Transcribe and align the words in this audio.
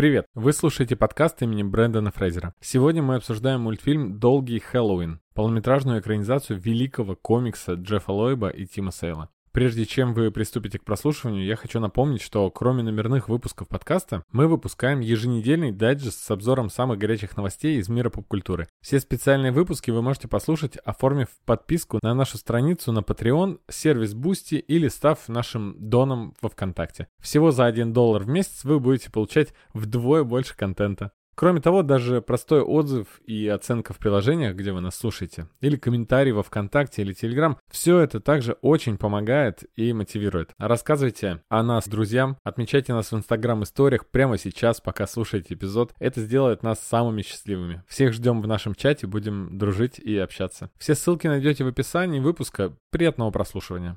Привет! 0.00 0.24
Вы 0.32 0.54
слушаете 0.54 0.96
подкаст 0.96 1.42
имени 1.42 1.62
Брэндона 1.62 2.10
Фрейзера. 2.10 2.54
Сегодня 2.58 3.02
мы 3.02 3.16
обсуждаем 3.16 3.60
мультфильм 3.60 4.18
«Долгий 4.18 4.58
Хэллоуин», 4.58 5.20
полнометражную 5.34 6.00
экранизацию 6.00 6.58
великого 6.58 7.16
комикса 7.16 7.74
Джеффа 7.74 8.10
Лойба 8.10 8.48
и 8.48 8.64
Тима 8.64 8.92
Сейла. 8.92 9.28
Прежде 9.52 9.84
чем 9.84 10.14
вы 10.14 10.30
приступите 10.30 10.78
к 10.78 10.84
прослушиванию, 10.84 11.44
я 11.44 11.56
хочу 11.56 11.80
напомнить, 11.80 12.22
что 12.22 12.48
кроме 12.50 12.84
номерных 12.84 13.28
выпусков 13.28 13.66
подкаста, 13.66 14.22
мы 14.30 14.46
выпускаем 14.46 15.00
еженедельный 15.00 15.72
дайджест 15.72 16.20
с 16.20 16.30
обзором 16.30 16.70
самых 16.70 16.98
горячих 16.98 17.36
новостей 17.36 17.78
из 17.78 17.88
мира 17.88 18.10
поп-культуры. 18.10 18.68
Все 18.80 19.00
специальные 19.00 19.50
выпуски 19.50 19.90
вы 19.90 20.02
можете 20.02 20.28
послушать, 20.28 20.76
оформив 20.76 21.28
подписку 21.46 21.98
на 22.00 22.14
нашу 22.14 22.38
страницу 22.38 22.92
на 22.92 23.00
Patreon, 23.00 23.58
сервис 23.68 24.14
Boosty 24.14 24.58
или 24.58 24.86
став 24.86 25.28
нашим 25.28 25.74
доном 25.80 26.36
во 26.40 26.48
Вконтакте. 26.48 27.08
Всего 27.20 27.50
за 27.50 27.66
1 27.66 27.92
доллар 27.92 28.22
в 28.22 28.28
месяц 28.28 28.62
вы 28.62 28.78
будете 28.78 29.10
получать 29.10 29.52
вдвое 29.74 30.22
больше 30.22 30.56
контента. 30.56 31.10
Кроме 31.40 31.62
того, 31.62 31.82
даже 31.82 32.20
простой 32.20 32.60
отзыв 32.60 33.06
и 33.24 33.48
оценка 33.48 33.94
в 33.94 33.96
приложениях, 33.96 34.54
где 34.54 34.72
вы 34.72 34.82
нас 34.82 34.94
слушаете, 34.94 35.48
или 35.62 35.76
комментарий 35.76 36.32
во 36.32 36.42
ВКонтакте 36.42 37.00
или 37.00 37.14
Телеграм, 37.14 37.56
все 37.70 37.98
это 38.00 38.20
также 38.20 38.58
очень 38.60 38.98
помогает 38.98 39.64
и 39.74 39.94
мотивирует. 39.94 40.50
Рассказывайте 40.58 41.42
о 41.48 41.62
нас 41.62 41.88
друзьям, 41.88 42.36
отмечайте 42.44 42.92
нас 42.92 43.10
в 43.10 43.16
Инстаграм 43.16 43.62
историях 43.62 44.06
прямо 44.06 44.36
сейчас, 44.36 44.82
пока 44.82 45.06
слушаете 45.06 45.54
эпизод. 45.54 45.94
Это 45.98 46.20
сделает 46.20 46.62
нас 46.62 46.78
самыми 46.78 47.22
счастливыми. 47.22 47.84
Всех 47.88 48.12
ждем 48.12 48.42
в 48.42 48.46
нашем 48.46 48.74
чате, 48.74 49.06
будем 49.06 49.56
дружить 49.56 49.98
и 49.98 50.18
общаться. 50.18 50.68
Все 50.76 50.94
ссылки 50.94 51.26
найдете 51.26 51.64
в 51.64 51.68
описании 51.68 52.20
выпуска. 52.20 52.76
Приятного 52.90 53.30
прослушивания. 53.30 53.96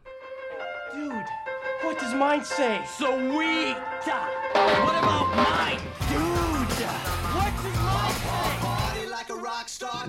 Dude, 0.96 1.12
what 1.84 2.00
does 2.00 2.14
mine 2.14 2.46
say? 2.46 2.80
Sweet! 2.98 3.76
What 4.56 4.96
about 4.96 5.36
mine? 5.36 5.93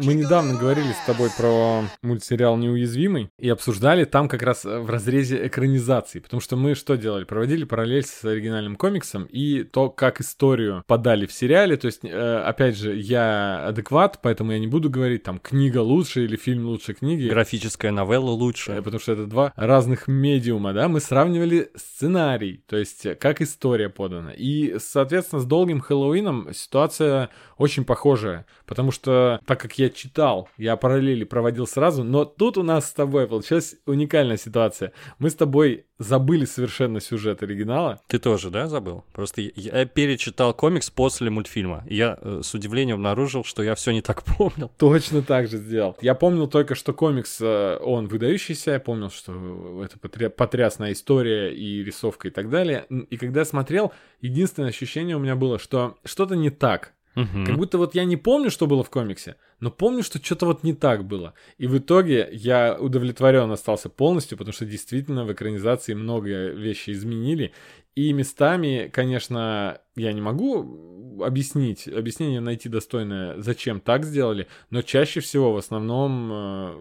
Мы 0.03 0.15
недавно 0.15 0.59
говорили 0.59 0.93
с 0.93 1.07
тобой 1.07 1.31
про 1.37 1.83
мультсериал 2.03 2.57
«Неуязвимый» 2.57 3.31
и 3.39 3.49
обсуждали 3.49 4.05
там 4.05 4.29
как 4.29 4.43
раз 4.43 4.65
э, 4.65 4.79
в 4.81 4.91
разрезе 4.91 5.47
экранизации, 5.47 6.19
потому 6.19 6.41
что 6.41 6.57
мы 6.57 6.75
что 6.75 6.97
делали? 6.97 7.25
Проводили 7.25 7.65
параллель 7.65 8.05
с 8.05 8.25
оригинальным 8.25 8.77
комиксом 8.77 9.25
и 9.25 9.63
то, 9.63 9.91
как 9.91 10.21
историю 10.21 10.83
подали 10.87 11.27
в 11.27 11.33
сериале, 11.33 11.77
то 11.77 11.87
есть, 11.87 12.01
э, 12.05 12.43
опять 12.45 12.77
же, 12.77 12.97
я 12.97 13.67
адекват, 13.69 14.21
поэтому 14.23 14.53
я 14.53 14.59
не 14.59 14.67
буду 14.67 14.91
говорить, 14.91 15.23
там, 15.23 15.39
книга 15.39 15.79
лучше 15.79 16.25
или 16.25 16.37
фильм 16.37 16.67
лучше 16.67 16.95
книги. 16.95 17.29
Графическая 17.29 17.91
новелла 17.91 18.35
Э, 18.35 18.37
лучше. 18.37 18.83
Потому 18.83 18.99
что 18.99 19.13
это 19.13 19.27
два 19.27 19.53
разных 19.57 20.09
медиума, 20.09 20.73
да, 20.73 20.89
мы 20.89 21.01
сравнивали 21.01 21.71
сценарий, 21.77 22.63
то 22.67 22.77
есть 22.77 23.07
э, 23.07 23.15
как 23.15 23.41
история 23.41 23.89
подана. 23.89 24.33
И, 24.37 24.77
соответственно, 24.79 25.41
с 25.41 25.45
долгим 25.45 25.81
Хэллоуином 25.81 26.53
ситуация 26.53 27.31
очень 27.57 27.85
похожая, 27.85 28.47
потому 28.67 28.91
что, 28.91 29.41
так 29.47 29.61
как 29.61 29.79
я 29.79 29.84
читал, 29.91 30.49
я 30.57 30.77
параллели 30.77 31.25
проводил 31.25 31.67
сразу, 31.67 32.05
но 32.05 32.25
тут 32.25 32.59
у 32.59 32.63
нас 32.63 32.89
с 32.89 32.93
тобой 32.93 33.27
получилась 33.27 33.77
уникальная 33.87 34.37
ситуация. 34.37 34.93
Мы 35.19 35.31
с 35.31 35.35
тобой 35.35 35.87
забыли 35.99 36.45
совершенно 36.45 37.01
сюжет 37.01 37.43
оригинала, 37.43 38.01
Ты 38.09 38.19
тоже, 38.19 38.51
да, 38.51 38.67
забыл? 38.67 39.05
Просто 39.13 39.43
я, 39.43 39.51
я 39.55 39.85
перечитал 39.87 40.53
комикс 40.53 40.91
после 40.91 41.31
мультфильма. 41.31 41.85
И 41.89 41.97
я 41.97 42.19
э, 42.21 42.41
с 42.43 42.53
удивлением 42.55 42.97
обнаружил, 42.97 43.45
что 43.45 43.63
я 43.63 43.75
все 43.75 43.93
не 43.93 44.03
так 44.03 44.25
помнил. 44.39 44.71
Точно 44.77 45.23
так 45.23 45.49
же 45.49 45.59
сделал. 45.59 45.97
Я 46.01 46.15
помнил 46.15 46.49
только, 46.49 46.75
что 46.75 46.93
комикс, 46.93 47.39
э, 47.41 47.79
он 47.81 48.09
выдающийся, 48.09 48.73
я 48.73 48.81
помнил, 48.81 49.11
что 49.11 49.85
это 49.85 49.99
потря- 49.99 50.31
потрясная 50.31 50.93
история 50.93 51.55
и 51.55 51.83
рисовка 51.85 52.29
и 52.29 52.31
так 52.31 52.51
далее. 52.51 52.87
И 53.11 53.17
когда 53.17 53.41
я 53.41 53.47
смотрел, 53.47 53.93
единственное 54.21 54.71
ощущение 54.71 55.17
у 55.17 55.21
меня 55.21 55.37
было, 55.37 55.59
что 55.59 55.97
что-то 56.05 56.35
не 56.35 56.51
так. 56.51 56.93
Мгм. 57.15 57.47
Как 57.47 57.57
будто 57.57 57.79
вот 57.79 57.95
я 57.95 58.05
не 58.05 58.17
помню, 58.17 58.51
что 58.51 58.67
было 58.67 58.83
в 58.83 58.91
комиксе, 58.91 59.37
но 59.61 59.71
помню, 59.71 60.03
что 60.03 60.23
что-то 60.23 60.47
вот 60.47 60.63
не 60.63 60.75
так 60.75 61.05
было. 61.05 61.35
И 61.59 61.67
в 61.67 61.79
итоге 61.79 62.29
я 62.33 62.77
удовлетворен 62.79 63.51
остался 63.51 63.89
полностью, 63.89 64.39
потому 64.39 64.53
что 64.53 64.65
действительно 64.67 65.25
в 65.25 65.33
экранизации 65.33 65.95
много 65.95 66.49
вещей 66.49 66.93
изменили. 66.93 67.53
И 67.95 68.13
местами, 68.13 68.91
конечно, 68.93 69.79
я 69.95 70.13
не 70.13 70.21
могу 70.21 71.23
объяснить, 71.23 71.87
объяснение 71.87 72.41
найти 72.41 72.69
достойное, 72.69 73.41
зачем 73.41 73.81
так 73.81 74.05
сделали, 74.05 74.49
но 74.71 74.83
чаще 74.83 75.21
всего 75.21 75.53
в 75.53 75.57
основном 75.59 76.31
э, 76.33 76.75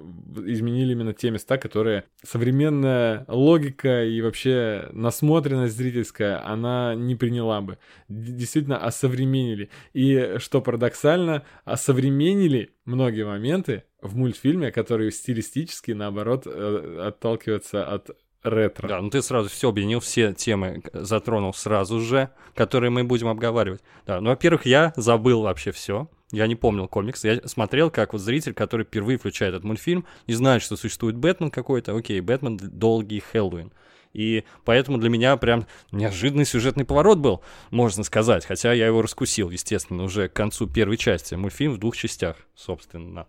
изменили 0.47 0.93
именно 0.93 1.13
те 1.13 1.29
места, 1.29 1.59
которые 1.59 2.05
современная 2.23 3.25
логика 3.27 4.03
и 4.03 4.21
вообще 4.21 4.89
насмотренность 4.91 5.77
зрительская, 5.77 6.43
она 6.43 6.95
не 6.95 7.15
приняла 7.15 7.61
бы. 7.61 7.77
Действительно, 8.09 8.77
осовременили. 8.77 9.69
И 9.93 10.35
что 10.39 10.61
парадоксально, 10.61 11.43
осовременили 11.63 12.62
многие 12.85 13.25
моменты 13.25 13.83
в 14.01 14.15
мультфильме, 14.15 14.71
которые 14.71 15.11
стилистически, 15.11 15.91
наоборот, 15.91 16.43
э, 16.45 17.05
отталкиваются 17.07 17.85
от 17.85 18.11
ретро. 18.43 18.87
Да, 18.87 19.01
ну 19.01 19.09
ты 19.09 19.21
сразу 19.21 19.49
все 19.49 19.69
объединил, 19.69 19.99
все 19.99 20.33
темы 20.33 20.83
затронул 20.93 21.53
сразу 21.53 21.99
же, 21.99 22.29
которые 22.55 22.89
мы 22.89 23.03
будем 23.03 23.27
обговаривать. 23.27 23.81
Да, 24.05 24.19
ну, 24.21 24.29
во-первых, 24.29 24.65
я 24.65 24.93
забыл 24.95 25.41
вообще 25.41 25.71
все. 25.71 26.09
Я 26.31 26.47
не 26.47 26.55
помнил 26.55 26.87
комикс. 26.87 27.23
Я 27.23 27.41
смотрел, 27.45 27.91
как 27.91 28.13
вот 28.13 28.19
зритель, 28.19 28.53
который 28.53 28.85
впервые 28.85 29.19
включает 29.19 29.53
этот 29.53 29.65
мультфильм, 29.65 30.05
не 30.27 30.33
знает, 30.33 30.63
что 30.63 30.75
существует 30.75 31.15
Бэтмен 31.15 31.51
какой-то. 31.51 31.95
Окей, 31.95 32.19
Бэтмен 32.21 32.57
долгий 32.57 33.19
Хэллоуин. 33.19 33.71
И 34.13 34.43
поэтому 34.63 34.99
для 34.99 35.09
меня 35.09 35.35
прям 35.37 35.65
неожиданный 35.91 36.45
сюжетный 36.45 36.85
поворот 36.85 37.17
был, 37.17 37.41
можно 37.71 38.03
сказать. 38.03 38.45
Хотя 38.45 38.71
я 38.73 38.87
его 38.87 39.01
раскусил, 39.01 39.49
естественно, 39.49 40.03
уже 40.03 40.29
к 40.29 40.33
концу 40.33 40.67
первой 40.67 40.97
части. 40.97 41.35
Мультфильм 41.35 41.73
в 41.73 41.77
двух 41.79 41.97
частях, 41.97 42.37
собственно. 42.55 43.27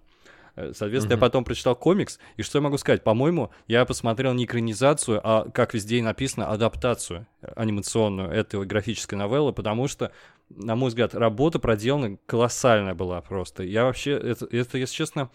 Э, 0.57 0.73
Соответственно, 0.75 1.15
я 1.15 1.19
потом 1.19 1.45
прочитал 1.45 1.75
комикс, 1.75 2.19
и 2.37 2.43
что 2.43 2.59
я 2.59 2.63
могу 2.63 2.79
сказать? 2.79 3.03
По-моему, 3.03 3.51
я 3.67 3.85
посмотрел 3.85 4.35
не 4.35 4.45
экранизацию, 4.45 5.21
а, 5.25 5.49
как 5.51 5.75
везде 5.75 5.99
и 5.99 6.03
написано, 6.03 6.49
адаптацию 6.49 7.27
анимационную 7.57 8.31
этой 8.31 8.65
графической 8.65 9.19
новеллы, 9.19 9.53
потому 9.53 9.89
что, 9.89 10.13
на 10.51 10.77
мой 10.77 10.89
взгляд, 10.89 11.15
работа 11.15 11.59
проделана 11.59 12.19
колоссальная 12.27 12.95
была 12.95 13.21
просто. 13.21 13.63
Я 13.63 13.85
вообще, 13.85 14.13
это, 14.13 14.47
это 14.51 14.79
если 14.79 14.95
честно, 14.95 15.31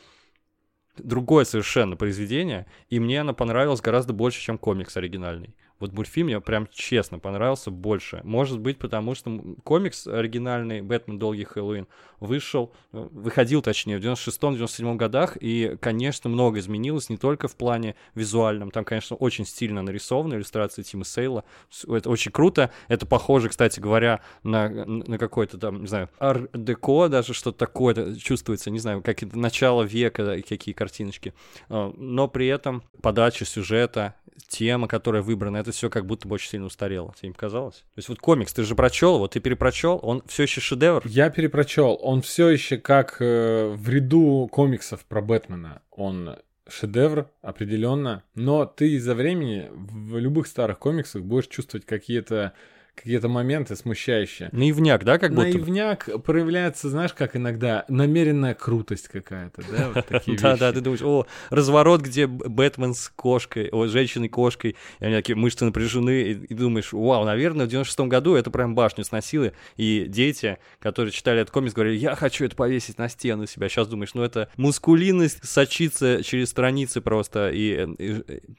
другое 0.97 1.45
совершенно 1.45 1.95
произведение, 1.95 2.65
и 2.89 2.99
мне 2.99 3.21
оно 3.21 3.33
понравилось 3.33 3.81
гораздо 3.81 4.13
больше, 4.13 4.41
чем 4.41 4.57
комикс 4.57 4.97
оригинальный. 4.97 5.55
Вот 5.79 5.93
мультфильм 5.93 6.27
мне 6.27 6.41
прям 6.41 6.67
честно 6.71 7.19
понравился 7.19 7.71
больше. 7.71 8.21
Может 8.23 8.59
быть, 8.59 8.77
потому 8.77 9.15
что 9.15 9.55
комикс 9.63 10.07
оригинальный 10.07 10.81
«Бэтмен. 10.81 11.19
Долгий 11.19 11.43
Хэллоуин» 11.43 11.87
вышел, 12.19 12.73
э, 12.91 13.07
выходил, 13.11 13.61
точнее, 13.61 13.97
в 13.97 14.01
96-97 14.01 14.95
годах, 14.95 15.37
и, 15.39 15.77
конечно, 15.79 16.29
много 16.29 16.59
изменилось, 16.59 17.09
не 17.09 17.17
только 17.17 17.47
в 17.47 17.55
плане 17.55 17.95
визуальном. 18.15 18.71
Там, 18.71 18.83
конечно, 18.83 19.15
очень 19.15 19.45
стильно 19.45 19.81
нарисованы 19.81 20.35
иллюстрации 20.35 20.83
Тима 20.83 21.05
Сейла. 21.05 21.43
Это 21.87 22.09
очень 22.09 22.31
круто. 22.31 22.71
Это 22.87 23.05
похоже, 23.05 23.49
кстати 23.49 23.79
говоря, 23.79 24.21
на, 24.43 24.69
на 24.69 25.17
какой-то 25.17 25.57
там, 25.57 25.81
не 25.81 25.87
знаю, 25.87 26.09
ар-деко 26.19 27.07
даже, 27.07 27.33
что-то 27.33 27.57
такое 27.57 27.93
это 27.93 28.19
чувствуется, 28.19 28.69
не 28.69 28.79
знаю, 28.79 29.01
как 29.01 29.21
начало 29.33 29.83
века, 29.83 30.25
да, 30.25 30.35
какие 30.41 30.73
картиночки. 30.73 31.33
А, 31.69 31.93
Но 31.97 32.27
при 32.27 32.47
этом 32.47 32.83
подача 33.01 33.45
сюжета, 33.45 34.15
тема, 34.47 34.87
которая 34.87 35.21
выбрана, 35.21 35.57
это 35.57 35.68
все 35.71 35.89
как 35.89 36.05
будто 36.05 36.27
бы 36.27 36.35
очень 36.35 36.49
сильно 36.49 36.65
устарело. 36.65 37.13
Тебе 37.17 37.29
не 37.29 37.33
показалось? 37.33 37.75
То 37.75 37.97
есть 37.97 38.09
вот 38.09 38.19
комикс, 38.19 38.53
ты 38.53 38.63
же 38.63 38.75
прочел, 38.75 39.19
вот 39.19 39.31
ты 39.31 39.39
перепрочел, 39.39 39.99
он 40.01 40.23
все 40.27 40.43
еще 40.43 40.61
шедевр. 40.61 41.01
Я 41.05 41.29
перепрочел. 41.29 41.97
Он 42.01 42.21
все 42.21 42.49
еще 42.49 42.77
как 42.77 43.17
э, 43.19 43.73
в 43.75 43.89
ряду 43.89 44.47
комиксов 44.51 45.05
про 45.05 45.21
Бэтмена. 45.21 45.81
Он 45.91 46.37
шедевр, 46.67 47.29
определенно. 47.41 48.23
Но 48.35 48.65
ты 48.65 48.91
из-за 48.93 49.15
времени 49.15 49.69
в 49.71 50.17
любых 50.17 50.47
старых 50.47 50.79
комиксах 50.79 51.23
будешь 51.23 51.47
чувствовать 51.47 51.85
какие-то 51.85 52.53
какие-то 52.99 53.27
моменты 53.27 53.75
смущающие. 53.75 54.49
Наивняк, 54.51 55.03
да, 55.03 55.17
как 55.17 55.33
будто? 55.33 55.47
Наивняк 55.47 56.09
проявляется, 56.23 56.89
знаешь, 56.89 57.13
как 57.13 57.35
иногда 57.35 57.85
намеренная 57.87 58.53
крутость 58.53 59.07
какая-то, 59.07 59.63
да, 59.69 59.89
вот 59.93 60.05
такие 60.07 60.37
Да, 60.37 60.57
да, 60.57 60.71
ты 60.73 60.81
думаешь, 60.81 61.01
о, 61.01 61.25
разворот, 61.49 62.01
где 62.01 62.27
Бэтмен 62.27 62.93
с 62.93 63.09
кошкой, 63.09 63.69
о, 63.71 63.87
женщиной-кошкой, 63.87 64.75
и 64.99 65.05
они 65.05 65.15
такие 65.15 65.35
мышцы 65.35 65.65
напряжены, 65.65 66.31
и, 66.31 66.53
думаешь, 66.53 66.91
вау, 66.91 67.25
наверное, 67.25 67.65
в 67.65 67.69
96-м 67.69 68.09
году 68.09 68.35
это 68.35 68.51
прям 68.51 68.75
башню 68.75 69.03
сносило, 69.03 69.51
и 69.77 70.05
дети, 70.07 70.57
которые 70.79 71.11
читали 71.11 71.41
этот 71.41 71.53
комикс, 71.53 71.73
говорили, 71.73 71.97
я 71.97 72.15
хочу 72.15 72.45
это 72.45 72.55
повесить 72.55 72.97
на 72.97 73.09
стену 73.09 73.47
себя. 73.47 73.69
Сейчас 73.69 73.87
думаешь, 73.87 74.13
ну 74.13 74.23
это 74.23 74.49
мускулинность 74.57 75.47
сочится 75.47 76.23
через 76.23 76.49
страницы 76.49 77.01
просто, 77.01 77.49
и, 77.49 77.87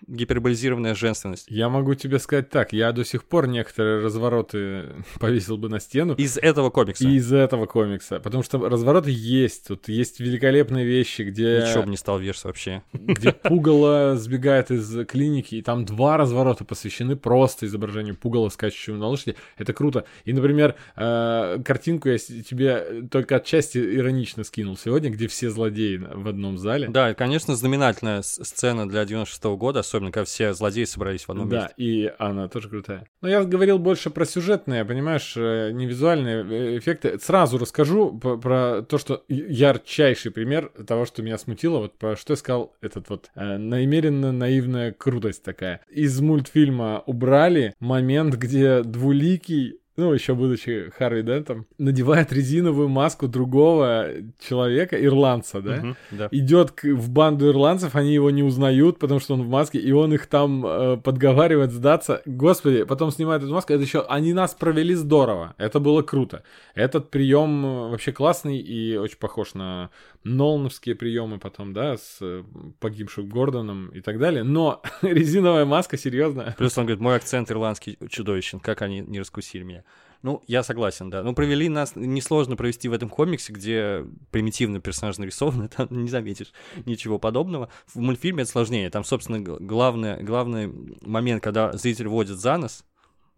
гиперболизированная 0.06 0.94
женственность. 0.94 1.46
Я 1.48 1.68
могу 1.68 1.94
тебе 1.94 2.18
сказать 2.18 2.50
так, 2.50 2.72
я 2.72 2.92
до 2.92 3.04
сих 3.04 3.24
пор 3.24 3.46
некоторые 3.46 4.00
развороты 4.00 4.29
развороты 4.30 5.04
повесил 5.18 5.56
бы 5.58 5.68
на 5.68 5.80
стену. 5.80 6.14
Из 6.14 6.38
этого 6.38 6.70
комикса. 6.70 7.08
Из 7.08 7.32
этого 7.32 7.66
комикса. 7.66 8.20
Потому 8.20 8.42
что 8.42 8.58
развороты 8.68 9.10
есть. 9.12 9.68
Тут 9.68 9.88
есть 9.88 10.20
великолепные 10.20 10.84
вещи, 10.84 11.22
где... 11.22 11.64
Ничего 11.66 11.82
бы 11.82 11.90
не 11.90 11.96
стал 11.96 12.18
вешать 12.18 12.44
вообще. 12.44 12.82
Где 12.92 13.32
пугало 13.42 14.16
сбегает 14.16 14.70
из 14.70 15.06
клиники, 15.06 15.56
и 15.56 15.62
там 15.62 15.84
два 15.84 16.16
разворота 16.16 16.64
посвящены 16.64 17.16
просто 17.16 17.66
изображению 17.66 18.16
пугала, 18.16 18.48
скачущего 18.48 18.96
на 18.96 19.06
лошади. 19.08 19.36
Это 19.58 19.72
круто. 19.72 20.04
И, 20.24 20.32
например, 20.32 20.76
э, 20.96 21.58
картинку 21.64 22.08
я 22.08 22.18
тебе 22.18 23.06
только 23.10 23.36
отчасти 23.36 23.78
иронично 23.78 24.44
скинул 24.44 24.76
сегодня, 24.76 25.10
где 25.10 25.26
все 25.28 25.50
злодеи 25.50 25.96
в 25.96 26.28
одном 26.28 26.58
зале. 26.58 26.88
Да, 26.88 27.14
конечно, 27.14 27.56
знаменательная 27.56 28.22
сцена 28.22 28.88
для 28.88 29.04
96 29.04 29.44
года, 29.56 29.80
особенно 29.80 30.12
когда 30.12 30.24
все 30.24 30.52
злодеи 30.54 30.84
собрались 30.84 31.24
в 31.26 31.30
одном 31.30 31.48
Да, 31.48 31.62
месте. 31.62 31.74
и 31.76 32.12
она 32.18 32.48
тоже 32.48 32.68
крутая. 32.68 33.06
Но 33.20 33.28
я 33.28 33.42
говорил 33.44 33.78
больше 33.78 34.10
про 34.10 34.19
сюжетные, 34.24 34.84
понимаешь, 34.84 35.34
э, 35.36 35.70
не 35.72 35.86
визуальные 35.86 36.44
э, 36.44 36.78
эффекты. 36.78 37.18
Сразу 37.18 37.58
расскажу 37.58 38.18
по- 38.18 38.36
про 38.36 38.82
то, 38.82 38.98
что 38.98 39.24
ярчайший 39.28 40.30
пример 40.30 40.70
того, 40.86 41.06
что 41.06 41.22
меня 41.22 41.38
смутило, 41.38 41.78
вот 41.78 41.98
про 41.98 42.16
что 42.16 42.32
я 42.32 42.36
сказал, 42.36 42.74
этот 42.80 43.08
вот 43.08 43.30
э, 43.34 43.56
намеренно 43.56 44.32
наивная 44.32 44.92
крутость 44.92 45.42
такая. 45.42 45.80
Из 45.90 46.20
мультфильма 46.20 47.02
убрали 47.06 47.74
момент, 47.80 48.34
где 48.34 48.82
двуликий 48.82 49.79
ну, 50.00 50.12
еще 50.12 50.34
будучи 50.34 50.90
Харви 50.98 51.22
Дентом, 51.22 51.66
надевает 51.78 52.32
резиновую 52.32 52.88
маску 52.88 53.28
другого 53.28 54.08
человека, 54.40 54.96
ирландца, 55.02 55.60
да? 55.60 55.76
Мгм, 55.76 55.96
да. 56.10 56.28
идет 56.32 56.70
к- 56.72 56.84
в 56.84 57.10
банду 57.10 57.48
ирландцев, 57.48 57.94
они 57.94 58.12
его 58.14 58.30
не 58.30 58.42
узнают, 58.42 58.98
потому 58.98 59.20
что 59.20 59.34
он 59.34 59.42
в 59.42 59.48
маске, 59.48 59.78
и 59.78 59.92
он 59.92 60.12
их 60.14 60.26
там 60.26 60.64
э, 60.66 60.96
подговаривает 60.96 61.70
сдаться. 61.72 62.22
Господи, 62.26 62.84
потом 62.84 63.10
снимает 63.10 63.42
эту 63.42 63.52
маску, 63.52 63.72
это 63.72 63.82
еще 63.82 64.04
они 64.08 64.32
нас 64.32 64.54
провели 64.54 64.94
здорово, 64.94 65.54
это 65.58 65.80
было 65.80 66.02
круто. 66.02 66.42
Этот 66.74 67.10
прием 67.10 67.64
э, 67.64 67.90
вообще 67.90 68.12
классный 68.12 68.58
и 68.58 68.96
очень 68.96 69.18
похож 69.18 69.54
на 69.54 69.90
Нолановские 70.24 70.94
приемы 70.94 71.38
потом, 71.38 71.72
да, 71.72 71.96
с 71.96 72.18
э, 72.20 72.44
погибшим 72.78 73.28
Гордоном 73.28 73.88
и 73.88 74.00
так 74.00 74.18
далее. 74.18 74.42
Но 74.42 74.82
резиновая 75.02 75.64
маска, 75.64 75.96
серьезно. 75.96 76.54
Плюс 76.58 76.76
он 76.76 76.84
говорит, 76.84 77.00
мой 77.00 77.16
акцент 77.16 77.50
ирландский 77.50 77.98
чудовищен, 78.08 78.60
как 78.60 78.82
они 78.82 79.00
не 79.00 79.18
раскусили 79.18 79.62
меня. 79.62 79.84
Ну, 80.22 80.42
я 80.46 80.62
согласен, 80.62 81.08
да. 81.08 81.22
Ну, 81.22 81.34
провели 81.34 81.70
нас, 81.70 81.96
несложно 81.96 82.54
провести 82.54 82.88
в 82.88 82.92
этом 82.92 83.08
комиксе, 83.08 83.54
где 83.54 84.04
примитивно 84.30 84.78
персонаж 84.80 85.16
нарисован, 85.16 85.68
там 85.76 85.88
не 85.90 86.10
заметишь 86.10 86.52
ничего 86.84 87.18
подобного. 87.18 87.70
В 87.86 87.96
мультфильме 87.96 88.42
это 88.42 88.50
сложнее. 88.50 88.90
Там, 88.90 89.04
собственно, 89.04 89.40
г- 89.40 89.56
главное, 89.58 90.22
главный 90.22 90.70
момент, 91.00 91.42
когда 91.42 91.72
зритель 91.72 92.08
водит 92.08 92.38
за 92.38 92.58
нос, 92.58 92.84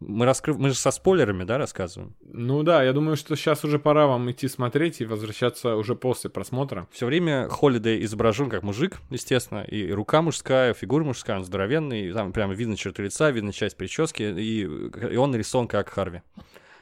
мы, 0.08 0.26
раскрыв... 0.26 0.58
мы 0.58 0.70
же 0.70 0.74
со 0.74 0.90
спойлерами, 0.90 1.44
да, 1.44 1.58
рассказываем. 1.58 2.14
Ну 2.22 2.62
да, 2.62 2.82
я 2.82 2.92
думаю, 2.92 3.16
что 3.16 3.36
сейчас 3.36 3.64
уже 3.64 3.78
пора 3.78 4.06
вам 4.06 4.30
идти 4.30 4.48
смотреть 4.48 5.00
и 5.00 5.04
возвращаться 5.04 5.76
уже 5.76 5.94
после 5.94 6.30
просмотра. 6.30 6.86
Все 6.90 7.06
время 7.06 7.48
Холидей 7.48 8.04
изображен 8.04 8.50
как 8.50 8.62
мужик, 8.62 9.00
естественно, 9.10 9.62
и 9.62 9.90
рука 9.90 10.22
мужская, 10.22 10.74
фигура 10.74 11.04
мужская, 11.04 11.38
он 11.38 11.44
здоровенный, 11.44 12.08
и 12.08 12.12
там 12.12 12.32
прямо 12.32 12.54
видно 12.54 12.76
черты 12.76 13.04
лица, 13.04 13.30
видно 13.30 13.52
часть 13.52 13.76
прически, 13.76 14.22
и, 14.22 14.62
и 14.62 15.16
он 15.16 15.30
нарисован 15.30 15.68
как 15.68 15.88
Харви. 15.88 16.22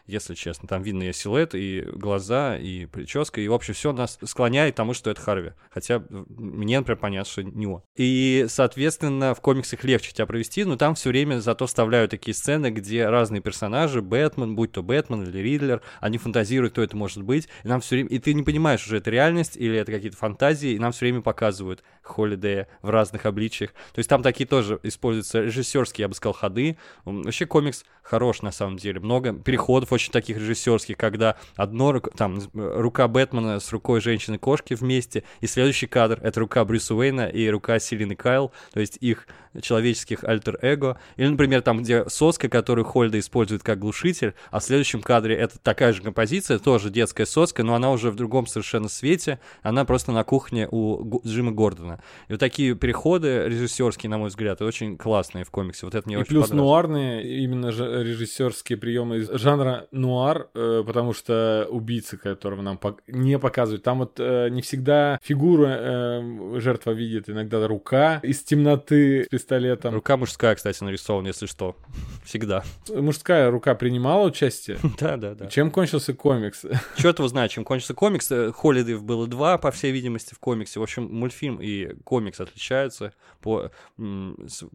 Если 0.06 0.35
честно, 0.35 0.69
там 0.69 0.82
видно 0.82 1.05
и 1.05 1.12
силуэт, 1.12 1.55
и 1.55 1.82
глаза, 1.82 2.56
и 2.56 2.87
прическа, 2.87 3.41
и 3.41 3.49
вообще 3.49 3.73
все 3.73 3.93
нас 3.93 4.19
склоняет 4.25 4.75
к 4.75 4.76
тому, 4.76 4.94
что 4.94 5.11
это 5.11 5.20
Харви. 5.20 5.52
Хотя 5.70 6.02
мне, 6.11 6.79
например, 6.79 6.99
понятно, 6.99 7.31
что 7.31 7.43
не 7.43 7.67
он. 7.67 7.82
И, 7.97 8.47
соответственно, 8.49 9.35
в 9.35 9.41
комиксах 9.41 9.85
легче 9.85 10.12
тебя 10.12 10.26
провести, 10.26 10.64
но 10.64 10.76
там 10.76 10.94
все 10.94 11.11
время 11.11 11.41
зато 11.41 11.67
вставляют 11.67 12.11
такие 12.11 12.35
сцены, 12.35 12.70
где 12.70 13.08
разные 13.08 13.41
персонажи, 13.41 14.02
Бэтмен, 14.02 14.55
будь 14.55 14.73
то 14.73 14.82
Бэтмен 14.82 15.23
или 15.23 15.38
Ридлер, 15.38 15.82
они 16.00 16.19
фантазируют, 16.19 16.73
кто 16.73 16.82
это 16.82 16.97
может 16.97 17.23
быть, 17.23 17.49
и 17.64 17.69
нам 17.69 17.81
все 17.81 17.97
время, 17.97 18.11
и 18.11 18.19
ты 18.19 18.35
не 18.35 18.43
понимаешь, 18.43 18.85
уже 18.87 18.99
это 18.99 19.11
реальность 19.11 19.56
или 19.56 19.76
это 19.76 19.93
какие-то 19.93 20.17
фантазии, 20.17 20.70
и 20.70 20.79
нам 20.79 20.93
все 20.93 21.06
время 21.06 21.20
показывают 21.20 21.82
Холидея 22.02 22.69
в 22.82 22.91
разных 22.91 23.26
обличиях. 23.26 23.70
То 23.93 23.99
есть 23.99 24.08
там 24.08 24.23
такие 24.23 24.47
тоже 24.47 24.81
используются 24.82 25.43
режиссерские, 25.43 26.05
я 26.05 26.08
бы 26.08 26.14
сказал, 26.14 26.35
ходы. 26.35 26.76
Вообще 27.05 27.47
комикс 27.47 27.85
хорош 28.02 28.43
на 28.43 28.50
самом 28.50 28.76
деле. 28.76 29.00
Много 29.00 29.32
переходов 29.32 29.93
очень 29.93 30.00
таких 30.08 30.38
режиссерских, 30.38 30.97
когда 30.97 31.37
одно 31.56 32.00
там 32.00 32.41
рука 32.55 33.08
Бэтмена 33.08 33.61
с 33.61 33.70
рукой 33.73 34.00
женщины-кошки 34.00 34.75
вместе, 34.75 35.25
и 35.41 35.47
следующий 35.47 35.87
кадр 35.87 36.19
это 36.23 36.41
рука 36.41 36.64
Брюса 36.64 36.94
Уэйна 36.94 37.29
и 37.29 37.49
рука 37.49 37.79
Селины 37.79 38.14
Кайл, 38.14 38.52
то 38.73 38.81
есть 38.81 38.97
их 39.00 39.26
человеческих 39.61 40.25
альтер-эго. 40.25 40.99
Или, 41.17 41.29
например, 41.29 41.62
там, 41.62 41.82
где 41.82 42.08
соска, 42.08 42.49
которую 42.49 42.85
Хольда 42.85 43.19
использует 43.19 43.62
как 43.62 43.79
глушитель, 43.79 44.35
а 44.50 44.61
в 44.61 44.64
следующем 44.64 45.02
кадре 45.02 45.37
это 45.37 45.58
такая 45.58 45.93
же 45.93 46.02
композиция, 46.02 46.58
тоже 46.58 46.91
детская 46.91 47.26
соска, 47.26 47.62
но 47.62 47.75
она 47.75 47.91
уже 47.91 48.11
в 48.11 48.17
другом 48.17 48.47
совершенно 48.47 48.88
свете, 48.88 49.41
она 49.62 49.85
просто 49.85 50.12
на 50.12 50.25
кухне 50.25 50.69
у 50.70 51.20
Джима 51.26 51.52
Гордона. 51.52 52.00
И 52.29 52.32
вот 52.32 52.41
такие 52.41 52.75
переходы 52.75 53.44
режиссерские, 53.47 54.11
на 54.11 54.19
мой 54.19 54.29
взгляд, 54.29 54.62
очень 54.62 54.97
классные 54.97 55.44
в 55.44 55.50
комиксе. 55.50 55.87
Вот 55.87 55.94
это 55.94 56.06
мне 56.06 56.17
И 56.17 56.19
очень 56.19 56.29
плюс 56.29 56.49
понравилось. 56.49 56.69
нуарные, 56.69 57.38
именно 57.43 57.69
режиссерские 57.69 58.79
приемы 58.79 59.19
из 59.19 59.31
жанра 59.31 59.87
нуар, 59.91 60.49
э, 60.55 60.82
потому 60.87 61.12
что 61.12 61.67
убийцы, 61.70 62.17
которого 62.17 62.62
нам 62.62 62.79
не 63.06 63.38
показывают, 63.38 63.82
там 63.82 63.99
вот 63.99 64.19
э, 64.19 64.49
не 64.50 64.62
всегда 64.62 65.19
фигуру 65.23 65.67
э, 65.67 66.61
жертва 66.61 66.93
видит, 66.93 67.29
иногда 67.29 67.67
рука 67.67 68.20
из 68.23 68.43
темноты 68.43 69.26
пистолетом. 69.41 69.95
Рука 69.95 70.17
мужская, 70.17 70.55
кстати, 70.55 70.83
нарисована, 70.83 71.29
если 71.29 71.47
что. 71.47 71.77
Всегда. 72.25 72.65
Мужская 72.89 73.51
рука 73.51 73.75
принимала 73.75 74.27
участие. 74.27 74.79
Да, 75.01 75.17
да, 75.17 75.35
да. 75.35 75.47
Чем 75.47 75.71
кончился 75.71 76.13
комикс? 76.13 76.65
Черт 76.97 77.19
его 77.19 77.29
знает, 77.29 77.51
чем 77.51 77.65
кончится 77.65 77.95
комикс. 77.95 78.31
Холидеев 78.55 79.03
было 79.03 79.27
два, 79.27 79.57
по 79.57 79.71
всей 79.71 79.93
видимости, 79.93 80.35
в 80.35 80.39
комиксе. 80.39 80.79
В 80.79 80.83
общем, 80.83 81.05
мультфильм 81.11 81.57
и 81.57 81.95
комикс 82.05 82.39
отличаются 82.41 83.15
по, 83.41 83.71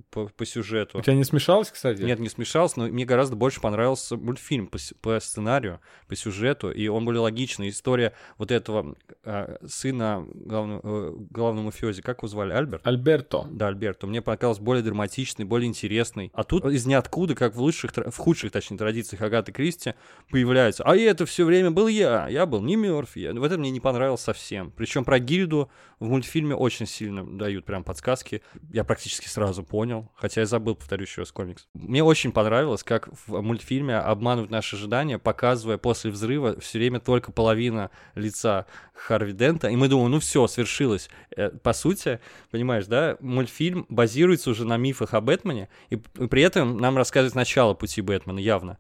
по, 0.10 0.28
по 0.28 0.46
сюжету. 0.46 0.98
У 0.98 1.02
тебя 1.02 1.14
не 1.14 1.24
смешалось, 1.24 1.70
кстати? 1.70 2.02
Нет, 2.02 2.20
не 2.20 2.30
смешался, 2.30 2.80
но 2.80 2.88
мне 2.88 3.06
гораздо 3.06 3.36
больше 3.36 3.62
понравился 3.62 4.18
мультфильм 4.18 4.68
по, 4.68 4.80
по 5.02 5.20
сценарию, 5.20 5.80
по 6.08 6.16
сюжету, 6.16 6.72
и 6.72 6.88
он 6.88 7.06
более 7.06 7.22
логичный. 7.22 7.70
История 7.70 8.14
вот 8.38 8.52
этого 8.52 8.96
а, 9.24 9.58
сына 9.68 10.26
главного, 10.34 10.82
э, 10.84 11.14
главного 11.30 11.66
мафиози, 11.66 12.02
как 12.02 12.20
его 12.20 12.28
звали, 12.28 12.54
Альберт? 12.54 12.86
Альберто. 12.88 13.48
Да, 13.52 13.68
Альберто. 13.68 14.08
Мне 14.08 14.22
показалось 14.22 14.60
более 14.60 14.84
драматичный, 14.84 15.46
более 15.46 15.68
интересный. 15.68 16.32
А 16.34 16.44
тут 16.44 16.66
из 16.66 16.86
ниоткуда, 16.86 17.35
как 17.36 17.56
в 17.56 17.62
лучших, 17.62 17.92
в 17.96 18.18
худших, 18.18 18.52
точнее, 18.52 18.78
традициях 18.78 19.22
Агаты 19.22 19.52
Кристи, 19.52 19.94
появляется. 20.30 20.84
А 20.84 20.96
это 20.96 21.26
все 21.26 21.46
время 21.46 21.72
был 21.72 21.88
я. 21.88 22.28
Я 22.28 22.46
был 22.46 22.62
не 22.62 22.76
мертв. 22.76 23.16
Я... 23.16 23.34
Вот 23.34 23.46
это 23.46 23.58
мне 23.58 23.72
не 23.72 23.80
понравилось 23.80 24.22
совсем. 24.22 24.72
Причем 24.72 25.06
про 25.06 25.20
гильду 25.20 25.70
в 26.00 26.06
мультфильме 26.06 26.56
очень 26.56 26.86
сильно 26.86 27.26
дают 27.26 27.66
прям 27.66 27.84
подсказки. 27.84 28.42
Я 28.72 28.84
практически 28.84 29.28
сразу 29.28 29.64
понял. 29.64 30.12
Хотя 30.16 30.42
я 30.42 30.48
забыл, 30.48 30.76
повторю 30.76 31.04
еще 31.04 31.22
раз, 31.22 31.32
комикс. 31.32 31.68
Мне 31.74 32.04
очень 32.04 32.32
понравилось, 32.32 32.84
как 32.84 33.10
в 33.28 33.42
мультфильме 33.42 33.98
обманывают 33.98 34.52
наши 34.52 34.76
ожидания, 34.76 35.20
показывая 35.20 35.78
после 35.78 36.12
взрыва 36.12 36.60
все 36.60 36.80
время 36.80 37.00
только 37.00 37.32
половина 37.32 37.92
лица 38.16 38.66
Харви 38.94 39.34
Дента. 39.34 39.68
И 39.68 39.76
мы 39.76 39.88
думаем, 39.88 40.12
ну 40.12 40.20
все, 40.20 40.48
свершилось. 40.48 41.10
Э, 41.36 41.50
По 41.50 41.74
сути, 41.74 42.20
понимаешь, 42.52 42.86
да, 42.86 43.18
мультфильм 43.20 43.86
базируется 43.90 44.50
уже 44.50 44.66
на 44.66 44.78
мифах 44.78 45.14
о 45.14 45.22
Бэтмене, 45.22 45.70
и, 45.90 45.98
при 45.98 46.42
этом 46.42 46.78
нам 46.78 46.98
рассказывает 47.26 47.36
начало 47.36 47.74
пути 47.74 48.02
Бэтмена, 48.02 48.40
явно. 48.40 48.78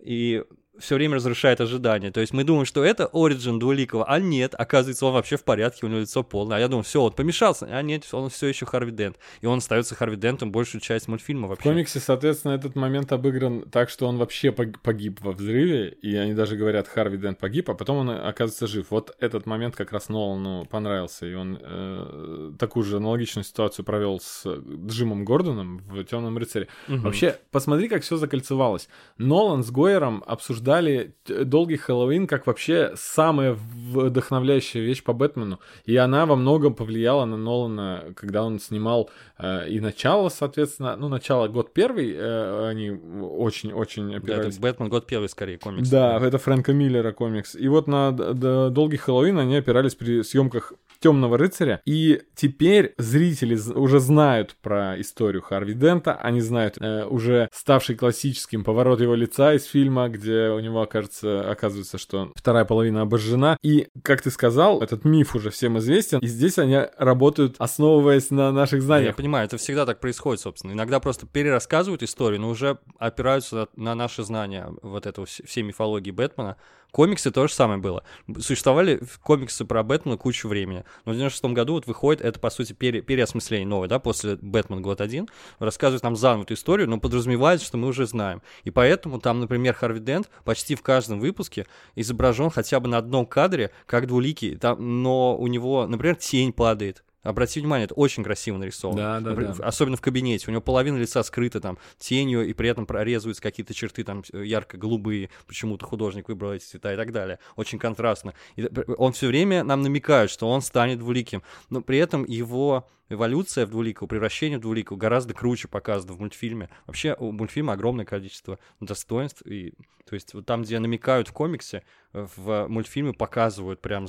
И 0.00 0.44
все 0.78 0.94
время 0.94 1.16
разрушает 1.16 1.60
ожидания. 1.60 2.10
То 2.10 2.20
есть 2.20 2.32
мы 2.32 2.44
думаем, 2.44 2.64
что 2.64 2.82
это 2.82 3.08
Ориджин 3.12 3.58
Двуликого, 3.58 4.04
а 4.08 4.18
нет, 4.18 4.54
оказывается, 4.56 5.04
он 5.06 5.12
вообще 5.12 5.36
в 5.36 5.44
порядке, 5.44 5.84
у 5.84 5.88
него 5.88 6.00
лицо 6.00 6.22
полное. 6.22 6.56
А 6.56 6.60
я 6.60 6.68
думаю, 6.68 6.82
все, 6.82 7.02
он 7.02 7.12
помешался, 7.12 7.66
а 7.66 7.82
нет, 7.82 8.06
он 8.12 8.30
все 8.30 8.46
еще 8.46 8.64
Харви 8.64 8.90
Дент. 8.90 9.16
И 9.42 9.46
он 9.46 9.58
остается 9.58 9.94
Харви 9.94 10.16
Дентом 10.16 10.50
большую 10.50 10.80
часть 10.80 11.08
мультфильма 11.08 11.46
В 11.46 11.50
вообще. 11.50 11.68
комиксе, 11.68 12.00
соответственно, 12.00 12.52
этот 12.52 12.74
момент 12.74 13.12
обыгран 13.12 13.68
так, 13.70 13.90
что 13.90 14.06
он 14.08 14.16
вообще 14.16 14.48
пог- 14.50 14.78
погиб 14.82 15.20
во 15.20 15.32
взрыве, 15.32 15.90
и 15.90 16.16
они 16.16 16.32
даже 16.32 16.56
говорят, 16.56 16.88
Харви 16.88 17.18
Дент 17.18 17.38
погиб, 17.38 17.68
а 17.68 17.74
потом 17.74 17.98
он 17.98 18.10
оказывается 18.10 18.66
жив. 18.66 18.86
Вот 18.90 19.14
этот 19.20 19.44
момент 19.44 19.76
как 19.76 19.92
раз 19.92 20.08
Нолану 20.08 20.64
понравился, 20.64 21.26
и 21.26 21.34
он 21.34 21.58
э, 21.60 22.52
такую 22.58 22.84
же 22.84 22.96
аналогичную 22.96 23.44
ситуацию 23.44 23.84
провел 23.84 24.20
с 24.20 24.46
Джимом 24.86 25.24
Гордоном 25.26 25.82
в 25.88 26.02
Темном 26.04 26.38
рыцаре. 26.38 26.68
Мгм. 26.88 27.02
Вообще, 27.02 27.36
посмотри, 27.50 27.88
как 27.88 28.02
все 28.02 28.16
закольцевалось. 28.16 28.88
Нолан 29.18 29.62
с 29.62 29.70
Гойером 29.70 30.24
обсуждали 30.26 30.61
обсуждали 30.62 31.14
«Долгий 31.26 31.76
Хэллоуин» 31.76 32.26
как 32.26 32.46
вообще 32.46 32.92
самая 32.94 33.52
вдохновляющая 33.54 34.80
вещь 34.80 35.02
по 35.02 35.12
Бэтмену. 35.12 35.58
И 35.84 35.96
она 35.96 36.24
во 36.26 36.36
многом 36.36 36.74
повлияла 36.74 37.24
на 37.24 37.36
Нолана, 37.36 38.12
когда 38.16 38.44
он 38.44 38.60
снимал 38.60 39.10
э, 39.38 39.68
и 39.68 39.80
начало, 39.80 40.28
соответственно, 40.28 40.96
ну, 40.96 41.08
начало 41.08 41.48
год 41.48 41.72
первый, 41.72 42.14
э, 42.14 42.68
они 42.68 42.90
очень-очень 42.90 44.10
Да, 44.10 44.16
опирались. 44.18 44.54
это 44.54 44.62
Бэтмен 44.62 44.88
год 44.88 45.06
первый 45.06 45.28
скорее 45.28 45.58
комикс. 45.58 45.88
Да, 45.88 46.18
это 46.18 46.38
Фрэнка 46.38 46.72
Миллера 46.72 47.12
комикс. 47.12 47.54
И 47.54 47.68
вот 47.68 47.88
на 47.88 48.12
«Долгий 48.12 48.96
Хэллоуин» 48.98 49.38
они 49.38 49.56
опирались 49.56 49.94
при 49.94 50.22
съемках 50.22 50.72
Темного 51.02 51.36
рыцаря. 51.36 51.80
И 51.84 52.22
теперь 52.36 52.94
зрители 52.96 53.58
уже 53.74 53.98
знают 53.98 54.54
про 54.62 55.00
историю 55.00 55.42
Харви 55.42 55.74
Дента. 55.74 56.14
Они 56.14 56.40
знают 56.40 56.76
э, 56.78 57.04
уже 57.04 57.48
ставший 57.52 57.96
классическим 57.96 58.62
поворот 58.62 59.00
его 59.00 59.16
лица 59.16 59.52
из 59.52 59.64
фильма, 59.64 60.08
где 60.08 60.50
у 60.54 60.60
него, 60.60 60.82
окажется, 60.82 61.48
оказывается, 61.50 61.98
что 61.98 62.32
вторая 62.34 62.64
половина 62.64 63.02
обожжена. 63.02 63.56
И, 63.62 63.88
как 64.02 64.20
ты 64.22 64.30
сказал, 64.30 64.80
этот 64.82 65.04
миф 65.04 65.34
уже 65.36 65.50
всем 65.50 65.78
известен. 65.78 66.18
И 66.18 66.26
здесь 66.26 66.58
они 66.58 66.78
работают, 66.98 67.56
основываясь 67.58 68.30
на 68.30 68.50
наших 68.52 68.80
Да, 68.80 68.82
Я 68.82 68.86
знаниях. 68.86 69.16
понимаю, 69.16 69.46
это 69.46 69.56
всегда 69.58 69.86
так 69.86 70.00
происходит, 70.00 70.40
собственно. 70.40 70.72
Иногда 70.72 70.98
просто 71.00 71.26
перерассказывают 71.26 72.02
историю, 72.02 72.40
но 72.40 72.48
уже 72.50 72.78
опираются 72.98 73.68
на 73.76 73.92
на 73.92 73.94
наши 73.94 74.22
знания 74.24 74.68
вот 74.82 75.06
этого 75.06 75.26
вс- 75.26 75.46
всей 75.46 75.62
мифологии 75.62 76.10
Бэтмена. 76.10 76.56
Комиксы 76.92 77.30
то 77.30 77.46
же 77.46 77.54
самое 77.54 77.80
было. 77.80 78.04
Существовали 78.38 79.00
комиксы 79.22 79.64
про 79.64 79.82
Бэтмена 79.82 80.18
кучу 80.18 80.46
времени. 80.46 80.84
Но 81.06 81.12
в 81.12 81.16
96 81.16 81.44
году 81.54 81.72
вот 81.72 81.86
выходит, 81.86 82.20
это, 82.20 82.38
по 82.38 82.50
сути, 82.50 82.74
пере- 82.74 83.00
переосмысление 83.00 83.66
новое, 83.66 83.88
да, 83.88 83.98
после 83.98 84.36
Бэтмен 84.36 84.82
год 84.82 85.00
1. 85.00 85.26
Рассказывает 85.58 86.02
нам 86.02 86.16
заново 86.16 86.42
эту 86.42 86.52
историю, 86.52 86.90
но 86.90 87.00
подразумевает, 87.00 87.62
что 87.62 87.78
мы 87.78 87.88
уже 87.88 88.06
знаем. 88.06 88.42
И 88.64 88.70
поэтому 88.70 89.20
там, 89.20 89.40
например, 89.40 89.72
Харви 89.72 90.00
Дент 90.00 90.28
почти 90.44 90.74
в 90.74 90.82
каждом 90.82 91.18
выпуске 91.18 91.66
изображен 91.96 92.50
хотя 92.50 92.78
бы 92.78 92.88
на 92.88 92.98
одном 92.98 93.24
кадре, 93.24 93.70
как 93.86 94.06
двуликий, 94.06 94.56
там, 94.56 95.02
но 95.02 95.34
у 95.34 95.46
него, 95.46 95.86
например, 95.86 96.16
тень 96.16 96.52
падает. 96.52 97.02
Обрати 97.22 97.60
внимание, 97.60 97.84
это 97.84 97.94
очень 97.94 98.24
красиво 98.24 98.56
нарисовано. 98.56 99.20
Да, 99.20 99.34
да, 99.34 99.52
да. 99.54 99.64
Особенно 99.64 99.96
в 99.96 100.00
кабинете. 100.00 100.46
У 100.48 100.50
него 100.50 100.60
половина 100.60 100.96
лица 100.96 101.22
скрыта 101.22 101.60
там 101.60 101.78
тенью, 101.98 102.46
и 102.48 102.52
при 102.52 102.68
этом 102.68 102.84
прорезываются 102.86 103.42
какие-то 103.42 103.74
черты 103.74 104.02
там 104.04 104.24
э, 104.32 104.44
ярко-голубые. 104.44 105.30
Почему-то 105.46 105.86
художник 105.86 106.28
выбрал 106.28 106.52
эти 106.52 106.64
цвета 106.64 106.92
и 106.92 106.96
так 106.96 107.12
далее. 107.12 107.38
Очень 107.56 107.78
контрастно. 107.78 108.34
И 108.56 108.62
т- 108.62 108.84
он 108.98 109.12
все 109.12 109.28
время 109.28 109.62
нам 109.62 109.82
намекает, 109.82 110.30
что 110.30 110.48
он 110.50 110.62
станет 110.62 110.98
двуликим. 110.98 111.42
Но 111.70 111.80
при 111.80 111.98
этом 111.98 112.24
его 112.24 112.88
эволюция 113.08 113.66
в 113.66 113.70
двуликого, 113.70 114.08
превращение 114.08 114.58
в 114.58 114.62
двуликого 114.62 114.96
гораздо 114.96 115.34
круче 115.34 115.68
показано 115.68 116.14
в 116.14 116.20
мультфильме. 116.20 116.70
Вообще 116.86 117.14
у 117.18 117.30
мультфильма 117.30 117.74
огромное 117.74 118.04
количество 118.06 118.58
достоинств. 118.80 119.42
И, 119.46 119.74
то 120.08 120.14
есть 120.14 120.32
вот 120.34 120.46
там, 120.46 120.62
где 120.62 120.78
намекают 120.78 121.28
в 121.28 121.32
комиксе, 121.32 121.84
э, 122.14 122.26
в 122.36 122.66
мультфильме 122.68 123.12
показывают 123.12 123.80
прям 123.80 124.06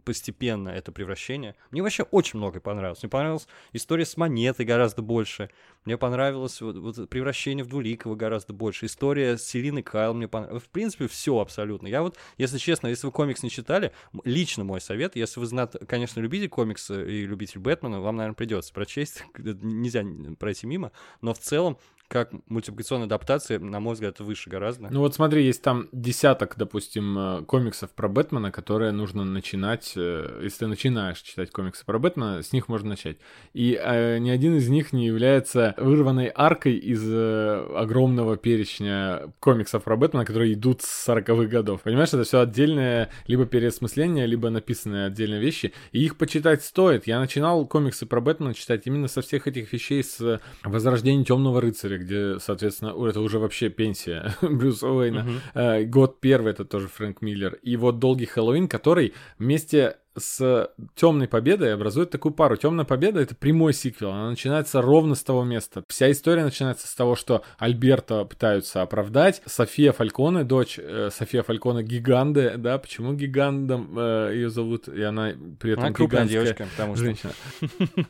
постепенно 0.00 0.68
это 0.68 0.92
превращение. 0.92 1.54
Мне 1.70 1.82
вообще 1.82 2.02
очень 2.04 2.38
многое 2.38 2.60
понравилось. 2.60 3.02
Мне 3.02 3.10
понравилась 3.10 3.48
история 3.72 4.04
с 4.04 4.16
монетой 4.16 4.64
гораздо 4.66 5.02
больше. 5.02 5.50
Мне 5.84 5.96
понравилось 5.96 6.60
вот, 6.60 6.76
вот 6.76 7.08
превращение 7.08 7.64
в 7.64 7.68
двуликого 7.68 8.14
гораздо 8.14 8.52
больше. 8.52 8.86
История 8.86 9.36
с 9.36 9.44
Селиной 9.44 9.82
Кайл 9.82 10.14
мне 10.14 10.28
понравилась. 10.28 10.62
В 10.62 10.68
принципе, 10.68 11.08
все 11.08 11.38
абсолютно. 11.38 11.86
Я 11.86 12.02
вот, 12.02 12.16
если 12.38 12.58
честно, 12.58 12.88
если 12.88 13.06
вы 13.06 13.12
комикс 13.12 13.42
не 13.42 13.50
читали, 13.50 13.92
лично 14.24 14.64
мой 14.64 14.80
совет, 14.80 15.16
если 15.16 15.40
вы, 15.40 15.46
знат, 15.46 15.76
конечно, 15.88 16.20
любите 16.20 16.48
комиксы 16.48 17.10
и 17.10 17.26
любитель 17.26 17.60
Бэтмена, 17.60 18.00
вам, 18.00 18.16
наверное, 18.16 18.36
придется 18.36 18.72
прочесть. 18.72 19.24
Нельзя 19.38 20.04
пройти 20.38 20.66
мимо. 20.66 20.92
Но 21.20 21.34
в 21.34 21.38
целом, 21.38 21.78
как 22.12 22.30
мультипликационная 22.46 23.06
адаптация, 23.06 23.58
на 23.58 23.80
мой 23.80 23.94
взгляд, 23.94 24.20
выше 24.20 24.50
гораздо. 24.50 24.88
Ну 24.90 25.00
вот 25.00 25.14
смотри, 25.14 25.46
есть 25.46 25.62
там 25.62 25.88
десяток, 25.92 26.56
допустим, 26.58 27.18
э, 27.18 27.42
комиксов 27.44 27.90
про 27.90 28.06
Бэтмена, 28.06 28.52
которые 28.52 28.92
нужно 28.92 29.24
начинать, 29.24 29.94
э, 29.96 30.40
если 30.42 30.58
ты 30.58 30.66
начинаешь 30.66 31.22
читать 31.22 31.50
комиксы 31.50 31.86
про 31.86 31.98
Бэтмена, 31.98 32.42
с 32.42 32.52
них 32.52 32.68
можно 32.68 32.90
начать. 32.90 33.16
И 33.54 33.80
э, 33.82 34.18
ни 34.18 34.28
один 34.28 34.56
из 34.56 34.68
них 34.68 34.92
не 34.92 35.06
является 35.06 35.74
вырванной 35.78 36.30
аркой 36.34 36.74
из 36.74 37.02
э, 37.02 37.66
огромного 37.76 38.36
перечня 38.36 39.32
комиксов 39.40 39.82
про 39.82 39.96
Бэтмена, 39.96 40.26
которые 40.26 40.52
идут 40.52 40.82
с 40.82 41.08
40-х 41.08 41.46
годов. 41.46 41.80
Понимаешь, 41.80 42.10
это 42.10 42.24
все 42.24 42.40
отдельное 42.40 43.08
либо 43.26 43.46
переосмысление, 43.46 44.26
либо 44.26 44.50
написанные 44.50 45.06
отдельные 45.06 45.40
вещи. 45.40 45.72
И 45.92 46.04
их 46.04 46.18
почитать 46.18 46.62
стоит. 46.62 47.06
Я 47.06 47.18
начинал 47.20 47.66
комиксы 47.66 48.04
про 48.04 48.20
Бэтмена 48.20 48.52
читать 48.52 48.86
именно 48.86 49.08
со 49.08 49.22
всех 49.22 49.46
этих 49.46 49.72
вещей 49.72 50.04
с 50.04 50.40
Возрождения 50.62 51.24
Темного 51.24 51.62
рыцаря, 51.62 52.01
где, 52.02 52.38
соответственно, 52.38 52.94
это 53.08 53.20
уже 53.20 53.38
вообще 53.38 53.68
пенсия 53.68 54.34
Брюса 54.42 54.88
Уэйна. 54.88 55.26
Э, 55.54 55.84
Год 55.84 56.20
первый 56.20 56.52
это 56.52 56.64
тоже 56.64 56.88
Фрэнк 56.88 57.22
Миллер. 57.22 57.54
И 57.62 57.76
вот 57.76 57.98
Долгий 57.98 58.26
Хэллоуин, 58.26 58.68
который 58.68 59.14
вместе 59.38 59.96
с 60.16 60.70
Темной 60.94 61.28
Победой 61.28 61.74
образует 61.74 62.10
такую 62.10 62.32
пару. 62.32 62.56
Темная 62.56 62.84
Победа 62.84 63.20
это 63.20 63.34
прямой 63.34 63.72
сиквел. 63.72 64.10
Она 64.10 64.30
начинается 64.30 64.82
ровно 64.82 65.14
с 65.14 65.22
того 65.22 65.44
места. 65.44 65.84
Вся 65.88 66.10
история 66.10 66.44
начинается 66.44 66.86
с 66.86 66.94
того, 66.94 67.16
что 67.16 67.42
Альберта 67.58 68.24
пытаются 68.24 68.82
оправдать. 68.82 69.42
София 69.46 69.92
Фальконе, 69.92 70.44
дочь 70.44 70.78
э, 70.78 71.10
София 71.12 71.42
Фальконе 71.42 71.82
Гиганде, 71.82 72.54
да, 72.56 72.78
почему 72.78 73.14
Гигандом 73.14 73.98
ее 74.30 74.50
зовут, 74.50 74.88
и 74.88 75.02
она 75.02 75.32
при 75.60 75.72
этом 75.72 75.84
Она 75.84 75.92
крупная 75.92 76.26
девочка, 76.26 76.66
потому 76.70 76.96
что... 76.96 77.04
женщина. 77.04 77.32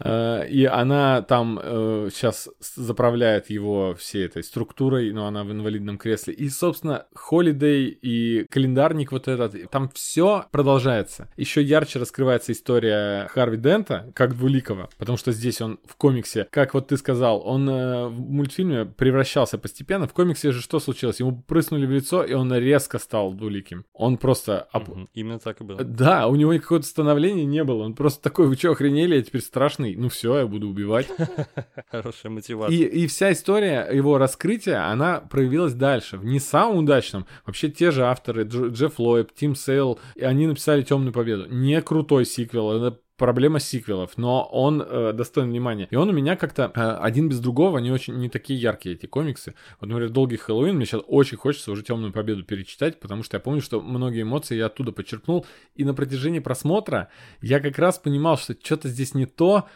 Э, 0.00 0.49
И 0.49 0.64
она 0.64 1.23
там 1.23 1.59
сейчас 1.62 2.49
заправляет 2.61 3.50
его 3.50 3.94
всей 3.94 4.26
этой 4.26 4.42
структурой, 4.42 5.12
но 5.12 5.26
она 5.26 5.44
в 5.44 5.52
инвалидном 5.52 5.99
кресле. 5.99 6.35
И, 6.35 6.49
собственно, 6.49 7.06
Холидей 7.14 7.88
и 7.88 8.47
календарник 8.50 9.12
вот 9.12 9.28
этот, 9.28 9.71
там 9.71 9.90
все 9.94 10.47
продолжается. 10.50 11.28
Еще 11.37 11.62
ярче 11.62 11.91
раскрывается 11.96 12.52
история 12.52 13.28
Харви 13.28 13.56
Дента, 13.56 14.11
как 14.14 14.37
двуликого, 14.37 14.88
потому 14.99 15.18
что 15.18 15.32
здесь 15.32 15.61
он 15.61 15.78
в 15.87 15.96
комиксе, 15.96 16.46
как 16.50 16.75
вот 16.75 16.88
ты 16.88 16.96
сказал, 16.96 17.42
он 17.46 17.68
э, 17.68 18.06
в 18.08 18.20
мультфильме 18.20 18.84
превращался 18.87 19.58
постепенно. 19.58 20.06
В 20.06 20.12
комиксе 20.12 20.52
же 20.52 20.61
что 20.62 20.80
случилось? 20.80 21.20
Ему 21.20 21.42
прыснули 21.46 21.87
в 21.87 21.90
лицо, 21.90 22.22
и 22.25 22.32
он 22.34 22.52
резко 22.54 22.99
стал 22.99 23.32
двуликим. 23.32 23.84
Он 23.92 24.16
просто 24.16 24.68
оп- 24.72 24.88
Мгм. 24.88 25.08
Именно 25.14 25.38
так 25.38 25.61
и 25.61 25.64
было. 25.64 25.82
да, 25.84 26.26
у 26.28 26.34
него 26.37 26.52
какого-то 26.52 26.87
становления 26.87 27.44
не 27.44 27.64
было. 27.64 27.82
Он 27.84 27.94
просто 27.94 28.22
такой, 28.22 28.46
вы 28.49 28.56
что, 28.56 28.70
охренели, 28.72 29.16
я 29.16 29.22
теперь 29.22 29.40
страшный. 29.42 29.96
Ну 29.96 30.08
все, 30.08 30.38
я 30.38 30.46
буду 30.46 30.68
убивать. 30.68 31.08
Хорошая 31.90 32.30
мотивация. 32.32 32.76
И, 32.76 32.82
и 32.84 33.06
вся 33.06 33.32
история 33.32 33.88
его 33.92 34.18
раскрытия, 34.18 34.87
она 34.90 35.20
проявилась 35.20 35.75
дальше. 35.75 36.16
В 36.18 36.25
не 36.25 36.38
самом 36.40 36.78
удачном. 36.78 37.26
Вообще 37.46 37.68
те 37.70 37.90
же 37.90 38.04
авторы, 38.04 38.44
Дж- 38.44 38.70
Джефф 38.70 38.99
Лойб, 38.99 39.32
Тим 39.34 39.54
Сейл, 39.54 39.99
они 40.20 40.46
написали 40.46 40.82
Темную 40.82 41.12
Победу. 41.12 41.46
Не 41.49 41.82
крутой 41.83 42.25
сиквел, 42.25 42.73
это 42.73 42.99
проблема 43.17 43.61
сиквелов, 43.61 44.17
но 44.17 44.43
он 44.51 44.83
э, 44.83 45.12
достоин 45.12 45.49
внимания. 45.49 45.87
И 45.91 45.97
он 45.97 46.09
у 46.09 46.12
меня 46.12 46.35
как-то 46.35 46.73
э, 46.75 46.81
один 46.81 47.29
без 47.29 47.39
другого, 47.39 47.79
они 47.79 47.93
очень 47.93 48.15
не 48.15 48.29
такие 48.29 48.61
яркие, 48.61 48.97
эти 48.97 49.07
комиксы. 49.07 49.55
Вот, 49.81 49.89
например, 49.89 50.11
Долгий 50.11 50.37
Хэллоуин, 50.37 50.75
мне 50.75 50.87
сейчас 50.87 51.03
очень 51.07 51.37
хочется 51.37 51.71
уже 51.71 51.85
Темную 51.85 52.12
Победу 52.12 52.43
перечитать, 52.43 52.99
потому 52.99 53.23
что 53.23 53.37
я 53.37 53.41
помню, 53.41 53.61
что 53.61 53.81
многие 53.81 54.23
эмоции 54.23 54.57
я 54.57 54.67
оттуда 54.67 54.91
подчеркнул. 54.91 55.47
И 55.77 55.85
на 55.85 55.95
протяжении 55.95 56.41
просмотра 56.41 57.11
я 57.41 57.61
как 57.61 57.79
раз 57.79 57.99
понимал, 57.99 58.39
что 58.39 58.57
что-то 58.61 58.89
здесь 58.89 59.15
не 59.15 59.27
то, 59.27 59.69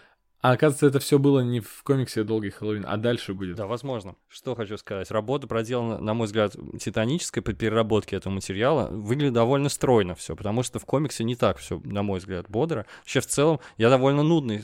а 0.43 0.53
оказывается, 0.53 0.87
это 0.87 0.99
все 0.99 1.19
было 1.19 1.41
не 1.41 1.61
в 1.61 1.83
комиксе 1.83 2.23
Долгий 2.23 2.51
Хэллоуин, 2.51 2.85
а 2.87 2.97
дальше 2.97 3.35
будет. 3.35 3.57
Да, 3.57 3.67
возможно. 3.67 4.17
Что 4.29 4.55
хочу 4.55 4.77
сказать. 4.77 5.11
Работа 5.11 5.47
проделана, 5.47 5.99
на 5.99 6.15
мой 6.15 6.27
взгляд, 6.27 6.55
титаническая 6.79 7.43
по 7.43 7.53
переработке 7.53 8.17
этого 8.17 8.33
материала. 8.33 8.89
Выглядит 8.89 9.33
довольно 9.33 9.69
стройно 9.69 10.15
все, 10.15 10.37
потому 10.37 10.63
что 10.63 10.79
в 10.79 10.85
комиксе 10.85 11.25
не 11.25 11.37
так 11.37 11.59
все, 11.59 11.81
на 11.85 12.03
мой 12.03 12.21
взгляд, 12.21 12.49
бодро. 12.49 12.87
Вообще, 13.01 13.21
в 13.21 13.27
целом, 13.27 13.61
я 13.77 13.91
довольно 13.91 14.23
нудный 14.23 14.63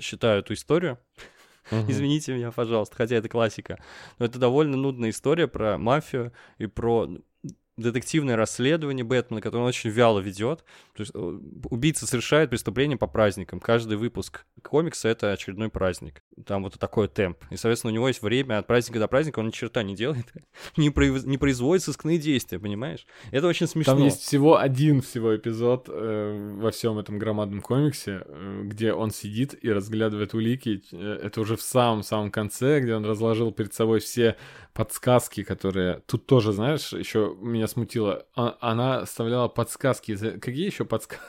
считаю 0.00 0.40
эту 0.40 0.54
историю. 0.54 0.98
Мгм. 1.70 1.90
Извините 1.90 2.34
меня, 2.34 2.52
пожалуйста, 2.52 2.94
хотя 2.96 3.16
это 3.16 3.28
классика. 3.28 3.78
Но 4.18 4.26
это 4.26 4.38
довольно 4.38 4.76
нудная 4.76 5.10
история 5.10 5.48
про 5.48 5.78
мафию 5.78 6.32
и 6.58 6.66
про 6.66 7.08
детективное 7.76 8.36
расследование 8.36 9.04
Бэтмена, 9.04 9.40
которое 9.40 9.62
он 9.62 9.68
очень 9.68 9.90
вяло 9.90 10.18
ведет. 10.20 10.64
То 10.94 11.02
есть 11.02 11.12
э, 11.14 11.18
убийца 11.70 12.06
совершает 12.06 12.50
преступление 12.50 12.96
по 12.96 13.06
праздникам. 13.06 13.60
Каждый 13.60 13.98
выпуск 13.98 14.46
комикса— 14.62 15.08
это 15.10 15.32
очередной 15.32 15.68
праздник. 15.68 16.22
Там 16.46 16.62
вот 16.62 16.78
такой 16.78 17.08
темп. 17.08 17.38
И, 17.50 17.56
соответственно, 17.56 17.92
у 17.92 17.94
него 17.94 18.08
есть 18.08 18.22
время 18.22 18.58
от 18.58 18.66
праздника 18.66 18.98
до 18.98 19.08
праздника, 19.08 19.40
он 19.40 19.48
ни 19.48 19.50
черта 19.50 19.82
не 19.82 19.94
делает, 19.94 20.26
не, 20.76 20.88
произ- 20.88 21.26
не 21.26 21.36
производит 21.36 21.84
сыскные 21.84 22.18
действия, 22.18 22.58
понимаешь? 22.58 23.06
Это 23.30 23.46
очень 23.46 23.66
смешно. 23.66 23.94
Там 23.94 24.02
есть 24.02 24.22
всего 24.22 24.56
один 24.56 25.02
всего 25.02 25.36
эпизод 25.36 25.88
э, 25.88 26.56
во 26.60 26.70
всем 26.70 26.98
этом 26.98 27.18
громадном 27.18 27.60
комиксе, 27.60 28.22
э, 28.24 28.62
где 28.64 28.94
он 28.94 29.10
сидит 29.10 29.54
и 29.62 29.70
разглядывает 29.70 30.32
улики. 30.34 30.82
Э, 30.92 31.20
Это 31.24 31.40
уже 31.42 31.56
в 31.56 31.62
самом-самом 31.62 32.30
конце, 32.30 32.80
где 32.80 32.94
он 32.94 33.04
разложил 33.04 33.52
перед 33.52 33.74
собой 33.74 34.00
все 34.00 34.36
подсказки, 34.72 35.42
которые... 35.42 36.02
Тут 36.06 36.26
тоже, 36.26 36.52
знаешь, 36.52 36.92
еще 36.92 37.34
меня 37.40 37.65
смутило. 37.66 38.26
А- 38.34 38.56
Она 38.60 38.98
оставляла 39.00 39.48
подсказки. 39.48 40.14
За- 40.14 40.32
Какие 40.32 40.66
еще 40.66 40.84
подсказки? 40.84 41.22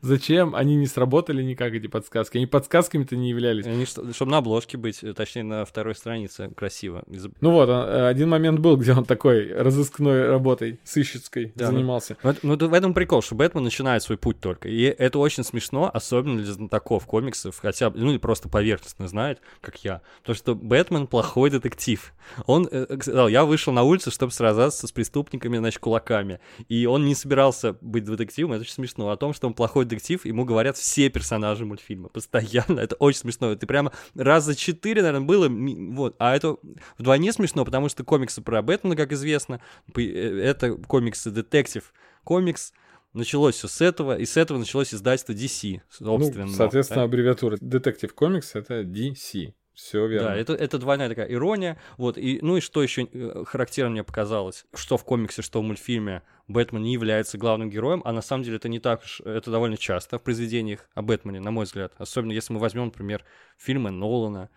Зачем? 0.00 0.54
Они 0.54 0.76
не 0.76 0.86
сработали 0.86 1.42
никак, 1.42 1.74
эти 1.74 1.86
подсказки. 1.86 2.36
Они 2.36 2.46
подсказками-то 2.46 3.16
не 3.16 3.30
являлись. 3.30 3.66
Они, 3.66 3.84
чтобы 3.86 4.30
на 4.30 4.38
обложке 4.38 4.76
быть, 4.76 5.02
э, 5.02 5.12
точнее, 5.12 5.44
на 5.44 5.64
второй 5.64 5.94
странице 5.94 6.50
красиво. 6.56 7.02
Ну 7.40 7.50
вот, 7.50 7.68
а, 7.70 8.08
один 8.08 8.28
момент 8.28 8.60
был, 8.60 8.76
где 8.76 8.92
он 8.92 9.04
такой 9.04 9.52
разыскной 9.52 10.28
работой, 10.28 10.80
сыщицкой 10.84 11.52
Да, 11.54 11.66
занимался. 11.66 12.16
Ну, 12.22 12.34
ну, 12.42 12.54
это 12.54 12.68
в 12.68 12.74
этом 12.74 12.94
прикол, 12.94 13.22
что 13.22 13.34
Бэтмен 13.34 13.64
начинает 13.64 14.02
свой 14.02 14.18
путь 14.18 14.40
только. 14.40 14.68
И 14.68 14.82
это 14.82 15.18
очень 15.18 15.44
смешно, 15.44 15.90
особенно 15.92 16.42
для 16.42 16.52
знатоков 16.52 17.06
комиксов, 17.06 17.58
хотя 17.60 17.90
ну 17.90 18.10
или 18.10 18.18
просто 18.18 18.48
поверхностно 18.48 19.08
знает, 19.08 19.40
как 19.60 19.84
я. 19.84 20.02
То, 20.22 20.34
что 20.34 20.54
Бэтмен 20.54 21.06
плохой 21.06 21.50
детектив. 21.50 22.12
Он 22.46 22.68
э, 22.70 22.86
сказал, 23.00 23.28
я 23.28 23.44
вышел 23.44 23.72
на 23.72 23.82
улицу, 23.82 24.10
чтобы 24.10 24.32
сражаться 24.32 24.86
с 24.86 24.92
преступниками, 24.92 25.58
значит, 25.58 25.80
кулаками. 25.80 26.40
И 26.68 26.86
он 26.86 27.04
не 27.04 27.14
собирался 27.14 27.76
быть 27.80 28.04
детективом, 28.04 28.52
это 28.52 28.62
очень 28.62 28.74
смешно. 28.74 29.10
О 29.10 29.16
том, 29.16 29.32
что 29.32 29.46
он 29.46 29.53
плохой 29.54 29.84
детектив, 29.84 30.24
ему 30.24 30.44
говорят 30.44 30.76
все 30.76 31.08
персонажи 31.08 31.64
мультфильма. 31.64 32.08
Постоянно. 32.08 32.80
Это 32.80 32.96
очень 32.96 33.20
смешно. 33.20 33.52
Это 33.52 33.66
прямо 33.66 33.92
раз 34.14 34.44
за 34.44 34.54
четыре, 34.54 35.02
наверное, 35.02 35.26
было. 35.26 35.48
Вот. 35.48 36.16
А 36.18 36.36
это 36.36 36.56
вдвойне 36.98 37.32
смешно, 37.32 37.64
потому 37.64 37.88
что 37.88 38.04
комиксы 38.04 38.42
про 38.42 38.62
Бэтмена, 38.62 38.96
как 38.96 39.12
известно, 39.12 39.60
э, 39.96 40.02
это 40.02 40.74
комиксы 40.74 41.30
детектив. 41.30 41.92
Комикс 42.24 42.72
началось 43.14 43.54
все 43.54 43.68
с 43.68 43.80
этого, 43.80 44.18
и 44.18 44.26
с 44.26 44.36
этого 44.36 44.58
началось 44.58 44.92
издательство 44.92 45.32
DC, 45.32 45.80
собственно. 45.88 46.46
Ну, 46.46 46.52
соответственно, 46.52 47.04
аббревиатура 47.04 47.56
Detective 47.56 48.12
Comics— 48.14 48.50
это 48.54 48.82
DC. 48.82 49.54
Все 49.74 50.06
верно. 50.06 50.28
Да, 50.28 50.36
это, 50.36 50.54
это 50.54 50.78
двойная 50.78 51.08
такая 51.08 51.26
ирония. 51.26 51.78
Вот, 51.96 52.16
и, 52.16 52.38
ну 52.42 52.56
и 52.56 52.60
что 52.60 52.82
еще 52.82 53.08
характерно 53.44 53.90
мне 53.90 54.04
показалось, 54.04 54.66
что 54.74 54.96
в 54.96 55.04
комиксе, 55.04 55.42
что 55.42 55.60
в 55.60 55.64
мультфильме 55.64 56.22
Бэтмен 56.46 56.82
не 56.82 56.92
является 56.92 57.38
главным 57.38 57.70
героем, 57.70 58.00
а 58.04 58.12
на 58.12 58.22
самом 58.22 58.44
деле 58.44 58.56
это 58.58 58.68
не 58.68 58.78
так 58.78 59.02
уж, 59.02 59.20
это 59.22 59.50
довольно 59.50 59.76
часто 59.76 60.18
в 60.18 60.22
произведениях 60.22 60.88
о 60.94 61.02
Бэтмене, 61.02 61.40
на 61.40 61.50
мой 61.50 61.64
взгляд. 61.64 61.92
Особенно 61.98 62.32
если 62.32 62.52
мы 62.52 62.60
возьмем, 62.60 62.86
например, 62.86 63.24
фильмы 63.58 63.90
Нолана, 63.90 64.48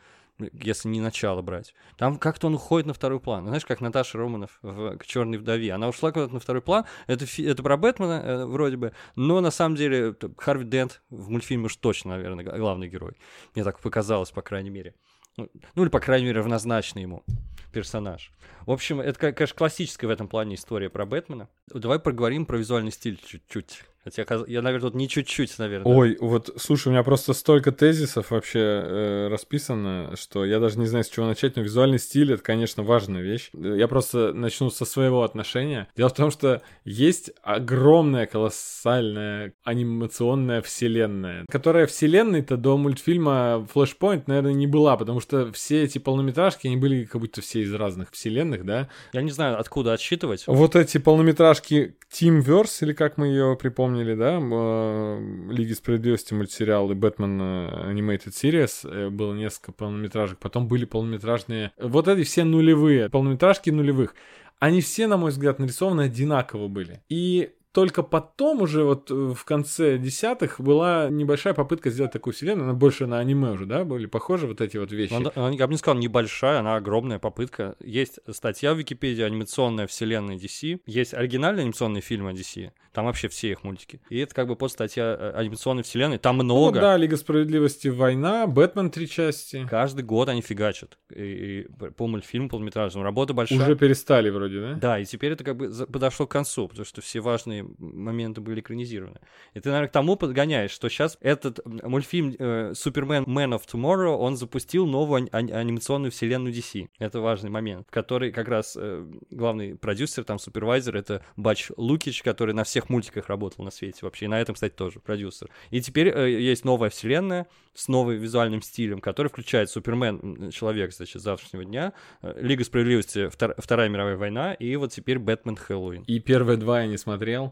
если 0.54 0.90
не 0.90 1.02
начало 1.02 1.42
брать. 1.42 1.74
Там 1.98 2.20
как-то 2.20 2.46
он 2.46 2.54
уходит 2.54 2.86
на 2.86 2.94
второй 2.94 3.20
план. 3.20 3.48
Знаешь, 3.48 3.66
как 3.66 3.82
Наташа 3.82 4.20
Романов 4.20 4.60
в 4.62 4.98
к 4.98 5.06
черной 5.08 5.40
вдове. 5.40 5.74
Она 5.74 5.88
ушла 5.88 6.12
куда-то 6.12 6.32
на 6.34 6.40
второй 6.40 6.62
план. 6.62 6.86
Это, 7.08 7.26
фи- 7.26 7.44
это 7.44 7.64
про 7.64 7.76
Бэтмена, 7.76 8.22
э, 8.24 8.46
вроде 8.46 8.78
бы. 8.78 8.92
Но 9.16 9.42
на 9.42 9.50
самом 9.50 9.76
деле 9.76 10.16
Харви 10.38 10.66
Дент 10.66 11.02
в 11.10 11.32
мультфильме 11.32 11.66
уж 11.66 11.76
точно, 11.78 12.12
наверное, 12.12 12.46
главный 12.46 12.88
герой. 12.88 13.14
Мне 13.56 13.64
так 13.64 13.80
показалось, 13.80 14.30
по 14.30 14.44
крайней 14.44 14.70
мере. 14.70 14.94
Ну, 15.38 15.50
ну, 15.76 15.84
или, 15.84 15.90
по 15.90 16.00
крайней 16.00 16.26
мере, 16.26 16.40
равнозначный 16.40 17.04
ему 17.04 17.24
персонаж. 17.72 18.32
В 18.66 18.72
общем, 18.72 19.00
это, 19.00 19.32
конечно, 19.34 19.56
классическая 19.56 20.08
в 20.08 20.10
этом 20.10 20.28
плане 20.28 20.56
история 20.56 20.90
про 20.90 21.06
Бэтмена. 21.06 21.48
Давай 21.68 22.00
поговорим 22.00 22.46
про 22.46 22.58
визуальный 22.58 22.92
стиль 22.92 23.20
чуть-чуть. 23.24 23.84
Хотя, 24.08 24.46
я, 24.48 24.62
наверное, 24.62 24.90
тут 24.90 24.96
не 24.96 25.10
чуть-чуть, 25.10 25.60
наверное. 25.60 25.94
Ой, 25.94 26.18
вот, 26.22 26.50
слушай, 26.56 26.88
у 26.88 26.92
меня 26.92 27.04
просто 27.04 27.34
столько 27.34 27.74
тезисов 27.74 28.32
вообще 28.32 28.60
э, 28.60 29.28
расписано, 29.30 30.14
что 30.16 30.46
я 30.46 30.60
даже 30.60 30.80
не 30.80 30.86
знаю, 30.86 31.04
с 31.04 31.10
чего 31.10 31.26
начать, 31.26 31.58
но 31.58 31.62
визуальный 31.62 32.00
стиль— 32.00 32.32
это, 32.34 32.42
конечно, 32.42 32.84
важная 32.84 33.22
вещь. 33.22 33.50
Я 33.54 33.88
просто 33.90 34.32
начну 34.32 34.70
со 34.70 34.86
своего 34.86 35.24
отношения. 35.24 35.90
Дело 35.98 36.08
в 36.08 36.14
том, 36.14 36.32
что 36.32 36.62
есть 36.86 37.32
огромная, 37.44 38.28
колоссальная 38.28 39.54
анимационная 39.64 40.62
вселенная, 40.62 41.46
которая 41.50 41.86
вселенной-то 41.86 42.56
до 42.56 42.78
мультфильма 42.78 43.68
Flashpoint, 43.74 44.24
наверное, 44.28 44.54
не 44.54 44.68
была, 44.68 44.96
потому 44.96 45.20
что 45.20 45.52
все 45.52 45.84
эти 45.84 45.98
полнометражки, 45.98 46.68
они 46.68 46.78
были 46.78 47.04
как 47.04 47.20
будто 47.20 47.42
все 47.42 47.62
из 47.62 47.74
разных 47.74 48.12
вселенных, 48.12 48.64
да? 48.66 48.88
Я 49.12 49.22
не 49.22 49.32
знаю, 49.32 49.60
откуда 49.60 49.92
отсчитывать. 49.94 50.46
Вот 50.48 50.78
эти 50.78 50.98
полнометражки 50.98 51.98
Teamverse, 52.12 52.84
или 52.84 52.94
как 52.94 53.18
мы 53.18 53.28
ее 53.28 53.58
припомнили, 53.98 54.14
да, 54.16 54.40
э, 54.40 55.52
Лиги 55.52 55.74
Справедливости 55.74 56.34
мультсериал 56.34 56.92
и 56.92 56.96
Бэтмен 56.96 57.40
э, 57.42 57.92
Animated 57.92 58.32
Series, 58.32 58.90
э, 58.90 59.10
было 59.10 59.34
несколько 59.34 59.72
полнометражек, 59.72 60.40
потом 60.40 60.68
были 60.68 60.86
полнометражные, 60.86 61.72
вот 61.78 62.08
эти 62.08 62.24
все 62.24 62.44
нулевые, 62.44 63.10
полнометражки 63.10 63.70
нулевых, 63.70 64.16
они 64.60 64.82
все, 64.82 65.08
на 65.08 65.18
мой 65.18 65.32
взгляд, 65.32 65.60
нарисованы 65.60 66.02
одинаково 66.02 66.68
были. 66.68 67.02
И 67.10 67.52
только 67.74 68.02
потом 68.02 68.62
уже 68.62 68.84
вот 68.84 69.12
э, 69.12 69.14
в 69.14 69.44
конце 69.46 69.98
десятых 69.98 70.60
была 70.60 71.10
небольшая 71.10 71.54
попытка 71.54 71.90
сделать 71.90 72.12
такую 72.12 72.34
вселенную, 72.34 72.66
она 72.66 72.74
больше 72.74 73.06
на 73.06 73.20
аниме 73.20 73.52
уже, 73.52 73.66
да, 73.66 73.84
были 73.84 74.06
похожи 74.08 74.48
вот 74.48 74.62
эти 74.62 74.78
вот 74.78 74.92
вещи. 74.92 75.14
Она- 75.14 75.32
она- 75.36 75.52
я 75.56 75.68
бы 75.68 75.74
не 75.74 75.78
сказал 75.78 76.00
небольшая, 76.00 76.60
она 76.60 76.76
огромная 76.76 77.20
попытка. 77.20 77.76
Есть 77.80 78.20
статья 78.32 78.74
в 78.74 78.78
Википедии 78.78 79.22
«Анимационная 79.22 79.86
вселенная 79.88 80.38
DC». 80.38 80.80
Есть 80.86 81.14
оригинальные 81.14 81.62
анимационные 81.64 82.02
фильмы 82.02 82.32
DC. 82.32 82.72
Там 82.94 83.06
вообще 83.06 83.28
все 83.28 83.52
их 83.52 83.64
мультики. 83.64 84.02
И 84.10 84.18
это 84.18 84.34
как 84.34 84.48
бы 84.48 84.56
подстатья 84.56 85.04
э, 85.04 85.32
анимационной 85.36 85.84
вселенной. 85.84 86.18
Там 86.18 86.38
Ну, 86.38 86.44
много. 86.44 86.80
да, 86.80 86.98
Лига 86.98 87.16
Справедливости, 87.16 87.90
Война, 87.90 88.48
Бэтмен 88.48 88.90
три 88.90 89.08
части. 89.08 89.68
Каждый 89.70 90.04
год 90.04 90.30
они 90.30 90.42
фигачат. 90.42 90.98
И, 91.16 91.68
и 91.70 91.92
по 91.92 92.08
мультфильму 92.08 92.50
полнометражному. 92.50 93.04
Работа 93.04 93.34
большая. 93.36 93.60
Уже 93.60 93.76
перестали 93.76 94.32
вроде, 94.32 94.62
да? 94.62 94.74
Да, 94.74 95.00
и 95.00 95.06
теперь 95.06 95.34
это 95.34 95.44
как 95.44 95.58
бы 95.58 95.70
подошло 95.92 96.26
к 96.26 96.32
концу, 96.32 96.68
потому 96.68 96.86
что 96.86 97.02
все 97.02 97.20
важные 97.20 97.57
моменты 97.78 98.42
были 98.42 98.62
экранизированы. 98.62 99.20
И 99.54 99.60
ты, 99.60 99.70
наверное, 99.70 99.90
к 99.90 99.92
тому 99.92 100.16
подгоняешь, 100.16 100.72
что 100.72 100.90
сейчас 100.90 101.18
этот 101.22 101.60
мультфильм 101.66 102.36
э, 102.38 102.74
Супермен 102.76 103.24
Man 103.26 103.58
of 103.58 103.62
Tomorrow, 103.72 104.16
он 104.18 104.36
запустил 104.38 104.86
новую 104.86 105.18
ани- 105.18 105.30
ани- 105.32 105.52
анимационную 105.52 106.12
вселенную 106.12 106.54
DC. 106.54 106.90
Это 107.00 107.20
важный 107.22 107.50
момент, 107.50 107.88
в 107.88 107.92
который 107.92 108.32
как 108.32 108.48
раз 108.48 108.78
э, 108.80 109.06
главный 109.32 109.76
продюсер, 109.76 110.24
там, 110.24 110.40
супервайзер, 110.40 110.96
это 110.96 111.24
Бач 111.36 111.72
Лукич, 111.78 112.24
который 112.24 112.54
на 112.54 112.64
всех 112.64 112.90
мультиках 112.90 113.28
работал 113.28 113.64
на 113.64 113.72
свете 113.72 114.00
вообще, 114.02 114.26
и 114.26 114.28
на 114.28 114.40
этом, 114.40 114.56
кстати, 114.56 114.74
тоже 114.74 115.00
продюсер. 115.00 115.50
И 115.72 115.82
теперь 115.82 116.10
э, 116.10 116.30
есть 116.42 116.66
новая 116.66 116.90
вселенная 116.90 117.48
с 117.74 117.88
новым 117.88 118.18
визуальным 118.18 118.62
стилем, 118.62 119.00
который 119.02 119.28
включает 119.28 119.70
Супермен, 119.70 120.52
Человек, 120.52 120.94
значит, 120.94 121.22
завтрашнего 121.22 121.64
дня, 121.66 121.94
э, 122.22 122.34
Лига 122.42 122.64
Справедливости, 122.64 123.28
Втор- 123.30 123.54
Вторая 123.58 123.90
мировая 123.90 124.18
война, 124.18 124.54
и 124.54 124.76
вот 124.76 124.92
теперь 124.92 125.20
Бэтмен 125.20 125.56
Хэллоуин. 125.56 126.04
И 126.04 126.20
первые 126.20 126.58
два 126.58 126.82
я 126.82 126.88
не 126.88 126.98
смотрел. 126.98 127.47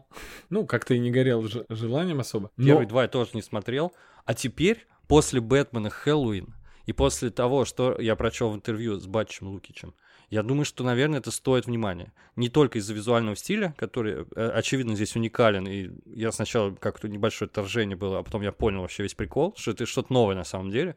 Ну, 0.50 0.66
как-то 0.66 0.94
и 0.94 0.98
не 0.98 1.10
горел 1.10 1.46
желанием 1.68 2.20
особо. 2.20 2.50
Но 2.56 2.66
Первые 2.66 2.86
два 2.86 3.02
я 3.02 3.08
тоже 3.08 3.30
не 3.34 3.42
смотрел. 3.42 3.92
А 4.24 4.34
теперь, 4.34 4.86
после 5.08 5.40
Бэтмена 5.40 5.90
Хэллоуин, 5.90 6.54
и 6.86 6.92
после 6.92 7.30
того, 7.30 7.64
что 7.64 8.00
я 8.00 8.16
прочел 8.16 8.50
в 8.50 8.54
интервью 8.54 8.98
с 8.98 9.06
Батчем 9.06 9.48
Лукичем, 9.48 9.94
я 10.30 10.42
думаю, 10.42 10.64
что, 10.64 10.82
наверное, 10.82 11.20
это 11.20 11.30
стоит 11.30 11.66
внимания. 11.66 12.12
Не 12.34 12.48
только 12.48 12.78
из-за 12.78 12.94
визуального 12.94 13.36
стиля, 13.36 13.74
который, 13.78 14.26
э, 14.34 14.48
очевидно, 14.50 14.96
здесь 14.96 15.14
уникален, 15.14 15.66
и 15.68 15.90
я 16.06 16.32
сначала 16.32 16.74
как-то 16.74 17.08
небольшое 17.08 17.48
отторжение 17.48 17.96
было, 17.96 18.18
а 18.18 18.22
потом 18.22 18.42
я 18.42 18.50
понял 18.50 18.80
вообще 18.80 19.04
весь 19.04 19.14
прикол, 19.14 19.54
что 19.56 19.70
это 19.70 19.86
что-то 19.86 20.12
новое 20.12 20.34
на 20.34 20.44
самом 20.44 20.70
деле. 20.70 20.96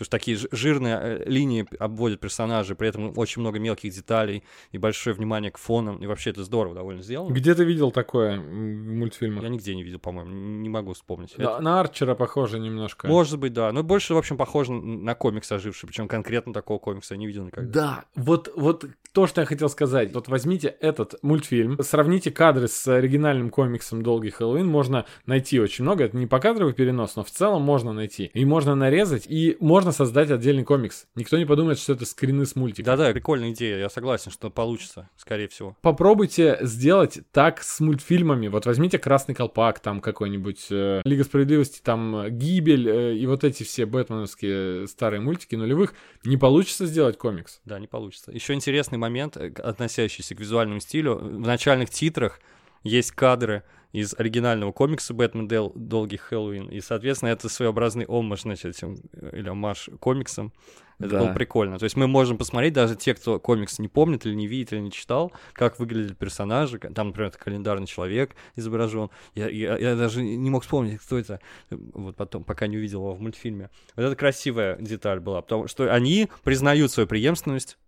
Потому 0.00 0.06
что 0.06 0.18
такие 0.18 0.38
жирные 0.50 0.98
э, 0.98 1.24
линии 1.26 1.66
обводят 1.78 2.20
персонажей, 2.20 2.74
при 2.74 2.88
этом 2.88 3.12
очень 3.18 3.42
много 3.42 3.58
мелких 3.58 3.92
деталей 3.92 4.42
и 4.72 4.78
большое 4.78 5.14
внимание 5.14 5.50
к 5.50 5.58
фонам. 5.58 5.98
И 5.98 6.06
вообще 6.06 6.30
это 6.30 6.42
здорово 6.42 6.74
довольно 6.74 7.02
сделано. 7.02 7.34
Где 7.34 7.54
ты 7.54 7.64
видел 7.64 7.90
такое 7.90 8.40
в 8.40 8.42
мультфильмах? 8.42 9.42
Я 9.42 9.50
нигде 9.50 9.74
не 9.74 9.82
видел, 9.82 9.98
по-моему, 9.98 10.30
не 10.30 10.70
могу 10.70 10.94
вспомнить. 10.94 11.34
Да, 11.36 11.60
на 11.60 11.80
Арчера 11.80 12.14
похоже 12.14 12.58
немножко. 12.58 13.08
Может 13.08 13.38
быть, 13.38 13.52
да. 13.52 13.70
Но 13.72 13.82
больше, 13.82 14.14
в 14.14 14.16
общем, 14.16 14.38
похоже 14.38 14.72
на 14.72 15.14
комикс 15.14 15.52
оживший. 15.52 15.86
Причем 15.86 16.08
конкретно 16.08 16.54
такого 16.54 16.78
комикса 16.78 17.12
я 17.12 17.18
не 17.18 17.26
видел 17.26 17.44
никогда. 17.44 17.70
Да, 17.70 18.04
вот, 18.14 18.50
вот 18.56 18.86
то, 19.12 19.26
что 19.26 19.42
я 19.42 19.46
хотел 19.46 19.68
сказать. 19.68 20.14
Вот 20.14 20.28
возьмите 20.28 20.68
этот 20.80 21.16
мультфильм, 21.22 21.76
сравните 21.82 22.30
кадры 22.30 22.68
с 22.68 22.88
оригинальным 22.88 23.50
комиксом 23.50 24.02
«Долгий 24.02 24.30
Хэллоуин». 24.30 24.66
Можно 24.66 25.04
найти 25.26 25.60
очень 25.60 25.84
много. 25.84 26.04
Это 26.04 26.16
не 26.16 26.26
покадровый 26.26 26.72
перенос, 26.72 27.16
но 27.16 27.24
в 27.24 27.30
целом 27.30 27.60
можно 27.60 27.92
найти. 27.92 28.30
И 28.32 28.46
можно 28.46 28.74
нарезать, 28.74 29.26
и 29.26 29.58
можно 29.60 29.89
создать 29.92 30.30
отдельный 30.30 30.64
комикс. 30.64 31.06
Никто 31.14 31.38
не 31.38 31.44
подумает, 31.44 31.78
что 31.78 31.92
это 31.92 32.04
скрины 32.06 32.46
с 32.46 32.56
мультика. 32.56 32.86
Да-да, 32.86 33.12
прикольная 33.12 33.52
идея. 33.52 33.78
Я 33.78 33.88
согласен, 33.88 34.30
что 34.30 34.50
получится, 34.50 35.08
скорее 35.16 35.48
всего. 35.48 35.76
Попробуйте 35.82 36.58
сделать 36.62 37.20
так 37.32 37.62
с 37.62 37.80
мультфильмами. 37.80 38.48
Вот 38.48 38.66
возьмите 38.66 38.98
«Красный 38.98 39.34
колпак», 39.34 39.80
там 39.80 40.00
какой-нибудь 40.00 40.66
э, 40.70 41.02
«Лига 41.04 41.24
справедливости», 41.24 41.80
там 41.82 42.16
э, 42.16 42.30
«Гибель» 42.30 42.88
э, 42.88 43.16
и 43.16 43.26
вот 43.26 43.44
эти 43.44 43.62
все 43.62 43.86
бэтменовские 43.86 44.88
старые 44.88 45.20
мультики 45.20 45.54
нулевых. 45.54 45.94
Не 46.24 46.36
получится 46.36 46.86
сделать 46.86 47.18
комикс. 47.18 47.60
Да, 47.64 47.78
не 47.78 47.86
получится. 47.86 48.32
Еще 48.32 48.54
интересный 48.54 48.98
момент, 48.98 49.36
э, 49.36 49.52
относящийся 49.58 50.34
к 50.34 50.40
визуальному 50.40 50.80
стилю. 50.80 51.16
В 51.16 51.40
начальных 51.40 51.90
титрах 51.90 52.40
есть 52.82 53.12
кадры 53.12 53.62
из 53.92 54.14
оригинального 54.18 54.72
комикса 54.72 55.14
«Бэтмен 55.14 55.48
Дел. 55.48 55.72
Долгий 55.74 56.16
Хэллоуин». 56.16 56.68
И, 56.68 56.80
соответственно, 56.80 57.30
это 57.30 57.48
своеобразный 57.48 58.04
омаж, 58.08 58.42
значит, 58.42 58.76
этим, 58.76 58.98
э, 59.12 59.38
или 59.38 59.48
омаж 59.48 59.90
комиксам. 59.98 60.52
Это 60.98 61.08
Да. 61.08 61.18
было 61.20 61.32
прикольно. 61.32 61.78
То 61.78 61.84
есть 61.84 61.96
мы 61.96 62.06
можем 62.06 62.36
посмотреть, 62.36 62.74
даже 62.74 62.94
те, 62.94 63.14
кто 63.14 63.40
комикс 63.40 63.78
не 63.78 63.88
помнит 63.88 64.26
или 64.26 64.34
не 64.34 64.46
видит, 64.46 64.74
или 64.74 64.80
не 64.80 64.90
читал, 64.92 65.32
как 65.54 65.78
выглядят 65.78 66.18
персонажи. 66.18 66.78
Там, 66.78 67.08
например, 67.08 67.28
это 67.30 67.38
календарный 67.38 67.86
человек 67.86 68.36
изображен. 68.54 69.08
Я, 69.34 69.48
я, 69.48 69.78
я 69.78 69.96
даже 69.96 70.22
не 70.22 70.50
мог 70.50 70.62
вспомнить, 70.62 71.00
кто 71.00 71.18
это. 71.18 71.40
Вот 71.70 72.16
потом, 72.16 72.44
пока 72.44 72.66
не 72.66 72.76
увидел 72.76 73.00
его 73.00 73.14
в 73.14 73.20
мультфильме. 73.20 73.70
Вот 73.96 74.02
это 74.04 74.14
красивая 74.14 74.76
деталь 74.76 75.20
была, 75.20 75.40
потому 75.40 75.68
что 75.68 75.90
они 75.90 76.28
признают 76.44 76.92
свою 76.92 77.06
преемственность, 77.06 77.78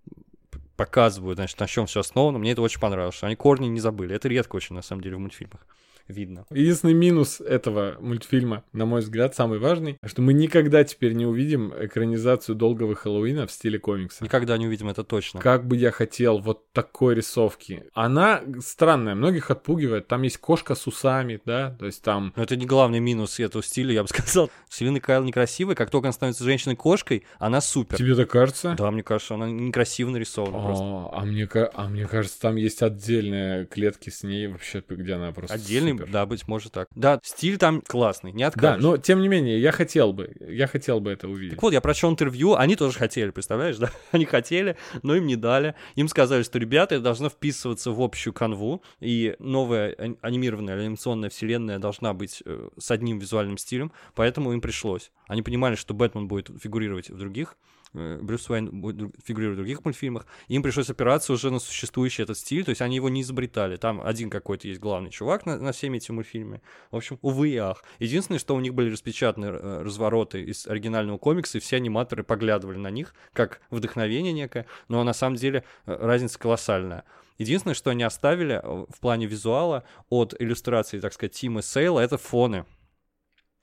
показывают, 0.77 1.37
значит, 1.37 1.61
на 1.61 1.67
чем 1.67 1.87
все 1.87 2.01
основано. 2.01 2.39
Мне 2.39 2.53
это 2.53 2.63
очень 2.63 2.81
понравилось, 2.81 3.15
что 3.15 3.27
они 3.27 3.37
корни 3.37 3.67
не 3.67 3.79
забыли. 3.81 4.17
Это 4.17 4.29
редко 4.29 4.57
очень, 4.57 4.75
на 4.75 4.83
самом 4.83 5.03
деле, 5.03 5.17
в 5.17 5.21
мультфильмах. 5.21 5.61
Видно. 6.09 6.45
Единственный 6.51 6.95
минус 6.95 7.41
этого 7.41 7.97
мультфильма, 8.01 8.65
на 8.73 8.87
мой 8.87 9.01
взгляд, 9.01 9.35
самый 9.35 9.59
важный, 9.59 9.99
что 10.05 10.23
мы 10.23 10.33
никогда 10.33 10.85
теперь 10.85 11.13
не 11.13 11.27
увидим 11.27 11.73
экранизацию 11.79 12.55
долгого 12.55 12.95
Хэллоуина 12.95 13.47
в 13.47 13.53
стиле 13.53 13.79
комикса. 13.79 14.25
Никогда 14.25 14.57
не 14.59 14.67
увидим 14.67 14.89
это 14.89 15.05
точно. 15.05 15.41
Как 15.41 15.67
бы 15.67 15.77
я 15.77 15.91
хотел 15.91 16.39
вот 16.39 16.73
такой 16.73 17.15
рисовки. 17.15 17.85
Она 17.95 18.43
странная, 18.61 19.15
многих 19.15 19.51
отпугивает. 19.51 20.09
Там 20.09 20.23
есть 20.23 20.39
кошка 20.39 20.75
с 20.75 20.87
усами, 20.87 21.41
да, 21.45 21.77
то 21.79 21.87
есть 21.87 22.03
там... 22.03 22.33
Но 22.37 22.43
это 22.43 22.57
не 22.57 22.67
главный 22.67 23.01
минус 23.01 23.41
этого 23.41 23.63
стиля, 23.63 23.93
я 23.95 24.03
бы 24.03 24.09
сказал. 24.13 24.51
Селина 24.69 25.01
Кайл 25.01 25.25
некрасивая, 25.25 25.75
как 25.75 25.91
только 25.91 26.09
она 26.09 26.13
становится 26.13 26.45
женщиной-кошкой, 26.45 27.25
она 27.39 27.61
супер. 27.61 27.97
Тебе 27.97 28.15
так 28.15 28.31
кажется? 28.31 28.75
Да, 28.77 28.91
мне 28.91 29.03
кажется, 29.03 29.35
она 29.35 29.49
некрасиво 29.51 30.11
нарисована 30.11 30.65
просто. 30.65 30.85
А, 30.85 31.11
а 31.21 31.25
мне, 31.25 31.49
а 31.53 31.89
мне 31.89 32.07
кажется, 32.07 32.41
там 32.41 32.57
есть 32.57 32.83
отдельные 32.83 33.67
клетки 33.67 34.11
с 34.11 34.23
ней 34.23 34.47
вообще, 34.47 34.83
где 34.89 35.15
она 35.15 35.33
просто 35.33 35.57
Отдельный, 35.93 36.07
супер. 36.07 36.13
да, 36.13 36.27
быть 36.27 36.49
может 36.49 36.73
так. 36.73 36.89
Да, 36.95 37.21
стиль 37.23 37.59
там 37.59 37.81
классный, 37.81 38.33
не 38.33 38.43
Да, 38.43 38.49
откажешь. 38.49 38.83
но 38.83 38.97
тем 38.97 39.21
не 39.23 39.29
менее, 39.29 39.61
я 39.61 39.73
хотел 39.73 40.13
бы, 40.13 40.35
я 40.41 40.67
хотел 40.67 41.01
бы 41.01 41.11
это 41.11 41.29
увидеть. 41.29 41.55
Так 41.55 41.63
вот, 41.63 41.73
я 41.73 41.81
прочел 41.81 42.11
интервью, 42.11 42.55
они 42.55 42.77
тоже 42.77 42.99
хотели, 42.99 43.31
представляешь, 43.31 43.77
да? 43.79 43.91
Они 44.11 44.25
хотели, 44.25 44.77
но 45.03 45.15
им 45.17 45.27
не 45.27 45.37
дали. 45.37 45.75
Им 45.95 46.09
сказали, 46.09 46.43
что, 46.43 46.59
ребята, 46.59 46.95
это 46.97 47.05
должно 47.05 47.29
вписываться 47.29 47.91
в 47.93 48.01
общую 48.01 48.33
канву, 48.33 48.83
и 49.01 49.37
новая 49.39 49.95
ани- 49.99 50.17
анимированная 50.21 50.79
анимационная 50.81 51.31
вселенная 51.31 51.79
должна 51.79 52.13
быть 52.15 52.43
э, 52.45 52.69
с 52.79 52.91
одним 52.91 53.19
визуальным 53.19 53.59
стилем, 53.59 53.93
поэтому 54.15 54.53
им 54.53 54.61
пришлось. 54.61 55.11
Они 55.27 55.43
понимали, 55.43 55.75
что 55.75 55.95
Бэтмен 55.95 56.29
будет 56.29 56.51
фигурировать 56.63 57.11
в 57.11 57.17
других, 57.19 57.57
Брюс 57.93 58.49
Уэйн 58.49 59.13
фигурировать 59.25 59.57
в 59.57 59.61
других 59.61 59.85
мультфильмах, 59.85 60.27
им 60.49 60.63
пришлось 60.63 60.89
опираться 60.89 61.33
уже 61.33 61.51
на 61.51 61.59
существующий 61.59 62.23
этот 62.23 62.39
стиль, 62.39 62.65
то 62.65 62.71
есть 62.71 62.81
они 62.81 62.97
его 62.97 63.09
не 63.09 63.23
изобретали. 63.23 63.77
Там 63.77 64.01
один 64.01 64.31
какой-то 64.31 64.67
есть 64.67 64.81
главный 64.81 65.11
чувак 65.11 65.45
на, 65.47 65.59
на 65.59 65.73
всеми 65.73 65.99
этими 65.99 66.17
мультфильмами. 66.17 66.63
В 66.91 66.97
общем, 66.97 67.19
увы 67.23 67.51
и 67.51 67.57
ах. 67.57 67.85
Единственное, 67.99 68.39
что 68.39 68.55
у 68.55 68.61
них 68.61 68.75
были 68.75 68.91
распечатаны 68.91 69.47
э, 69.47 69.83
развороты 69.83 70.43
из 70.43 70.67
оригинального 70.67 71.19
комикса, 71.19 71.59
и 71.59 71.61
все 71.61 71.77
аниматоры 71.77 72.25
поглядывали 72.25 72.79
на 72.79 72.91
них, 72.91 73.15
как 73.33 73.61
вдохновение 73.71 74.33
некое, 74.33 74.67
но 74.89 75.05
на 75.05 75.13
самом 75.13 75.37
деле 75.37 75.65
э, 75.87 75.97
разница 76.01 76.39
колоссальная. 76.39 77.05
Единственное, 77.39 77.75
что 77.75 77.91
они 77.91 78.05
оставили 78.05 78.61
э, 78.63 78.87
в 78.89 79.01
плане 79.01 79.27
визуала 79.27 79.85
от 80.09 80.35
иллюстрации, 80.39 81.01
так 81.01 81.13
сказать, 81.13 81.33
Тима 81.33 81.63
Сейла, 81.63 82.01
это 82.01 82.17
фоны. 82.17 82.65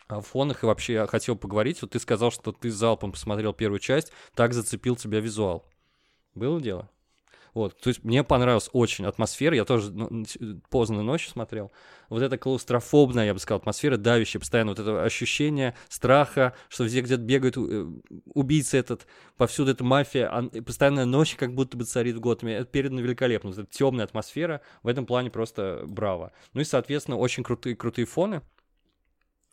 О 0.09 0.21
фонах 0.21 0.63
и 0.63 0.65
вообще 0.65 1.05
хотел 1.05 1.35
поговорить. 1.35 1.81
Вот 1.81 1.91
ты 1.91 1.99
сказал, 1.99 2.31
что 2.31 2.51
ты 2.51 2.71
залпом 2.71 3.11
посмотрел 3.11 3.53
первую 3.53 3.79
часть, 3.79 4.11
так 4.33 4.53
зацепил 4.53 4.95
тебя 4.95 5.19
визуал. 5.19 5.65
Было 6.33 6.59
дело? 6.59 6.89
Вот, 7.53 7.79
то 7.79 7.89
есть 7.89 8.03
мне 8.03 8.23
понравилась 8.23 8.69
очень 8.73 9.05
атмосфера, 9.05 9.55
я 9.55 9.65
тоже 9.65 9.91
ну, 9.91 10.25
поздно 10.69 11.01
ночью 11.01 11.31
смотрел. 11.31 11.71
Вот 12.07 12.21
эта 12.21 12.37
клаустрофобная, 12.37 13.25
я 13.25 13.33
бы 13.33 13.39
сказал, 13.39 13.59
атмосфера, 13.59 13.97
давящая, 13.97 14.39
постоянно 14.39 14.71
вот 14.71 14.79
это 14.79 15.03
ощущение 15.03 15.75
страха, 15.89 16.53
что 16.69 16.83
везде 16.83 17.01
где-то 17.01 17.21
бегают 17.21 17.57
э, 17.57 17.87
убийцы 18.33 18.77
этот, 18.77 19.07
повсюду 19.35 19.71
эта 19.71 19.83
мафия, 19.83 20.27
а, 20.27 20.43
постоянная 20.61 21.05
ночь 21.05 21.35
как 21.35 21.53
будто 21.55 21.75
бы 21.75 21.85
царит 21.85 22.15
в 22.15 22.19
Готэме. 22.19 22.53
Это 22.53 22.65
передано 22.65 23.01
великолепно, 23.01 23.49
вот 23.49 23.59
эта 23.59 23.67
темная 23.69 24.05
атмосфера, 24.05 24.61
в 24.83 24.87
этом 24.87 25.05
плане 25.05 25.31
просто 25.31 25.83
браво. 25.87 26.31
Ну 26.53 26.61
и, 26.61 26.65
соответственно, 26.65 27.17
очень 27.17 27.43
крутые, 27.43 27.75
крутые 27.75 28.05
фоны. 28.05 28.41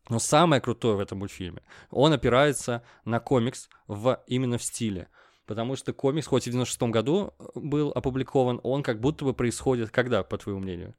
Но 0.08 0.18
самое 0.18 0.60
крутое 0.60 0.96
в 0.96 1.00
этом 1.00 1.18
мультфильме, 1.18 1.62
он 1.90 2.12
опирается 2.12 2.82
на 3.04 3.18
комикс 3.20 3.68
в, 3.88 4.22
именно 4.26 4.58
в 4.58 4.62
стиле. 4.62 5.08
Потому 5.46 5.76
что 5.76 5.92
комикс, 5.92 6.26
хоть 6.26 6.44
в 6.44 6.50
96 6.50 6.82
году 6.92 7.34
был 7.54 7.92
опубликован, 7.94 8.60
он 8.62 8.82
как 8.82 9.00
будто 9.00 9.24
бы 9.24 9.32
происходит 9.32 9.90
когда, 9.90 10.22
по 10.22 10.38
твоему 10.38 10.60
мнению? 10.60 10.94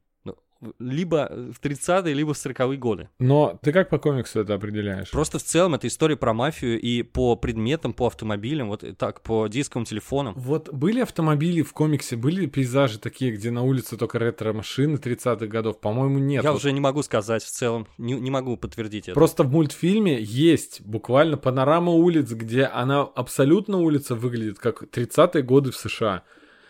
В- 0.60 0.72
либо 0.80 1.28
в 1.52 1.60
30-е, 1.64 2.12
либо 2.14 2.34
в 2.34 2.36
40-е 2.36 2.76
годы. 2.78 3.08
Но 3.20 3.58
ты 3.62 3.72
как 3.72 3.88
по 3.90 3.98
комиксу 3.98 4.40
это 4.40 4.54
определяешь? 4.54 5.10
Просто 5.10 5.38
в 5.38 5.42
целом 5.44 5.74
это 5.74 5.86
история 5.86 6.16
про 6.16 6.34
мафию 6.34 6.80
и 6.80 7.02
по 7.02 7.36
предметам, 7.36 7.92
по 7.92 8.06
автомобилям, 8.08 8.68
вот 8.68 8.84
так, 8.98 9.20
по 9.22 9.46
дисковым 9.46 9.84
телефонам. 9.84 10.34
Вот 10.36 10.72
были 10.72 11.00
автомобили 11.00 11.62
в 11.62 11.72
комиксе, 11.72 12.16
были 12.16 12.46
пейзажи 12.46 12.98
такие, 12.98 13.30
где 13.32 13.50
на 13.52 13.62
улице 13.62 13.96
только 13.96 14.18
ретро-машины 14.18 14.96
30-х 14.96 15.46
годов? 15.46 15.80
По-моему, 15.80 16.18
нет. 16.18 16.42
Я 16.42 16.50
Вот 16.50 16.58
уже 16.58 16.72
не 16.72 16.80
могу 16.80 17.02
сказать 17.02 17.44
в 17.44 17.50
целом, 17.50 17.86
не, 17.96 18.14
не 18.14 18.30
могу 18.30 18.56
подтвердить 18.56 19.08
это. 19.08 19.14
Просто 19.14 19.44
в 19.44 19.52
мультфильме 19.52 20.20
есть 20.20 20.80
буквально 20.80 21.36
панорама 21.36 21.92
улиц, 21.92 22.30
где 22.32 22.64
она 22.64 23.02
абсолютно 23.02 23.78
улица 23.78 24.16
выглядит 24.16 24.58
как 24.58 24.82
30-е 24.82 25.42
годы 25.42 25.70
в 25.70 25.76
США, 25.76 26.24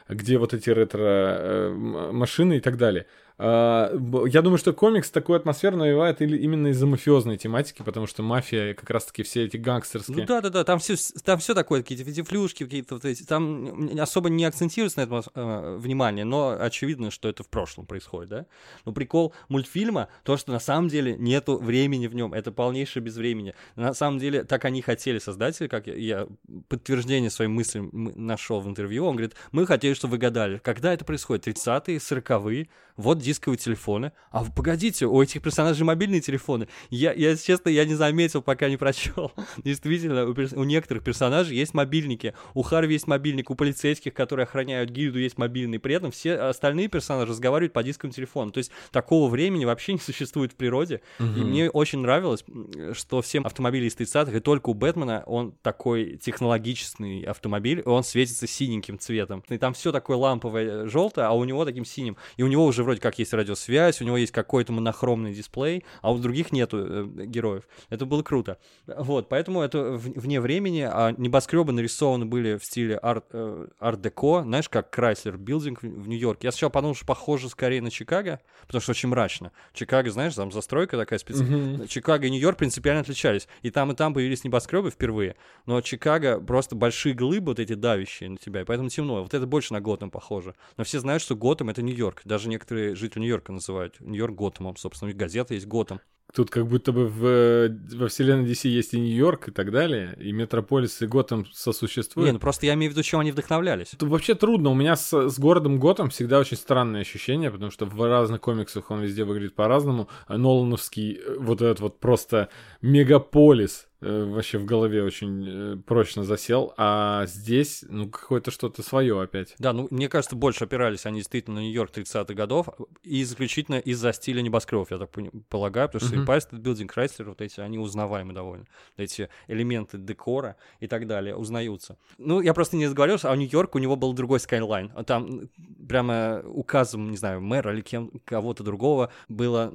где 0.08 0.36
вот 0.38 0.52
эти 0.52 0.68
ретро-машины 0.70 2.58
и 2.58 2.60
так 2.60 2.76
далее. 2.76 3.06
А, 3.40 3.92
Я 4.26 4.42
думаю, 4.42 4.58
что 4.58 4.72
комикс 4.72 5.10
такую 5.10 5.36
атмосферу 5.36 5.76
навевает 5.76 6.20
именно 6.20 6.68
из-за 6.68 6.86
мафиозной 6.86 7.36
тематики, 7.36 7.82
потому 7.82 8.08
что 8.08 8.22
мафия, 8.24 8.74
как 8.74 8.90
раз-таки 8.90 9.22
все 9.22 9.44
эти 9.44 9.56
гангстерские... 9.56 10.18
Ну 10.18 10.26
да, 10.26 10.40
да, 10.40 10.50
да, 10.50 10.64
там 10.64 10.80
все, 10.80 10.96
там 11.24 11.38
все 11.38 11.54
такое, 11.54 11.82
какие-то 11.82 12.24
флюшки, 12.24 12.64
какие-то 12.64 12.96
вот 12.96 13.04
эти, 13.04 13.22
там 13.22 13.96
особо 14.00 14.28
не 14.28 14.44
акцентируется 14.44 14.98
на 14.98 15.04
этом 15.04 15.22
э, 15.34 15.76
внимание, 15.78 16.24
но 16.24 16.56
очевидно, 16.58 17.12
что 17.12 17.28
это 17.28 17.44
в 17.44 17.48
прошлом 17.48 17.86
происходит, 17.86 18.28
да. 18.28 18.46
Но 18.84 18.92
прикол 18.92 19.32
мультфильма, 19.48 20.08
то, 20.24 20.36
что 20.36 20.50
на 20.50 20.60
самом 20.60 20.88
деле 20.88 21.16
нету 21.16 21.58
времени 21.58 22.08
в 22.08 22.16
нем, 22.16 22.34
это 22.34 22.50
полнейшее 22.50 23.04
безвремени. 23.04 23.54
На 23.76 23.94
самом 23.94 24.18
деле, 24.18 24.42
так 24.42 24.64
они 24.64 24.82
хотели 24.82 25.20
создатели, 25.20 25.68
как 25.68 25.86
я, 25.86 25.94
я 25.94 26.28
подтверждение 26.68 27.30
своим 27.30 27.52
мыслям 27.52 27.90
нашел 27.92 28.60
в 28.60 28.68
интервью, 28.68 29.06
он 29.06 29.14
говорит, 29.14 29.36
мы 29.52 29.64
хотели, 29.64 29.94
чтобы 29.94 30.12
вы 30.12 30.18
гадали, 30.18 30.58
когда 30.58 30.92
это 30.92 31.04
происходит, 31.04 31.46
30-е, 31.46 31.98
40-е, 31.98 32.68
вот 32.96 33.22
дисковые 33.28 33.58
телефоны, 33.58 34.12
а 34.30 34.44
погодите, 34.44 35.06
у 35.06 35.22
этих 35.22 35.42
персонажей 35.42 35.84
мобильные 35.84 36.20
телефоны. 36.20 36.68
Я, 36.90 37.12
я 37.12 37.36
честно, 37.36 37.68
я 37.68 37.84
не 37.84 37.94
заметил, 37.94 38.42
пока 38.42 38.68
не 38.68 38.76
прочел. 38.76 39.32
Действительно, 39.64 40.26
у, 40.26 40.34
перс- 40.34 40.54
у 40.54 40.64
некоторых 40.64 41.04
персонажей 41.04 41.56
есть 41.56 41.74
мобильники. 41.74 42.34
У 42.54 42.62
Харви 42.62 42.94
есть 42.94 43.06
мобильник, 43.06 43.50
у 43.50 43.54
полицейских, 43.54 44.14
которые 44.14 44.44
охраняют 44.44 44.90
гильду, 44.90 45.18
есть 45.18 45.36
мобильный. 45.38 45.78
При 45.78 45.94
этом 45.94 46.10
все 46.10 46.34
остальные 46.34 46.88
персонажи 46.88 47.30
разговаривают 47.30 47.72
по 47.72 47.82
дисковым 47.82 48.12
телефонам. 48.14 48.50
То 48.50 48.58
есть 48.58 48.70
такого 48.90 49.28
времени 49.28 49.64
вообще 49.64 49.92
не 49.92 49.98
существует 50.08 50.52
в 50.52 50.56
природе. 50.56 51.00
И 51.18 51.22
мне 51.22 51.70
очень 51.70 51.98
нравилось, 52.00 52.44
что 52.92 53.20
все 53.20 53.40
автомобили 53.40 53.86
из 53.86 53.96
30-х, 53.96 54.36
и 54.36 54.40
только 54.40 54.70
у 54.70 54.74
Бэтмена 54.74 55.22
он 55.26 55.52
такой 55.62 56.16
технологичный 56.16 57.22
автомобиль, 57.22 57.82
он 57.84 58.02
светится 58.04 58.46
синеньким 58.46 58.98
цветом. 58.98 59.44
И 59.48 59.58
там 59.58 59.74
все 59.74 59.92
такое 59.92 60.16
ламповое 60.16 60.86
желтое, 60.86 61.26
а 61.26 61.32
у 61.32 61.44
него 61.44 61.64
таким 61.64 61.84
синим. 61.84 62.16
И 62.36 62.42
у 62.42 62.46
него 62.46 62.64
уже 62.64 62.82
вроде 62.82 63.00
как 63.00 63.17
есть 63.18 63.32
радиосвязь, 63.32 64.00
у 64.00 64.04
него 64.04 64.16
есть 64.16 64.32
какой-то 64.32 64.72
монохромный 64.72 65.32
дисплей, 65.34 65.84
а 66.02 66.12
у 66.12 66.18
других 66.18 66.52
нету 66.52 66.78
э, 66.78 67.24
героев. 67.26 67.64
Это 67.90 68.06
было 68.06 68.22
круто. 68.22 68.58
Вот, 68.86 69.28
поэтому 69.28 69.60
это 69.62 69.92
в- 69.92 70.18
вне 70.20 70.40
времени, 70.40 70.80
а 70.90 71.12
небоскребы 71.16 71.72
нарисованы 71.72 72.24
были 72.26 72.56
в 72.56 72.64
стиле 72.64 72.96
арт, 72.96 73.26
э, 73.32 73.66
арт-деко, 73.78 74.42
знаешь, 74.42 74.68
как 74.68 74.90
Крайслер 74.90 75.36
Билдинг 75.36 75.82
в 75.82 75.88
в 75.98 76.08
Нью-Йорке. 76.08 76.46
Я 76.46 76.52
сначала 76.52 76.70
подумал, 76.70 76.94
что 76.94 77.04
похоже 77.06 77.48
скорее 77.48 77.82
на 77.82 77.90
Чикаго, 77.90 78.40
потому 78.66 78.80
что 78.80 78.92
очень 78.92 79.08
мрачно. 79.08 79.52
Чикаго, 79.74 80.10
знаешь, 80.10 80.34
там 80.34 80.52
застройка 80.52 80.96
такая 80.96 81.18
специальная. 81.18 81.86
Чикаго 81.86 82.26
и 82.26 82.30
Нью-Йорк 82.30 82.56
принципиально 82.58 83.00
отличались. 83.02 83.48
И 83.62 83.70
там, 83.70 83.92
и 83.92 83.94
там 83.94 84.14
появились 84.14 84.44
небоскребы 84.44 84.90
впервые. 84.90 85.36
Но 85.66 85.80
Чикаго 85.80 86.40
просто 86.40 86.76
большие 86.76 87.14
глыбы 87.14 87.46
вот 87.52 87.58
эти 87.58 87.74
давящие 87.74 88.30
на 88.30 88.36
тебя, 88.36 88.60
и 88.60 88.64
поэтому 88.64 88.88
темно. 88.88 89.22
Вот 89.22 89.34
это 89.34 89.46
больше 89.46 89.72
на 89.72 89.80
Готэм 89.80 90.10
похоже. 90.10 90.54
Но 90.76 90.84
все 90.84 91.00
знают, 91.00 91.22
что 91.22 91.34
Готэм— 91.36 91.68
это 91.70 91.82
Нью-Йорк. 91.82 92.22
Даже 92.24 92.48
некоторые 92.48 92.94
жители 92.94 93.07
Нью-Йорка 93.16 93.52
называют 93.52 94.00
Нью-Йорк 94.00 94.34
Готэмом. 94.34 94.76
Собственно, 94.76 95.12
газета 95.12 95.54
есть 95.54 95.66
Готэм. 95.66 96.00
Тут 96.34 96.50
как 96.50 96.66
будто 96.66 96.92
бы 96.92 97.06
в, 97.06 97.24
э, 97.24 97.68
во 97.94 98.08
вселенной 98.08 98.44
DC 98.44 98.68
есть 98.68 98.92
и 98.92 99.00
Нью-Йорк 99.00 99.48
и 99.48 99.50
так 99.50 99.70
далее, 99.72 100.14
и 100.20 100.30
Метрополис 100.30 101.00
и 101.00 101.06
Готэм 101.06 101.46
сосуществуют. 101.52 102.26
Не, 102.26 102.32
ну 102.32 102.38
просто 102.38 102.66
я 102.66 102.74
имею 102.74 102.92
в 102.92 102.94
виду, 102.94 103.02
чем 103.02 103.20
они 103.20 103.32
вдохновлялись. 103.32 103.94
Тут 103.98 104.10
вообще 104.10 104.34
трудно. 104.34 104.68
У 104.70 104.74
меня 104.74 104.94
с, 104.94 105.30
с 105.30 105.38
городом 105.38 105.80
Готэм 105.80 106.10
всегда 106.10 106.38
очень 106.38 106.58
странное 106.58 107.00
ощущение, 107.00 107.50
потому 107.50 107.70
что 107.70 107.86
в 107.86 108.06
разных 108.06 108.42
комиксах 108.42 108.90
он 108.90 109.00
везде 109.00 109.24
выглядит 109.24 109.54
по-разному. 109.54 110.08
А 110.26 110.36
Нолановский 110.36 111.14
э, 111.14 111.36
вот 111.38 111.62
этот 111.62 111.80
вот 111.80 111.98
просто 111.98 112.50
мегаполис 112.82 113.87
вообще 114.00 114.58
в 114.58 114.64
голове 114.64 115.02
очень 115.02 115.46
э, 115.46 115.76
прочно 115.84 116.24
засел, 116.24 116.72
а 116.76 117.26
здесь, 117.26 117.84
ну, 117.88 118.08
какое-то 118.08 118.50
что-то 118.50 118.82
свое 118.82 119.20
опять. 119.20 119.54
Да, 119.58 119.72
ну, 119.72 119.88
мне 119.90 120.08
кажется, 120.08 120.36
больше 120.36 120.64
опирались 120.64 121.06
они 121.06 121.18
действительно 121.18 121.56
на 121.56 121.60
Нью-Йорк 121.60 121.90
30-х 121.96 122.34
годов, 122.34 122.68
и 123.02 123.22
исключительно 123.22 123.76
из-за 123.76 124.12
стиля 124.12 124.40
небоскребов, 124.40 124.90
я 124.90 124.98
так 124.98 125.10
полагаю, 125.48 125.88
потому 125.88 126.06
что 126.06 126.16
Мгм. 126.16 126.24
Empire 126.24 126.42
State 126.50 126.60
Building, 126.60 126.88
Chrysler, 126.94 127.24
вот 127.24 127.40
эти, 127.40 127.60
они 127.60 127.78
узнаваемы 127.78 128.32
довольно. 128.32 128.66
Эти 128.96 129.28
элементы 129.48 129.98
декора 129.98 130.56
и 130.80 130.86
так 130.86 131.06
далее 131.06 131.34
узнаются. 131.34 131.96
Ну, 132.18 132.40
я 132.40 132.54
просто 132.54 132.76
не 132.76 132.86
разговаривал, 132.86 133.18
а 133.24 133.36
Нью-Йорк, 133.36 133.74
у 133.74 133.78
него 133.78 133.96
был 133.96 134.12
другой 134.12 134.38
скайлайн. 134.40 134.92
А 134.94 135.02
Там 135.02 135.48
прямо 135.88 136.42
указом, 136.44 137.10
не 137.10 137.16
знаю, 137.16 137.40
мэра 137.40 137.72
или 137.72 137.80
кем, 137.80 138.10
кого-то 138.24 138.62
другого 138.62 139.10
было 139.28 139.72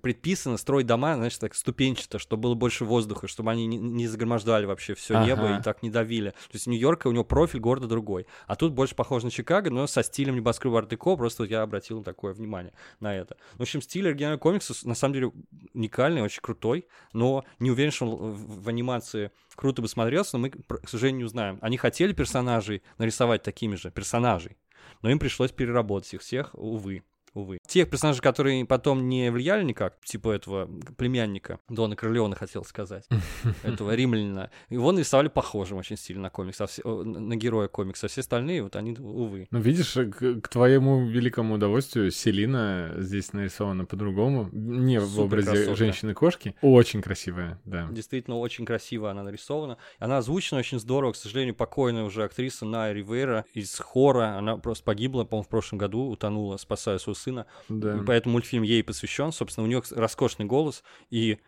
предписано 0.00 0.56
строить 0.56 0.86
дома, 0.86 1.16
знаешь, 1.16 1.36
так 1.36 1.54
ступенчато, 1.54 2.18
чтобы 2.18 2.44
было 2.44 2.54
больше 2.54 2.84
воздуха, 2.84 3.26
чтобы 3.28 3.50
они 3.50 3.65
не, 3.66 3.76
не 3.76 4.06
загромождали 4.06 4.66
вообще 4.66 4.94
все 4.94 5.16
Ага. 5.16 5.26
небо 5.26 5.58
и 5.58 5.62
так 5.62 5.82
не 5.82 5.90
давили. 5.90 6.30
То 6.30 6.54
есть 6.54 6.66
Нью-Йорк, 6.66 7.06
у 7.06 7.12
него 7.12 7.24
профиль 7.24 7.60
города 7.60 7.86
другой. 7.86 8.26
А 8.46 8.56
тут 8.56 8.72
больше 8.72 8.94
похож 8.94 9.22
на 9.22 9.30
Чикаго, 9.30 9.70
но 9.70 9.86
со 9.86 10.02
стилем 10.02 10.36
небоскреба 10.36 10.80
art 10.80 11.16
просто 11.16 11.44
я 11.44 11.62
обратил 11.62 12.02
такое 12.02 12.32
внимание 12.32 12.72
на 13.00 13.14
это. 13.14 13.36
В 13.54 13.62
общем, 13.62 13.82
стиль 13.82 14.08
оригинального 14.08 14.40
комикса 14.40 14.74
на 14.86 14.94
самом 14.94 15.14
деле 15.14 15.32
уникальный, 15.74 16.22
очень 16.22 16.42
крутой, 16.42 16.86
но 17.12 17.44
не 17.58 17.70
уверен, 17.70 17.90
что 17.90 18.06
он 18.06 18.32
в, 18.32 18.68
анимации 18.68 19.30
круто 19.54 19.82
бы 19.82 19.88
смотрелся, 19.88 20.36
но 20.36 20.42
мы, 20.42 20.50
к 20.50 20.88
сожалению, 20.88 21.18
не 21.18 21.24
узнаем. 21.24 21.58
Они 21.62 21.76
хотели 21.76 22.12
персонажей 22.12 22.82
нарисовать 22.98 23.42
такими 23.42 23.76
же, 23.76 23.90
персонажей, 23.90 24.56
но 25.02 25.10
им 25.10 25.18
пришлось 25.18 25.52
переработать 25.52 26.14
их 26.14 26.20
всех, 26.20 26.50
увы. 26.54 27.02
Увы. 27.36 27.58
Тех 27.66 27.90
персонажей, 27.90 28.22
которые 28.22 28.64
потом 28.64 29.10
не 29.10 29.30
влияли 29.30 29.62
никак, 29.62 30.00
типа 30.02 30.30
этого 30.30 30.70
племянника 30.96 31.60
Дона 31.68 31.94
Корлеона, 31.94 32.34
хотел 32.34 32.64
сказать, 32.64 33.06
этого 33.62 33.94
римлянина, 33.94 34.50
его 34.70 34.90
нарисовали 34.90 35.28
похожим 35.28 35.76
очень 35.76 35.98
сильно 35.98 36.22
на 36.22 36.30
комикс, 36.30 36.58
а 36.62 36.66
на 36.86 37.36
героя 37.36 37.68
комикса, 37.68 38.06
а 38.06 38.08
все 38.08 38.22
остальные, 38.22 38.62
вот 38.62 38.74
они, 38.74 38.96
увы. 38.98 39.48
Ну, 39.50 39.58
видишь, 39.58 39.92
к, 39.92 40.40
к 40.40 40.48
твоему 40.48 41.06
великому 41.06 41.56
удовольствию, 41.56 42.10
Селина 42.10 42.94
здесь 42.96 43.34
нарисована 43.34 43.84
по-другому. 43.84 44.48
Не 44.52 44.98
в 44.98 45.06
Супер 45.06 45.22
образе 45.24 45.50
красотка. 45.50 45.76
женщины-кошки. 45.76 46.54
Очень 46.62 47.02
красивая, 47.02 47.60
да. 47.66 47.86
Действительно, 47.90 48.38
очень 48.38 48.64
красиво 48.64 49.10
она 49.10 49.22
нарисована. 49.22 49.76
Она 49.98 50.18
озвучена 50.18 50.60
очень 50.60 50.80
здорово. 50.80 51.12
К 51.12 51.16
сожалению, 51.16 51.54
покойная 51.54 52.04
уже 52.04 52.24
актриса 52.24 52.64
Найя 52.64 52.94
Ривейра 52.94 53.44
из 53.52 53.78
хора. 53.78 54.38
Она 54.38 54.56
просто 54.56 54.84
погибла, 54.84 55.24
по-моему, 55.24 55.44
в 55.44 55.48
прошлом 55.48 55.78
году, 55.78 56.08
утонула, 56.08 56.56
спасая 56.56 56.96
своего 56.96 57.14
сына. 57.26 57.46
да. 57.68 58.02
Поэтому 58.06 58.34
мультфильм 58.34 58.62
ей 58.62 58.82
посвящен. 58.84 59.32
Собственно, 59.32 59.64
у 59.64 59.68
нее 59.68 59.82
роскошный 59.90 60.46
голос 60.46 60.84
и 61.10 61.38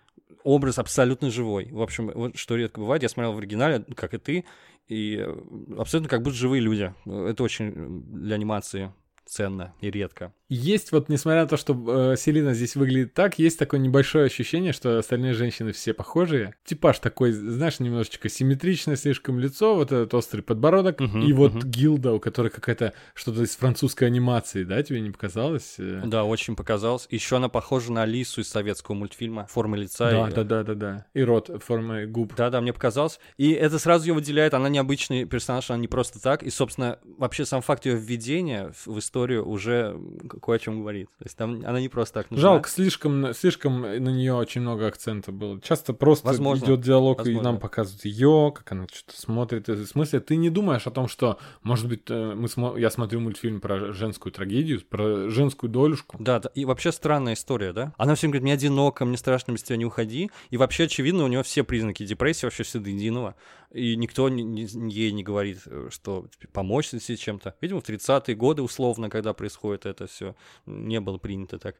образ 0.42 0.78
абсолютно 0.78 1.30
живой. 1.30 1.68
В 1.70 1.80
общем, 1.80 2.10
вот 2.14 2.36
что 2.36 2.56
редко 2.56 2.80
бывает. 2.80 3.02
Я 3.02 3.08
смотрел 3.08 3.32
в 3.32 3.38
оригинале, 3.38 3.84
как 3.96 4.14
и 4.14 4.18
ты, 4.18 4.44
и 4.88 5.16
э, 5.16 5.36
абсолютно 5.78 6.08
как 6.08 6.22
будто 6.22 6.36
живые 6.36 6.60
люди. 6.60 6.92
Это 7.06 7.42
очень 7.42 7.72
э, 7.74 8.18
для 8.18 8.34
анимации 8.34 8.92
ценно 9.28 9.74
и 9.80 9.90
редко. 9.90 10.32
Есть 10.48 10.92
вот, 10.92 11.10
несмотря 11.10 11.42
на 11.42 11.46
то, 11.48 11.58
что 11.58 12.12
э, 12.12 12.16
Селина 12.16 12.54
здесь 12.54 12.74
выглядит 12.74 13.12
так, 13.12 13.38
есть 13.38 13.58
такое 13.58 13.78
небольшое 13.80 14.24
ощущение, 14.24 14.72
что 14.72 14.98
остальные 14.98 15.34
женщины 15.34 15.72
все 15.72 15.92
похожие. 15.92 16.54
Типаж 16.64 16.98
такой, 17.00 17.32
знаешь, 17.32 17.80
немножечко 17.80 18.30
симметричное 18.30 18.96
слишком 18.96 19.38
лицо, 19.38 19.74
вот 19.74 19.92
этот 19.92 20.14
острый 20.14 20.40
подбородок, 20.40 21.00
Мгм, 21.00 21.20
и 21.20 21.32
вот 21.34 21.52
мгм. 21.52 21.70
Гилда, 21.70 22.14
у 22.14 22.20
которой 22.20 22.48
какая-то 22.48 22.94
что-то 23.14 23.42
из 23.42 23.54
французской 23.56 24.04
анимации, 24.04 24.64
да, 24.64 24.82
тебе 24.82 25.00
не 25.02 25.10
показалось? 25.10 25.74
Э, 25.78 26.00
Да, 26.06 26.24
очень 26.24 26.56
показалось. 26.56 27.06
Еще 27.10 27.36
она 27.36 27.50
похожа 27.50 27.92
на 27.92 28.04
Алису 28.04 28.40
из 28.40 28.48
советского 28.48 28.94
мультфильма. 28.94 29.46
Форма 29.50 29.76
лица. 29.76 30.10
Да, 30.10 30.28
и- 30.28 30.32
да, 30.34 30.44
да, 30.44 30.62
да, 30.62 30.74
да. 30.74 31.06
И 31.12 31.22
рот 31.22 31.50
формы 31.62 32.06
губ. 32.06 32.34
Да, 32.36 32.48
да, 32.48 32.62
мне 32.62 32.72
показалось. 32.72 33.20
И 33.36 33.50
это 33.52 33.78
сразу 33.78 34.06
ее 34.06 34.14
выделяет. 34.14 34.54
Она 34.54 34.70
необычный 34.70 35.26
персонаж, 35.26 35.70
она 35.70 35.78
не 35.78 35.88
просто 35.88 36.22
так. 36.22 36.42
И, 36.42 36.48
собственно, 36.48 36.98
вообще 37.18 37.44
сам 37.44 37.60
факт 37.60 37.84
ее 37.84 37.96
введения 37.96 38.72
в, 38.74 38.86
в 38.94 38.98
историю 39.18 39.48
уже 39.48 39.98
кое 40.42 40.56
о 40.56 40.58
чем 40.58 40.80
говорит. 40.80 41.08
То 41.18 41.24
есть 41.24 41.36
там 41.36 41.62
она 41.64 41.80
не 41.80 41.88
просто 41.88 42.14
так 42.14 42.30
нужна. 42.30 42.42
Жалко, 42.42 42.68
слишком, 42.68 43.34
слишком 43.34 43.82
на 43.82 44.08
нее 44.10 44.34
очень 44.34 44.60
много 44.60 44.86
акцента 44.86 45.32
было. 45.32 45.60
Часто 45.60 45.92
просто 45.92 46.26
Возможно, 46.26 46.64
идет 46.66 46.80
диалог, 46.80 47.18
и 47.18 47.30
возможно. 47.30 47.50
нам 47.50 47.60
показывают 47.60 48.04
ее, 48.04 48.52
как 48.54 48.70
она 48.72 48.86
что-то 48.92 49.20
смотрит. 49.20 49.68
В 49.68 49.86
смысле, 49.86 50.20
ты 50.20 50.36
не 50.36 50.50
думаешь 50.50 50.86
о 50.86 50.90
том, 50.90 51.08
что, 51.08 51.38
может 51.62 51.88
быть, 51.88 52.02
э, 52.08 52.34
мы 52.34 52.46
смо- 52.46 52.78
я 52.78 52.90
смотрю 52.90 53.20
мультфильм 53.20 53.60
про 53.60 53.92
женскую 53.92 54.32
трагедию, 54.32 54.80
про 54.88 55.28
женскую 55.28 55.70
долюшку. 55.70 56.16
Да, 56.20 56.38
да, 56.38 56.50
и 56.54 56.64
вообще 56.64 56.92
странная 56.92 57.34
история, 57.34 57.72
да? 57.72 57.92
Она 57.96 58.14
всем 58.14 58.30
говорит, 58.30 58.42
мне 58.44 58.52
одиноко, 58.52 59.04
мне 59.04 59.16
страшно 59.16 59.52
без 59.52 59.62
тебя 59.62 59.76
не 59.76 59.84
уходи. 59.84 60.30
И 60.50 60.56
вообще, 60.56 60.84
очевидно, 60.84 61.24
у 61.24 61.28
нее 61.28 61.42
все 61.42 61.64
признаки 61.64 62.04
депрессии 62.06 62.46
вообще 62.46 62.62
все 62.62 62.78
до 62.78 62.90
единого. 62.90 63.34
И 63.72 63.96
никто 63.96 64.28
не- 64.30 64.42
не- 64.42 64.90
ей 64.90 65.12
не 65.12 65.22
говорит, 65.22 65.58
э, 65.66 65.88
что 65.90 66.26
помочь 66.52 66.88
себе 66.88 67.16
чем-то. 67.16 67.54
Видимо, 67.60 67.80
в 67.80 67.84
30-е 67.84 68.34
годы, 68.34 68.62
условно, 68.62 69.10
когда 69.10 69.34
происходит 69.34 69.84
это 69.84 70.06
все, 70.06 70.34
не 70.64 71.00
было 71.00 71.18
принято 71.18 71.58
так. 71.58 71.76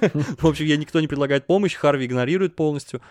В 0.40 0.46
общем, 0.46 0.64
ей 0.64 0.78
никто 0.78 1.00
не 1.00 1.08
предлагает 1.08 1.46
помощь, 1.46 1.74
Харви 1.74 2.06
игнорирует 2.06 2.56
полностью. 2.56 3.02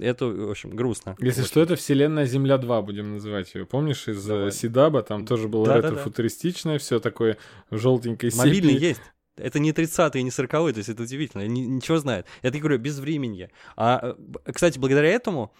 Это, 0.00 0.26
в 0.26 0.50
общем, 0.50 0.70
грустно. 0.70 1.16
Если 1.20 1.44
что, 1.44 1.60
это 1.60 1.76
вселенная 1.76 2.26
Земля 2.26 2.58
2, 2.58 2.82
будем 2.82 3.12
называть 3.12 3.54
ее. 3.54 3.64
Помнишь, 3.64 4.08
из 4.08 4.28
э. 4.28 4.50
Сидаба 4.50 5.02
там 5.02 5.24
тоже 5.24 5.46
было 5.46 5.66
Да-да-да. 5.66 5.88
ретро-футуристичное, 5.90 6.78
все 6.78 6.98
такое 6.98 7.36
в 7.70 7.78
желтенькой 7.78 8.30
Мобильный 8.34 8.74
есть. 8.74 9.00
Это 9.40 9.58
не 9.58 9.72
30-е, 9.72 10.22
не 10.22 10.30
40-е, 10.30 10.72
то 10.72 10.78
есть 10.78 10.88
это 10.88 11.02
удивительно, 11.02 11.46
ни- 11.46 11.60
ничего 11.60 11.98
знает. 11.98 12.26
Это, 12.42 12.56
я 12.56 12.60
говорю, 12.60 12.78
безвременье. 12.78 13.50
А, 13.76 14.14
э, 14.46 14.52
кстати, 14.52 14.78
благодаря 14.78 15.08
этому 15.08 15.52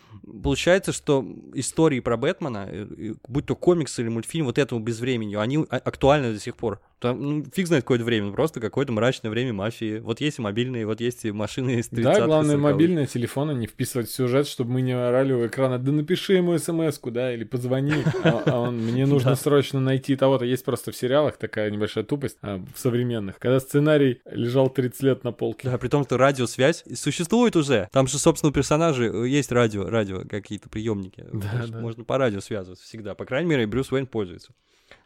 получается, 0.43 0.93
что 0.93 1.25
истории 1.55 2.01
про 2.01 2.17
Бэтмена, 2.17 2.69
э, 2.71 3.15
будь 3.27 3.47
то 3.47 3.57
комикс 3.57 3.99
или 3.99 4.09
мультфильм, 4.09 4.47
вот 4.47 4.59
этому 4.59 4.81
безвременью, 4.81 5.41
они 5.41 5.59
а- 5.71 5.77
актуальны 5.77 6.33
до 6.33 6.41
сих 6.41 6.57
пор. 6.57 6.81
Там, 7.01 7.23
ну, 7.23 7.45
фиг 7.53 7.69
знает 7.69 7.85
какое-то 7.85 8.05
время, 8.05 8.33
просто 8.33 8.61
какое-то 8.61 8.93
мрачное 8.93 9.31
время 9.31 9.53
мафии. 9.53 9.99
Вот 9.99 10.21
есть 10.21 10.39
и 10.39 10.43
мобильные, 10.43 10.85
вот 10.85 11.01
есть 11.01 11.25
и 11.25 11.31
машины 11.31 11.77
из 11.79 11.91
30-х. 11.91 12.03
Да, 12.03 12.27
главное, 12.27 12.57
40-х. 12.57 12.63
мобильные 12.63 13.07
телефоны 13.07 13.53
не 13.53 13.67
вписывать 13.67 14.09
в 14.09 14.13
сюжет, 14.15 14.49
чтобы 14.49 14.73
мы 14.73 14.83
не 14.83 14.93
орали 14.93 15.33
у 15.33 15.47
экрана, 15.47 15.79
да 15.79 15.93
напиши 15.93 16.35
ему 16.35 16.59
смс-ку, 16.59 17.11
да, 17.11 17.33
или 17.33 17.45
позвони, 17.45 17.95
а, 18.25 18.43
а 18.47 18.61
он, 18.61 18.79
мне 18.79 19.07
нужно 19.07 19.37
срочно 19.37 19.79
найти 19.79 20.17
того-то. 20.17 20.45
Есть 20.45 20.65
просто 20.65 20.91
в 20.91 20.97
сериалах 20.97 21.37
такая 21.37 21.71
небольшая 21.71 22.03
тупость, 22.05 22.39
а, 22.43 22.61
в 22.75 22.79
современных, 22.79 23.39
когда 23.39 23.61
сценарий 23.61 24.21
лежал 24.31 24.69
30 24.69 25.03
лет 25.03 25.25
на 25.25 25.31
полке. 25.33 25.69
Да, 25.69 25.79
при 25.79 25.89
том, 25.89 26.05
что 26.05 26.17
радиосвязь 26.17 26.85
существует 26.95 27.55
уже. 27.55 27.89
Там 27.93 28.09
же, 28.09 28.19
собственно, 28.19 28.51
у 28.51 28.53
персонажей 28.53 29.09
э, 29.09 29.29
есть 29.29 29.53
радио, 29.53 29.89
радио 29.89 30.23
какие-то 30.29 30.69
приемники. 30.69 31.25
Да, 31.33 31.65
да. 31.69 31.79
Можно 31.79 32.05
по 32.05 32.19
радио 32.19 32.41
связываться 32.41 32.85
всегда. 32.85 33.15
По 33.15 33.25
крайней 33.25 33.51
мере, 33.51 33.67
Брюс 33.67 33.93
Уэйн 33.93 34.07
пользуется. 34.07 34.53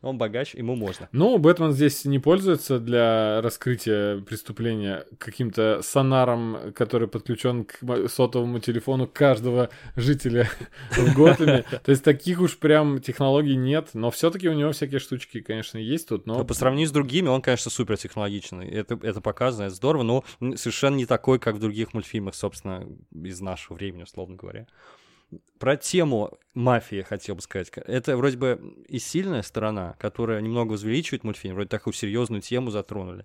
Он 0.03 0.19
богач, 0.19 0.55
ему 0.55 0.75
можно. 0.75 1.09
Ну, 1.13 1.39
Бэтмен 1.39 1.73
здесь 1.73 2.05
не 2.05 2.19
пользуется 2.19 2.81
для 2.81 3.41
раскрытия 3.41 4.21
преступления 4.21 5.07
каким-то 5.19 5.81
сонаром, 5.83 6.73
который 6.75 7.07
подключен 7.07 7.65
к 7.65 8.09
сотовому 8.09 8.59
телефону 8.59 9.07
каждого 9.07 9.71
жителя 9.95 10.49
в 10.91 11.15
Готэме. 11.15 11.65
То 11.85 11.91
есть 11.91 12.03
таких 12.03 12.41
уж 12.41 12.59
прям 12.59 13.01
технологий 13.01 13.55
нет, 13.55 13.91
но 13.95 14.11
все-таки 14.11 14.49
у 14.49 14.55
него 14.55 14.73
всякие 14.73 14.99
штучки, 14.99 15.41
конечно, 15.41 15.79
есть 15.79 16.09
тут, 16.09 16.27
но... 16.27 16.45
По 16.45 16.55
сравнению 16.55 16.89
с 16.89 16.93
другими, 16.93 17.29
он, 17.29 17.41
конечно, 17.41 17.71
супер 17.71 17.97
технологичный. 17.97 18.69
Это, 18.69 18.99
это 19.03 19.21
показано, 19.21 19.67
это 19.67 19.75
здорово, 19.75 20.03
но 20.03 20.25
совершенно 20.57 20.97
не 20.97 21.07
такой, 21.07 21.39
как 21.39 21.55
в 21.55 21.61
других 21.61 21.95
мультфильмах, 21.95 22.35
собственно, 22.35 22.87
из 23.15 23.41
нашего 23.41 23.77
времени, 23.77 24.03
условно 24.03 24.35
говоря. 24.35 24.67
Про 25.59 25.77
тему 25.77 26.39
мафии 26.55 27.03
хотел 27.03 27.37
бы 27.37 27.43
сказать. 27.43 27.71
Это 27.75 28.17
вроде 28.17 28.37
бы 28.37 28.77
и 28.89 28.99
сильная 28.99 29.43
сторона, 29.43 29.95
которая 29.99 30.41
немного 30.41 30.73
возвеличивает 30.73 31.25
мультфильм, 31.25 31.55
вроде 31.55 31.69
такую 31.69 31.95
серьезную 31.95 32.43
тему 32.43 32.71
затронули. 32.71 33.25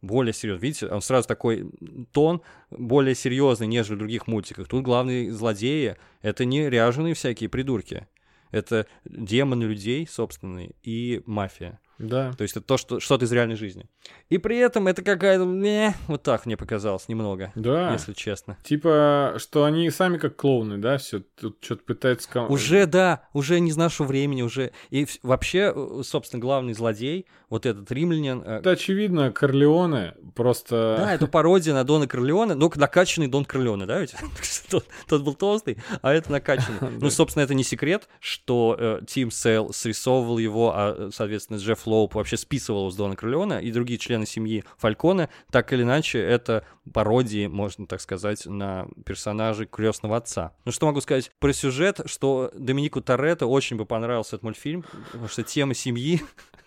Более 0.00 0.32
серьезно. 0.32 0.62
Видите, 0.62 0.86
он 0.88 1.00
сразу 1.00 1.28
такой 1.28 1.70
тон 2.12 2.42
более 2.70 3.14
серьезный, 3.14 3.66
нежели 3.66 3.94
в 3.94 3.98
других 3.98 4.26
мультиках. 4.26 4.68
Тут 4.68 4.82
главные 4.82 5.32
злодеи— 5.32 5.96
это 6.22 6.44
не 6.44 6.68
ряженые 6.68 7.14
всякие 7.14 7.48
придурки. 7.48 8.06
Это 8.50 8.86
демоны 9.04 9.64
людей 9.64 10.06
собственные 10.06 10.72
и 10.82 11.22
мафия. 11.26 11.80
Да. 11.98 12.32
То 12.32 12.42
есть 12.42 12.56
это 12.56 12.66
то, 12.66 12.76
что, 12.76 13.00
что-то 13.00 13.24
из 13.24 13.32
реальной 13.32 13.56
жизни. 13.56 13.86
И 14.28 14.38
при 14.38 14.58
этом 14.58 14.88
это 14.88 15.02
какая-то... 15.02 15.44
Не, 15.44 15.94
вот 16.08 16.22
так 16.22 16.46
мне 16.46 16.56
показалось 16.56 17.08
немного, 17.08 17.52
Да. 17.54 17.92
если 17.92 18.12
честно. 18.12 18.56
Типа, 18.64 19.34
что 19.38 19.64
они 19.64 19.88
сами 19.90 20.18
как 20.18 20.36
клоуны, 20.36 20.78
да, 20.78 20.98
все 20.98 21.20
тут 21.20 21.58
что-то 21.60 21.82
пытаются... 21.84 22.28
ком- 22.30 22.50
Уже, 22.50 22.86
да, 22.86 23.22
уже 23.32 23.60
не 23.60 23.70
из 23.70 23.76
нашего 23.76 24.06
времени, 24.06 24.42
уже... 24.42 24.72
И 24.90 25.06
вообще, 25.22 25.72
э, 25.74 26.02
собственно, 26.04 26.40
главный 26.40 26.72
злодей, 26.72 27.26
вот 27.50 27.66
этот 27.66 27.90
римлянин... 27.92 28.42
э, 28.44 28.58
Это 28.58 28.70
очевидно, 28.70 29.30
Корлеоне 29.30 30.14
просто... 30.34 30.96
Да, 30.98 31.14
это 31.14 31.26
пародия 31.26 31.74
на 31.74 31.84
Дона 31.84 32.06
Корлеоне, 32.08 32.54
но 32.54 32.70
накачанный 32.74 33.28
Дон 33.28 33.44
Корлеоне, 33.44 33.86
да, 33.86 34.00
ведь? 34.00 34.14
тот, 34.70 34.86
тот 35.08 35.22
был 35.22 35.34
толстый, 35.34 35.78
а 36.00 36.12
это 36.12 36.32
накачанный. 36.32 36.78
Ну, 37.02 37.10
собственно, 37.10 37.42
это 37.44 37.54
не 37.54 37.64
секрет, 37.64 38.08
что 38.20 38.76
э, 38.78 39.00
Тим 39.06 39.30
Сейл 39.30 39.72
срисовывал 39.72 40.38
его, 40.38 40.72
а, 40.74 41.10
соответственно, 41.12 41.58
Джефф 41.58 41.81
Лоуп 41.86 42.14
вообще 42.14 42.36
списывал 42.36 42.90
с 42.90 42.96
Дона 42.96 43.16
Корлеона, 43.16 43.60
и 43.60 43.70
другие 43.70 43.98
члены 43.98 44.26
семьи 44.26 44.64
Фалькона, 44.78 45.28
так 45.50 45.72
или 45.72 45.82
иначе, 45.82 46.18
это 46.18 46.64
пародии, 46.92 47.46
можно 47.46 47.86
так 47.86 48.00
сказать, 48.00 48.46
на 48.46 48.86
персонажей 49.04 49.66
крестного 49.66 50.16
отца. 50.16 50.52
Ну, 50.64 50.72
что 50.72 50.86
могу 50.86 51.00
сказать 51.00 51.30
про 51.38 51.52
сюжет, 51.52 52.00
что 52.06 52.50
Доминику 52.54 53.00
Торетто 53.00 53.46
очень 53.46 53.76
бы 53.76 53.86
понравился 53.86 54.36
этот 54.36 54.44
мультфильм, 54.44 54.84
потому 55.10 55.28
что 55.28 55.42
тема 55.42 55.74
семьи 55.74 56.22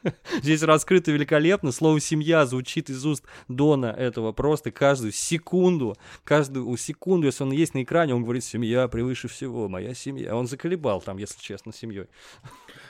Здесь 0.42 0.64
раскрыто 0.64 1.12
великолепно. 1.12 1.72
Слово 1.72 2.00
«семья» 2.00 2.46
звучит 2.46 2.90
из 2.90 3.06
уст 3.06 3.26
Дона 3.48 3.88
этого 3.88 4.32
просто 4.32 4.72
каждую 4.72 5.12
секунду. 5.12 5.96
Каждую 6.24 6.76
секунду, 6.78 7.28
если 7.28 7.44
он 7.44 7.52
есть 7.52 7.74
на 7.74 7.84
экране, 7.84 8.16
он 8.16 8.24
говорит 8.24 8.44
«семья 8.44 8.88
превыше 8.88 9.28
всего, 9.28 9.68
моя 9.68 9.94
семья». 9.94 10.36
Он 10.36 10.48
заколебал 10.48 11.02
там, 11.02 11.18
если 11.18 11.40
честно, 11.40 11.74
семьей. 11.74 12.08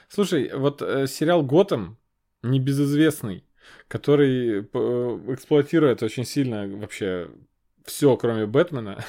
Слушай, 0.09 0.51
вот 0.53 0.81
э, 0.81 1.07
сериал 1.07 1.43
Готэм, 1.43 1.97
небезызвестный, 2.51 3.45
который 3.87 4.61
э, 4.61 5.33
эксплуатирует 5.33 6.03
очень 6.03 6.25
сильно 6.25 6.67
вообще 6.67 7.29
все, 7.85 8.17
кроме 8.17 8.45
Бэтмена. 8.45 9.03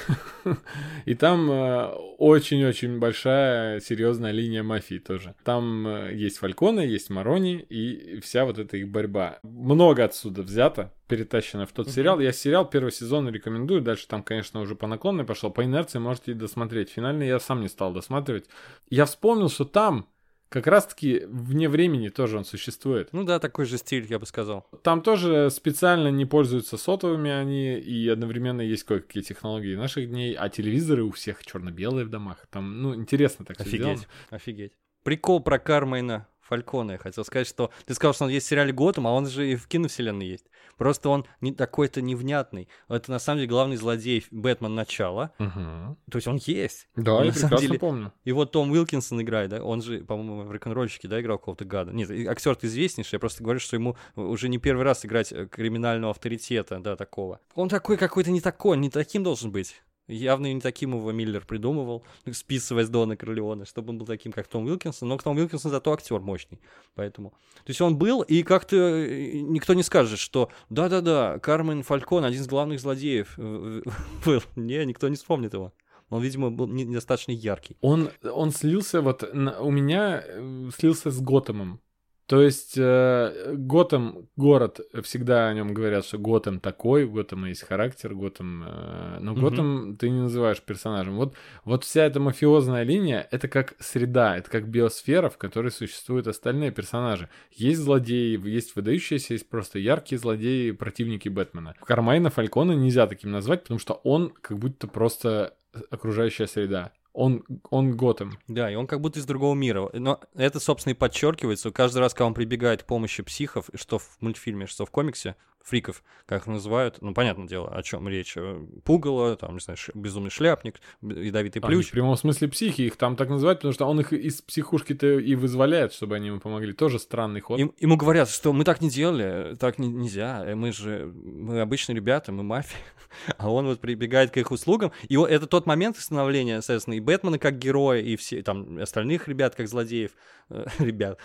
И 1.05 1.15
там 1.15 1.49
э, 1.49 1.85
очень-очень 2.17 2.99
большая, 2.99 3.79
серьезная 3.79 4.31
линия 4.31 4.63
мафии 4.63 4.99
тоже. 4.99 5.35
Там 5.43 5.87
э, 5.87 6.13
есть 6.13 6.37
Фальконы, 6.37 6.81
есть 6.81 7.09
Марони 7.09 7.59
и 7.69 8.19
вся 8.19 8.45
вот 8.45 8.59
эта 8.59 8.77
их 8.77 8.89
борьба. 8.89 9.39
Много 9.43 10.03
отсюда 10.03 10.43
взято, 10.43 10.93
перетащено 11.07 11.65
в 11.65 11.71
тот 11.71 11.89
сериал. 11.89 12.19
Я 12.19 12.31
сериал 12.31 12.69
первый 12.69 12.91
сезон 12.91 13.29
рекомендую. 13.29 13.81
Дальше 13.81 14.07
там, 14.07 14.23
конечно, 14.23 14.61
уже 14.61 14.75
по 14.75 14.87
наклонной 14.87 15.25
пошел. 15.25 15.49
По 15.49 15.63
инерции 15.63 15.99
можете 15.99 16.33
досмотреть. 16.33 16.89
Финальный 16.89 17.27
я 17.27 17.39
сам 17.39 17.61
не 17.61 17.69
стал 17.69 17.93
досматривать. 17.93 18.45
Я 18.89 19.05
вспомнил, 19.05 19.49
что 19.49 19.65
там 19.65 20.07
как 20.49 20.67
раз-таки 20.67 21.23
вне 21.27 21.69
времени 21.69 22.09
тоже 22.09 22.37
он 22.37 22.45
существует. 22.45 23.09
Ну 23.11 23.23
да, 23.23 23.39
такой 23.39 23.65
же 23.65 23.77
стиль, 23.77 24.05
я 24.09 24.19
бы 24.19 24.25
сказал. 24.25 24.67
Там 24.83 25.01
тоже 25.01 25.49
специально 25.49 26.09
не 26.09 26.25
пользуются 26.25 26.77
сотовыми 26.77 27.31
они, 27.31 27.77
и 27.79 28.07
одновременно 28.07 28.61
есть 28.61 28.83
кое-какие 28.83 29.23
технологии 29.23 29.75
наших 29.75 30.09
дней, 30.09 30.33
а 30.33 30.49
телевизоры 30.49 31.03
у 31.03 31.11
всех 31.11 31.45
черно-белые 31.45 32.05
в 32.05 32.09
домах. 32.09 32.47
Там, 32.49 32.81
ну, 32.81 32.95
интересно 32.95 33.45
так 33.45 33.57
все 33.57 33.69
сделано. 33.69 33.93
Офигеть, 33.93 34.07
офигеть. 34.29 34.73
Прикол 35.03 35.41
про 35.41 35.59
Кармайна 35.59 36.27
Фалькона. 36.47 36.93
Я 36.93 36.97
хотел 36.97 37.23
сказать, 37.25 37.47
что 37.47 37.71
ты 37.85 37.93
сказал, 37.93 38.13
что 38.13 38.25
он 38.25 38.31
есть 38.31 38.45
в 38.45 38.49
сериале 38.49 38.71
Готэм, 38.73 39.07
а 39.07 39.11
он 39.13 39.27
же 39.27 39.51
и 39.51 39.55
в 39.55 39.67
киновселенной 39.67 40.27
есть. 40.27 40.45
Просто 40.77 41.09
он 41.09 41.25
не 41.41 41.51
такой-то 41.51 42.01
невнятный. 42.01 42.67
Это 42.87 43.11
на 43.11 43.19
самом 43.19 43.39
деле 43.39 43.49
главный 43.49 43.77
злодей 43.77 44.25
Бэтмен 44.31 44.75
начала. 44.75 45.31
Мгм. 45.39 45.97
То 46.11 46.17
есть 46.17 46.27
он 46.27 46.39
есть. 46.45 46.87
Да, 46.95 47.15
Он 47.15 47.25
я 47.25 47.31
прекрасно 47.31 47.57
деле- 47.59 47.79
помню. 47.79 48.13
И 48.25 48.31
вот 48.31 48.51
Том 48.51 48.71
Уилкинсон 48.71 49.21
играет, 49.21 49.49
да, 49.49 49.63
он 49.63 49.81
же, 49.81 50.03
по-моему, 50.03 50.43
в 50.43 50.51
рок-н-ролльщике, 50.51 51.07
да, 51.07 51.19
играл 51.19 51.37
какого-то 51.39 51.65
гада. 51.65 51.91
Нет, 51.91 52.09
актер 52.27 52.57
известнейший, 52.61 53.15
я 53.15 53.19
просто 53.19 53.43
говорю, 53.43 53.59
что 53.59 53.75
ему 53.75 53.97
уже 54.15 54.49
не 54.49 54.57
первый 54.57 54.83
раз 54.83 55.05
играть 55.05 55.31
э, 55.31 55.47
криминального 55.47 56.11
авторитета, 56.11 56.79
да, 56.79 56.95
такого. 56.95 57.39
Он 57.55 57.69
такой 57.69 57.97
какой-то 57.97 58.31
не 58.31 58.41
такой, 58.41 58.77
не 58.77 58.89
таким 58.89 59.23
должен 59.23 59.51
быть. 59.51 59.81
Явно 60.07 60.53
не 60.53 60.61
таким 60.61 60.95
его 60.95 61.11
Миллер 61.11 61.45
придумывал, 61.45 62.03
списывая 62.31 62.85
с 62.85 62.89
Дона 62.89 63.17
Корлеона, 63.17 63.65
чтобы 63.65 63.89
он 63.89 63.97
был 63.97 64.05
таким, 64.05 64.31
как 64.31 64.47
Том 64.47 64.65
Уилкинсон. 64.65 65.07
Но 65.09 65.17
Том 65.17 65.35
Уилкинсон 65.37 65.71
зато 65.71 65.91
актер 65.91 66.19
мощный. 66.21 66.59
Поэтому. 66.95 67.31
То 67.65 67.69
есть 67.69 67.81
он 67.81 67.97
был, 67.97 68.21
и 68.21 68.43
как-то 68.43 68.75
э, 68.77 69.39
никто 69.41 69.73
не 69.73 69.83
скажет, 69.83 70.19
что 70.19 70.49
да-да-да, 70.69 71.39
Кармен 71.39 71.83
Фалькон 71.83 72.23
один 72.23 72.41
из 72.41 72.47
главных 72.47 72.79
злодеев 72.79 73.33
э, 73.37 73.81
был. 74.25 74.41
Не, 74.55 74.85
никто 74.85 75.09
не 75.09 75.15
вспомнит 75.17 75.53
его. 75.53 75.73
Он, 76.09 76.21
видимо, 76.21 76.51
был 76.51 76.67
не- 76.67 76.85
недостаточно 76.85 77.33
яркий. 77.33 77.75
Он, 77.81 78.09
он 78.23 78.51
слился, 78.51 79.01
вот 79.01 79.33
на- 79.33 79.59
у 79.59 79.71
меня 79.71 80.23
э, 80.25 80.69
слился 80.73 81.11
с 81.11 81.19
Готэмом. 81.19 81.81
То 82.27 82.41
есть 82.41 82.73
э, 82.77 83.53
Готэм, 83.55 84.27
город, 84.35 84.81
всегда 85.03 85.47
о 85.47 85.53
нем 85.53 85.73
говорят, 85.73 86.05
что 86.05 86.17
Готэм 86.17 86.59
такой, 86.59 87.05
у 87.05 87.11
Готэма 87.11 87.47
есть 87.49 87.63
характер, 87.63 88.13
Готэм... 88.13 88.65
э, 88.67 89.19
но. 89.21 89.33
Готэм 89.33 89.95
ты 89.97 90.09
не 90.09 90.19
называешь 90.19 90.61
персонажем. 90.61 91.15
Вот, 91.15 91.35
вот 91.63 91.85
вся 91.85 92.03
эта 92.03 92.19
мафиозная 92.19 92.83
линия, 92.83 93.25
это 93.31 93.47
как 93.47 93.75
среда, 93.79 94.37
это 94.37 94.51
как 94.51 94.67
биосфера, 94.67 95.29
в 95.29 95.37
которой 95.37 95.71
существуют 95.71 96.27
остальные 96.27 96.71
персонажи. 96.71 97.29
Есть 97.51 97.79
злодеи, 97.79 98.37
есть 98.45 98.75
выдающиеся, 98.75 99.33
есть 99.33 99.49
просто 99.49 99.79
яркие 99.79 100.19
злодеи, 100.19 100.71
противники 100.71 101.29
Бэтмена. 101.29 101.75
Кармайна 101.85 102.29
Фалькона 102.29 102.73
нельзя 102.73 103.07
таким 103.07 103.31
назвать, 103.31 103.63
потому 103.63 103.79
что 103.79 103.93
он 104.03 104.33
как 104.41 104.59
будто 104.59 104.87
просто 104.87 105.53
окружающая 105.89 106.47
среда. 106.47 106.91
Он, 107.19 107.43
он 107.71 107.97
Готэм. 107.97 108.37
Да, 108.47 108.71
и 108.71 108.75
он 108.75 108.85
как 108.85 109.01
будто 109.01 109.17
из 109.17 109.25
другого 109.25 109.55
мира. 109.55 109.89
Но 109.91 110.19
это, 110.35 110.59
собственно, 110.59 110.91
и 110.93 110.95
подчеркивается. 110.95 111.71
Каждый 111.71 111.97
раз, 111.97 112.13
когда 112.13 112.27
он 112.27 112.35
прибегает 112.35 112.83
к 112.83 112.85
помощи 112.85 113.23
психов, 113.23 113.71
что 113.73 113.97
в 113.97 114.17
мультфильме, 114.19 114.67
что 114.67 114.85
в 114.85 114.91
комиксе, 114.91 115.35
фриков, 115.63 116.01
как 116.25 116.41
их 116.43 116.47
называют, 116.47 117.01
ну, 117.01 117.13
понятное 117.13 117.45
дело, 117.47 117.67
о 117.75 117.83
чем 117.83 118.07
речь. 118.07 118.37
Э, 118.37 118.65
Пугало, 118.85 119.35
там, 119.35 119.55
не 119.55 119.59
знаю, 119.59 119.77
безумный 119.93 120.29
шляпник, 120.29 120.79
ядовитый 121.01 121.61
Они 121.61 121.75
плющ. 121.75 121.87
в 121.87 121.91
прямом 121.91 122.15
смысле 122.15 122.47
психи, 122.47 122.83
их 122.83 122.95
там 122.95 123.15
так 123.17 123.29
называют, 123.29 123.59
потому 123.59 123.73
что 123.73 123.85
он 123.85 123.99
их 123.99 124.13
из 124.13 124.41
психушки-то 124.41 125.19
и 125.19 125.35
вызволяет, 125.35 125.91
чтобы 125.93 126.15
они 126.15 126.27
ему 126.27 126.39
помогли. 126.39 126.71
Тоже 126.73 126.99
странный 126.99 127.41
ход. 127.41 127.59
Им- 127.59 127.73
ему 127.79 127.97
говорят, 127.97 128.29
что 128.29 128.53
мы 128.53 128.63
так 128.63 128.79
не 128.81 128.89
делали, 128.89 129.55
так 129.59 129.77
не- 129.77 129.89
нельзя, 129.89 130.43
э, 130.45 130.55
мы 130.55 130.71
же, 130.71 131.11
мы 131.13 131.59
обычные 131.59 131.95
ребята, 131.97 132.31
мы 132.31 132.43
мафия. 132.43 132.79
А 133.37 133.49
он 133.49 133.65
вот 133.67 133.79
прибегает 133.79 134.31
к 134.31 134.37
их 134.37 134.51
услугам, 134.51 134.91
и 135.07 135.15
это 135.15 135.47
тот 135.47 135.65
момент 135.65 135.97
становления, 135.97 136.61
соответственно, 136.61 136.95
и 136.95 136.99
Бэтмена 136.99 137.39
как 137.39 137.57
героя, 137.57 138.01
и 138.01 138.15
все 138.17 138.41
там 138.43 138.77
остальных 138.79 139.27
ребят 139.29 139.55
как 139.55 139.67
злодеев, 139.69 140.11
э, 140.49 140.65
ребят, 140.79 141.17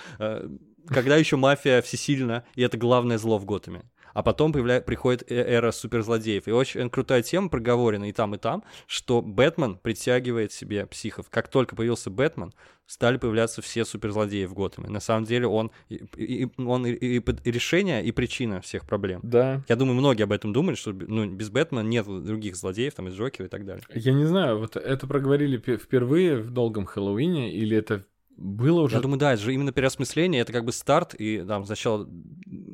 когда 0.86 1.16
еще 1.16 1.36
мафия 1.36 1.82
всесильна, 1.82 2.44
и 2.54 2.62
это 2.62 2.76
главное 2.76 3.18
зло 3.18 3.38
в 3.38 3.44
Готэме. 3.44 3.82
А 4.14 4.22
потом 4.22 4.52
появля- 4.52 4.80
приходит 4.82 5.30
э- 5.30 5.34
эра 5.34 5.70
суперзлодеев. 5.72 6.48
И 6.48 6.52
очень 6.52 6.90
крутая 6.90 7.22
тема 7.22 7.48
проговорена 7.48 8.08
и 8.08 8.12
там, 8.12 8.34
и 8.34 8.38
там, 8.38 8.62
что 8.86 9.22
Бэтмен 9.22 9.76
притягивает 9.76 10.52
себе 10.52 10.86
психов. 10.86 11.26
Как 11.30 11.48
только 11.48 11.76
появился 11.76 12.10
Бэтмен, 12.10 12.52
стали 12.86 13.16
появляться 13.16 13.62
все 13.62 13.84
суперзлодеи 13.84 14.44
в 14.44 14.52
Готэме. 14.54 14.88
На 14.90 15.00
самом 15.00 15.24
деле 15.24 15.46
он, 15.46 15.70
и, 15.88 16.04
и- 16.16 16.48
он 16.60 16.86
и, 16.86 16.92
и- 16.92 17.16
и 17.44 17.50
решение, 17.50 18.04
и 18.04 18.12
причина 18.12 18.60
всех 18.60 18.86
проблем. 18.86 19.20
Да. 19.22 19.62
Я 19.68 19.76
думаю, 19.76 19.94
многие 19.96 20.24
об 20.24 20.32
этом 20.32 20.52
думали, 20.52 20.74
что 20.74 20.92
ну, 20.92 21.26
без 21.26 21.48
Бэтмена 21.48 21.80
нет 21.86 22.04
других 22.06 22.56
злодеев, 22.56 22.92
там, 22.94 23.08
из 23.08 23.14
Джокера 23.14 23.46
и 23.46 23.48
так 23.48 23.64
далее. 23.64 23.84
Я 23.94 24.12
не 24.12 24.24
знаю, 24.24 24.58
вот 24.58 24.76
это 24.76 25.06
проговорили 25.06 25.56
пе- 25.56 25.78
впервые 25.78 26.36
в 26.38 26.50
долгом 26.50 26.84
Хэллоуине, 26.84 27.54
или 27.54 27.76
это 27.76 28.04
было 28.36 28.80
уже... 28.82 28.96
Я 28.96 29.02
думаю, 29.02 29.18
да, 29.18 29.32
это 29.34 29.42
же 29.42 29.54
именно 29.54 29.72
переосмысление, 29.72 30.40
это 30.40 30.52
как 30.52 30.64
бы 30.64 30.72
старт, 30.72 31.14
и 31.14 31.42
там 31.42 31.64
сначала 31.64 32.08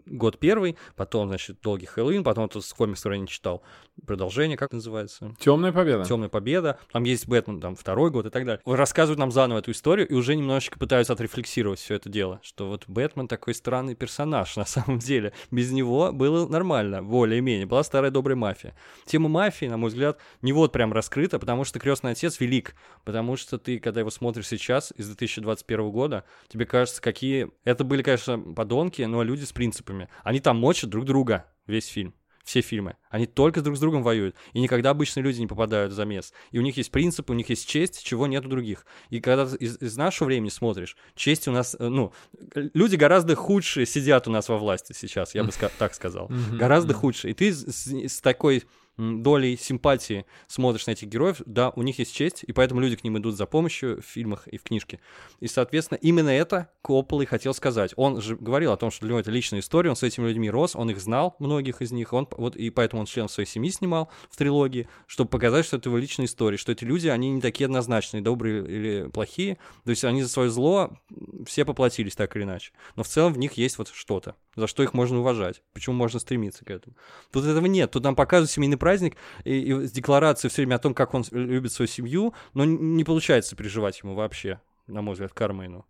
год 0.06 0.38
первый, 0.38 0.76
потом, 0.96 1.28
значит, 1.28 1.60
долгий 1.60 1.86
Хэллоуин, 1.86 2.24
потом 2.24 2.50
с 2.50 2.72
комикс, 2.72 3.00
который 3.00 3.18
не 3.18 3.28
читал, 3.28 3.62
продолжение, 4.06 4.56
как 4.56 4.72
называется? 4.72 5.34
Темная 5.38 5.72
победа. 5.72 6.04
Темная 6.04 6.28
победа, 6.28 6.78
там 6.92 7.04
есть 7.04 7.28
Бэтмен, 7.28 7.60
там 7.60 7.76
второй 7.76 8.10
год 8.10 8.26
и 8.26 8.30
так 8.30 8.44
далее. 8.44 8.60
Рассказывают 8.64 9.18
нам 9.18 9.30
заново 9.30 9.58
эту 9.58 9.70
историю 9.70 10.08
и 10.08 10.14
уже 10.14 10.36
немножечко 10.36 10.78
пытаются 10.78 11.12
отрефлексировать 11.12 11.78
все 11.78 11.94
это 11.94 12.08
дело, 12.08 12.40
что 12.42 12.68
вот 12.68 12.84
Бэтмен 12.86 13.28
такой 13.28 13.54
странный 13.54 13.94
персонаж 13.94 14.56
на 14.56 14.64
самом 14.64 14.98
деле. 14.98 15.32
Без 15.50 15.70
него 15.70 16.12
было 16.12 16.46
нормально, 16.48 17.02
более-менее. 17.02 17.66
Была 17.66 17.82
старая 17.82 18.10
добрая 18.10 18.36
мафия. 18.36 18.74
Тема 19.04 19.28
мафии, 19.28 19.66
на 19.66 19.76
мой 19.76 19.90
взгляд, 19.90 20.18
не 20.42 20.52
вот 20.52 20.72
прям 20.72 20.92
раскрыта, 20.92 21.38
потому 21.38 21.64
что 21.64 21.78
крестный 21.78 22.12
отец 22.12 22.40
велик. 22.40 22.74
Потому 23.04 23.36
что 23.36 23.58
ты, 23.58 23.78
когда 23.78 24.00
его 24.00 24.10
смотришь 24.10 24.48
сейчас, 24.48 24.92
из 24.96 25.06
2021 25.06 25.90
года, 25.90 26.24
тебе 26.48 26.66
кажется, 26.66 27.00
какие... 27.00 27.50
Это 27.64 27.84
были, 27.84 28.02
конечно, 28.02 28.38
подонки, 28.38 29.02
но 29.02 29.22
люди 29.22 29.44
с 29.44 29.52
принципами. 29.52 30.08
Они 30.22 30.40
там 30.40 30.58
мочат 30.58 30.90
друг 30.90 31.04
друга 31.04 31.46
весь 31.66 31.86
фильм 31.86 32.14
все 32.48 32.62
фильмы. 32.62 32.96
Они 33.10 33.26
только 33.26 33.60
друг 33.60 33.76
с 33.76 33.80
другом 33.80 34.02
воюют. 34.02 34.34
И 34.54 34.60
никогда 34.60 34.90
обычные 34.90 35.22
люди 35.22 35.38
не 35.38 35.46
попадают 35.46 35.92
в 35.92 35.94
замес. 35.94 36.32
И 36.50 36.58
у 36.58 36.62
них 36.62 36.78
есть 36.78 36.90
принципы, 36.90 37.34
у 37.34 37.36
них 37.36 37.50
есть 37.50 37.68
честь, 37.68 38.02
чего 38.02 38.26
нет 38.26 38.46
у 38.46 38.48
других. 38.48 38.86
И 39.10 39.20
когда 39.20 39.46
ты 39.46 39.56
из, 39.56 39.76
из 39.82 39.98
нашего 39.98 40.28
времени 40.28 40.48
смотришь, 40.48 40.96
честь 41.14 41.46
у 41.46 41.52
нас, 41.52 41.76
э, 41.78 41.88
ну, 41.88 42.14
люди 42.54 42.96
гораздо 42.96 43.34
худшие 43.34 43.84
сидят 43.84 44.26
у 44.28 44.30
нас 44.30 44.48
во 44.48 44.56
власти 44.56 44.94
сейчас, 44.94 45.34
я 45.34 45.44
бы 45.44 45.50
ска- 45.50 45.70
так 45.78 45.94
сказал. 45.94 46.30
Гораздо 46.52 46.94
худшие. 46.94 47.32
И 47.32 47.34
ты 47.34 47.52
с, 47.52 48.20
такой 48.22 48.64
долей 48.98 49.56
симпатии 49.56 50.26
смотришь 50.48 50.86
на 50.86 50.90
этих 50.90 51.08
героев, 51.08 51.40
да, 51.46 51.70
у 51.70 51.82
них 51.82 51.98
есть 52.00 52.14
честь, 52.14 52.44
и 52.46 52.52
поэтому 52.52 52.80
люди 52.80 52.96
к 52.96 53.04
ним 53.04 53.16
идут 53.18 53.36
за 53.36 53.46
помощью 53.46 54.02
в 54.02 54.04
фильмах 54.04 54.48
и 54.48 54.58
в 54.58 54.64
книжке. 54.64 55.00
И, 55.40 55.46
соответственно, 55.46 55.98
именно 56.02 56.30
это 56.30 56.70
Коппола 56.82 57.22
и 57.22 57.26
хотел 57.26 57.54
сказать. 57.54 57.92
Он 57.96 58.20
же 58.20 58.36
говорил 58.36 58.72
о 58.72 58.76
том, 58.76 58.90
что 58.90 59.02
для 59.02 59.10
него 59.10 59.20
это 59.20 59.30
личная 59.30 59.60
история, 59.60 59.90
он 59.90 59.96
с 59.96 60.02
этими 60.02 60.26
людьми 60.26 60.50
рос, 60.50 60.74
он 60.74 60.90
их 60.90 61.00
знал, 61.00 61.36
многих 61.38 61.80
из 61.80 61.92
них, 61.92 62.12
он, 62.12 62.28
вот, 62.36 62.56
и 62.56 62.70
поэтому 62.70 63.00
он 63.00 63.06
членов 63.06 63.30
своей 63.30 63.48
семьи 63.48 63.70
снимал 63.70 64.10
в 64.30 64.36
трилогии, 64.36 64.88
чтобы 65.06 65.30
показать, 65.30 65.64
что 65.64 65.76
это 65.76 65.88
его 65.88 65.98
личная 65.98 66.26
история, 66.26 66.56
что 66.56 66.72
эти 66.72 66.84
люди, 66.84 67.08
они 67.08 67.30
не 67.30 67.40
такие 67.40 67.66
однозначные, 67.66 68.20
добрые 68.20 68.64
или 68.64 69.08
плохие, 69.10 69.58
то 69.84 69.90
есть 69.90 70.04
они 70.04 70.22
за 70.22 70.28
свое 70.28 70.50
зло 70.50 70.98
все 71.46 71.64
поплатились 71.64 72.16
так 72.16 72.34
или 72.36 72.42
иначе. 72.42 72.72
Но 72.96 73.04
в 73.04 73.08
целом 73.08 73.32
в 73.32 73.38
них 73.38 73.52
есть 73.52 73.78
вот 73.78 73.88
что-то, 73.88 74.34
за 74.56 74.66
что 74.66 74.82
их 74.82 74.92
можно 74.92 75.20
уважать, 75.20 75.62
почему 75.72 75.94
можно 75.94 76.18
стремиться 76.18 76.64
к 76.64 76.70
этому. 76.70 76.96
Тут 77.30 77.44
этого 77.44 77.66
нет, 77.66 77.90
тут 77.92 78.02
нам 78.02 78.16
показывают 78.16 78.50
семейный 78.50 78.76
праздник 78.88 79.16
и, 79.44 79.60
и 79.60 79.86
с 79.86 79.92
декларацией 79.92 80.50
все 80.50 80.62
время 80.62 80.76
о 80.76 80.78
том, 80.78 80.94
как 80.94 81.12
он 81.12 81.22
любит 81.30 81.72
свою 81.72 81.86
семью, 81.86 82.32
но 82.54 82.64
не 82.64 83.04
получается 83.04 83.54
переживать 83.54 84.00
ему 84.02 84.14
вообще, 84.14 84.62
на 84.86 85.02
мой 85.02 85.12
взгляд, 85.12 85.34
Кармейну. 85.34 85.84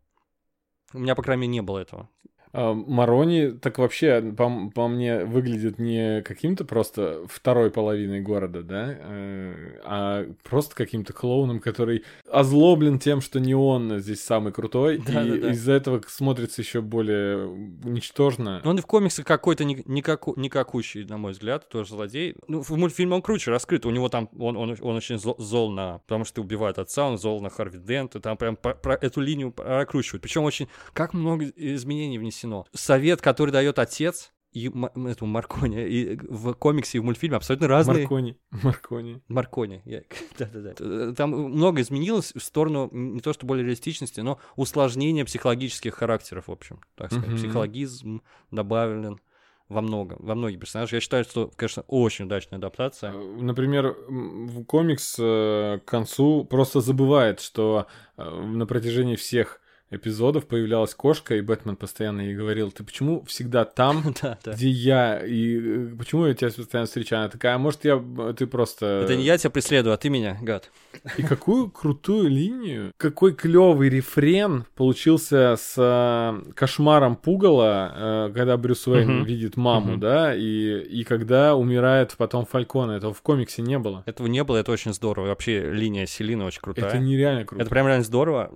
У 0.92 0.98
меня, 0.98 1.14
по 1.14 1.22
крайней 1.22 1.42
мере, 1.42 1.52
не 1.52 1.62
было 1.62 1.78
этого. 1.78 2.08
А, 2.52 2.74
Марони 2.74 3.52
так 3.52 3.78
вообще, 3.78 4.20
по, 4.36 4.70
по 4.74 4.88
мне, 4.88 5.24
выглядит 5.24 5.78
не 5.78 6.22
каким-то 6.22 6.64
просто 6.64 7.22
второй 7.28 7.70
половиной 7.70 8.20
города, 8.20 8.62
да, 8.62 8.96
э, 8.98 9.80
а 9.84 10.26
просто 10.42 10.74
каким-то 10.74 11.12
клоуном, 11.12 11.60
который 11.60 12.04
озлоблен 12.30 12.98
тем, 12.98 13.20
что 13.20 13.40
не 13.40 13.54
он 13.54 13.98
здесь 13.98 14.22
самый 14.22 14.52
крутой, 14.52 14.96
и 14.96 14.98
Да-да-да. 14.98 15.50
из-за 15.52 15.72
этого 15.72 16.02
смотрится 16.06 16.62
еще 16.62 16.80
более 16.80 17.48
ничтожно. 17.84 18.60
Но 18.64 18.70
он 18.70 18.78
и 18.78 18.80
в 18.80 18.86
комиксах 18.86 19.26
какой-то 19.26 19.64
ни- 19.64 19.82
никаку- 19.86 20.38
никакущий, 20.38 21.04
на 21.04 21.18
мой 21.18 21.32
взгляд, 21.32 21.68
тоже 21.68 21.90
злодей. 21.90 22.34
Ну, 22.46 22.62
в 22.62 22.70
мультфильме 22.70 23.14
он 23.14 23.22
круче 23.22 23.50
раскрыт. 23.50 23.86
У 23.86 23.90
него 23.90 24.08
там, 24.08 24.28
он, 24.38 24.56
он, 24.56 24.76
он 24.80 24.96
очень 24.96 25.18
зол, 25.18 25.36
зол 25.38 25.70
на... 25.70 25.98
Потому 26.06 26.24
что 26.24 26.40
убивает 26.40 26.78
отца, 26.78 27.06
он 27.06 27.18
зол 27.18 27.40
на 27.40 27.50
Харви 27.50 27.78
Дента. 27.78 28.20
Там 28.20 28.36
прям 28.36 28.56
про, 28.56 28.74
про 28.74 28.94
эту 28.94 29.20
линию 29.20 29.52
прокручивают. 29.52 30.22
Причем 30.22 30.44
очень... 30.44 30.68
Как 30.92 31.14
много 31.14 31.46
изменений 31.56 32.18
внесено. 32.18 32.37
Совет, 32.74 33.20
который 33.20 33.50
дает 33.50 33.78
отец, 33.78 34.32
и 34.52 34.68
этому 34.68 35.30
Маркони, 35.30 35.86
и 35.86 36.18
в 36.28 36.54
комиксе 36.54 36.98
и 36.98 37.00
в 37.00 37.04
мультфильме 37.04 37.36
абсолютно 37.36 37.68
разные. 37.68 38.00
Маркони. 38.00 38.38
Маркони. 38.50 39.22
Маркони. 39.28 39.82
Да-да-да. 40.38 41.12
Там 41.14 41.30
много 41.30 41.82
изменилось 41.82 42.32
в 42.34 42.42
сторону 42.42 42.88
не 42.92 43.20
то 43.20 43.32
что 43.32 43.46
более 43.46 43.64
реалистичности, 43.64 44.20
но 44.20 44.38
усложнения 44.56 45.24
психологических 45.24 45.94
характеров, 45.94 46.48
в 46.48 46.52
общем. 46.52 46.80
Так 46.96 47.12
сказать. 47.12 47.36
Психологизм 47.36 48.22
добавлен 48.50 49.20
во 49.68 49.82
много, 49.82 50.16
во 50.18 50.34
многих 50.34 50.60
персонажах. 50.60 50.94
Я 50.94 51.00
считаю, 51.00 51.24
что, 51.24 51.50
конечно, 51.54 51.84
очень 51.86 52.24
удачная 52.24 52.58
адаптация. 52.58 53.12
Э, 53.12 53.36
Например, 53.40 53.96
в 54.08 54.64
комикс 54.64 55.16
э, 55.18 55.80
к 55.84 55.88
концу 55.88 56.44
просто 56.44 56.80
забывает, 56.80 57.40
что 57.40 57.86
э, 58.16 58.24
на 58.24 58.66
протяжении 58.66 59.16
всех 59.16 59.60
эпизодов 59.90 60.46
появлялась 60.46 60.94
кошка, 60.94 61.36
и 61.36 61.40
Бэтмен 61.40 61.76
постоянно 61.76 62.22
ей 62.22 62.34
говорил, 62.34 62.70
ты 62.70 62.84
почему 62.84 63.24
всегда 63.24 63.64
там, 63.64 64.14
где 64.44 64.68
я, 64.68 65.18
и 65.24 65.58
э, 65.58 65.86
почему 65.96 66.26
я 66.26 66.34
тебя 66.34 66.50
постоянно 66.50 66.86
встречаю? 66.86 67.22
Она 67.22 67.30
такая, 67.30 67.54
а 67.54 67.58
может 67.58 67.84
я, 67.84 68.02
э, 68.18 68.34
ты 68.36 68.46
просто... 68.46 69.02
Это 69.04 69.16
не 69.16 69.24
я 69.24 69.38
тебя 69.38 69.50
преследую, 69.50 69.94
а 69.94 69.96
ты 69.96 70.10
меня, 70.10 70.38
гад. 70.42 70.70
И 71.16 71.22
какую 71.22 71.70
крутую 71.70 72.28
линию, 72.28 72.92
какой 72.96 73.34
клевый 73.34 73.88
рефрен 73.88 74.64
получился 74.74 75.56
с 75.58 75.74
э, 75.76 76.52
кошмаром 76.52 77.16
Пугала, 77.16 78.30
когда 78.34 78.56
Брюс 78.56 78.86
Уэйн 78.86 79.24
видит 79.24 79.56
маму, 79.56 79.96
да, 79.96 80.34
и, 80.34 80.80
и 80.80 81.04
когда 81.04 81.54
умирает 81.54 82.14
потом 82.16 82.46
Фалькона. 82.46 82.92
Этого 82.92 83.14
в 83.14 83.22
комиксе 83.22 83.62
не 83.62 83.78
было. 83.78 84.02
Этого 84.06 84.26
не 84.26 84.42
было, 84.44 84.58
это 84.58 84.72
очень 84.72 84.92
здорово. 84.92 85.28
Вообще 85.28 85.70
линия 85.72 86.06
Селины 86.06 86.44
очень 86.44 86.60
крутая. 86.60 86.86
Это 86.86 86.98
нереально 86.98 87.44
круто. 87.44 87.62
Это 87.62 87.70
прям 87.70 87.86
реально 87.86 88.04
здорово, 88.04 88.50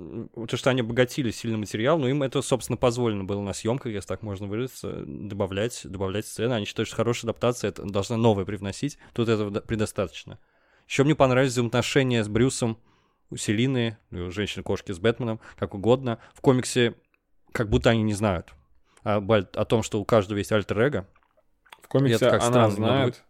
то, 0.48 0.56
что 0.56 0.70
они 0.70 0.80
обогатили 0.80 1.21
сильно 1.30 1.58
материал, 1.58 1.98
но 1.98 2.08
им 2.08 2.22
это, 2.22 2.42
собственно, 2.42 2.76
позволено 2.76 3.24
было 3.24 3.40
на 3.42 3.52
съемках, 3.52 3.92
если 3.92 4.08
так 4.08 4.22
можно 4.22 4.46
выразиться, 4.46 5.04
добавлять, 5.06 5.80
добавлять 5.84 6.26
сцены. 6.26 6.54
Они 6.54 6.64
считают, 6.66 6.88
что 6.88 6.96
хорошая 6.96 7.30
адаптация 7.30 7.68
это 7.68 7.84
должна 7.84 8.16
новое 8.16 8.44
привносить. 8.44 8.98
Тут 9.14 9.28
этого 9.28 9.50
до- 9.50 9.60
предостаточно. 9.60 10.38
Еще 10.88 11.04
мне 11.04 11.14
понравились 11.14 11.52
взаимоотношения 11.52 12.24
с 12.24 12.28
Брюсом, 12.28 12.78
у 13.30 13.36
Селины, 13.36 13.96
у 14.10 14.30
женщины-кошки 14.30 14.92
с 14.92 14.98
Бэтменом, 14.98 15.40
как 15.58 15.74
угодно. 15.74 16.18
В 16.34 16.40
комиксе 16.42 16.94
как 17.52 17.70
будто 17.70 17.88
они 17.90 18.02
не 18.02 18.12
знают 18.12 18.52
о, 19.04 19.20
баль- 19.20 19.48
о 19.54 19.64
том, 19.64 19.82
что 19.82 20.00
у 20.00 20.04
каждого 20.04 20.38
есть 20.38 20.52
альтер-эго. 20.52 21.08
В 21.80 21.88
комиксе 21.88 22.16
это 22.16 22.30
как 22.30 22.42
она 22.42 22.50
странно, 22.50 22.70
знает, 22.70 23.24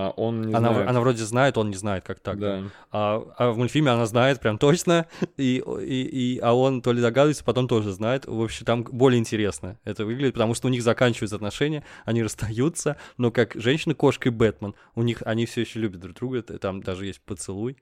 а 0.00 0.10
он 0.10 0.42
не 0.42 0.54
Она, 0.54 0.72
знает. 0.72 0.88
она 0.90 1.00
вроде 1.00 1.24
знает, 1.24 1.58
он 1.58 1.70
не 1.70 1.76
знает, 1.76 2.04
как 2.04 2.20
так. 2.20 2.38
Да. 2.38 2.62
А, 2.92 3.20
а 3.36 3.50
в 3.50 3.58
мультфильме 3.58 3.90
она 3.90 4.06
знает 4.06 4.38
прям 4.38 4.56
точно, 4.58 5.06
и, 5.36 5.60
и, 5.82 6.02
и- 6.34 6.38
а 6.38 6.52
он 6.54 6.82
то 6.82 6.92
ли 6.92 7.02
догадывается, 7.02 7.42
потом 7.44 7.66
тоже 7.66 7.90
знает. 7.90 8.24
В 8.26 8.40
общем, 8.40 8.64
там 8.64 8.84
более 8.84 9.18
интересно 9.18 9.76
это 9.84 10.04
выглядит, 10.04 10.34
потому 10.34 10.54
что 10.54 10.68
у 10.68 10.70
них 10.70 10.82
заканчиваются 10.82 11.34
отношения, 11.36 11.82
они 12.04 12.22
расстаются, 12.22 12.96
но 13.16 13.32
как 13.32 13.54
женщина-кошка 13.54 14.28
и 14.28 14.32
Бэтмен, 14.32 14.74
у 14.94 15.02
них 15.02 15.22
они 15.26 15.46
все 15.46 15.62
еще 15.62 15.80
любят 15.80 16.00
друг 16.00 16.14
друга, 16.16 16.42
там 16.42 16.80
даже 16.82 17.06
есть 17.06 17.20
поцелуй. 17.22 17.76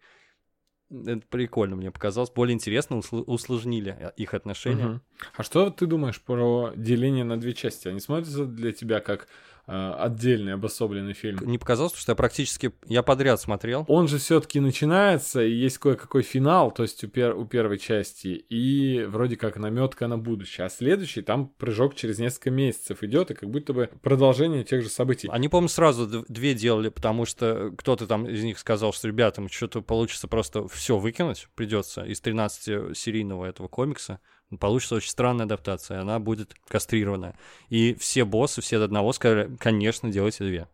Это 0.88 1.20
прикольно 1.28 1.74
мне 1.74 1.90
показалось, 1.90 2.30
более 2.30 2.54
интересно 2.54 2.94
усл- 2.94 3.24
усложнили 3.26 3.96
э, 3.98 4.12
их 4.16 4.34
отношения. 4.34 4.84
Мгм. 4.86 5.02
А 5.36 5.42
что 5.42 5.68
ты 5.70 5.84
думаешь 5.86 6.20
про 6.22 6.72
деление 6.76 7.24
на 7.24 7.40
две 7.40 7.54
части? 7.54 7.88
Они 7.88 7.98
смотрятся 7.98 8.44
для 8.46 8.70
тебя 8.72 9.00
как 9.00 9.26
отдельный 9.66 10.54
обособленный 10.54 11.12
фильм? 11.12 11.38
Не 11.44 11.58
показалось, 11.58 11.94
что 11.94 12.12
я 12.12 12.16
практически 12.16 12.72
я 12.86 13.02
подряд 13.02 13.40
смотрел. 13.40 13.84
Он 13.88 14.08
же 14.08 14.18
все-таки 14.18 14.60
начинается, 14.60 15.42
и 15.42 15.52
есть 15.52 15.78
кое-какой 15.78 16.22
финал, 16.22 16.70
то 16.70 16.82
есть 16.82 17.02
у, 17.04 17.08
пер- 17.08 17.34
у 17.34 17.44
первой 17.44 17.78
части, 17.78 18.28
и 18.28 19.04
вроде 19.04 19.36
как 19.36 19.56
наметка 19.56 20.06
на 20.06 20.18
будущее. 20.18 20.66
А 20.66 20.68
следующий 20.68 21.22
там 21.22 21.48
прыжок 21.48 21.94
через 21.94 22.18
несколько 22.18 22.50
месяцев 22.50 23.02
идет, 23.02 23.30
и 23.30 23.34
как 23.34 23.50
будто 23.50 23.72
бы 23.72 23.90
продолжение 24.02 24.64
тех 24.64 24.82
же 24.82 24.88
событий. 24.88 25.28
Они, 25.30 25.48
по-моему, 25.48 25.68
сразу 25.68 26.24
две 26.28 26.54
делали, 26.54 26.88
потому 26.88 27.24
что 27.26 27.72
кто-то 27.76 28.06
там 28.06 28.26
из 28.26 28.42
них 28.42 28.58
сказал, 28.58 28.92
что 28.92 29.08
ребятам 29.08 29.48
что-то 29.48 29.82
получится 29.82 30.28
просто 30.28 30.68
все 30.68 30.98
выкинуть 30.98 31.48
придется 31.54 32.04
из 32.04 32.20
13-серийного 32.20 33.46
этого 33.46 33.68
комикса. 33.68 34.20
Получится 34.60 34.94
очень 34.96 35.10
странная 35.10 35.46
адаптация, 35.46 36.00
она 36.00 36.18
будет 36.20 36.54
кастрированная. 36.68 37.36
И 37.68 37.94
все 37.94 38.24
боссы, 38.24 38.60
все 38.60 38.78
до 38.78 38.84
одного 38.84 39.12
сказали, 39.12 39.56
конечно, 39.58 40.10
делайте 40.10 40.44
две. 40.44 40.68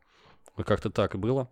Как-то 0.64 0.90
так 0.90 1.14
и 1.14 1.18
было. 1.18 1.48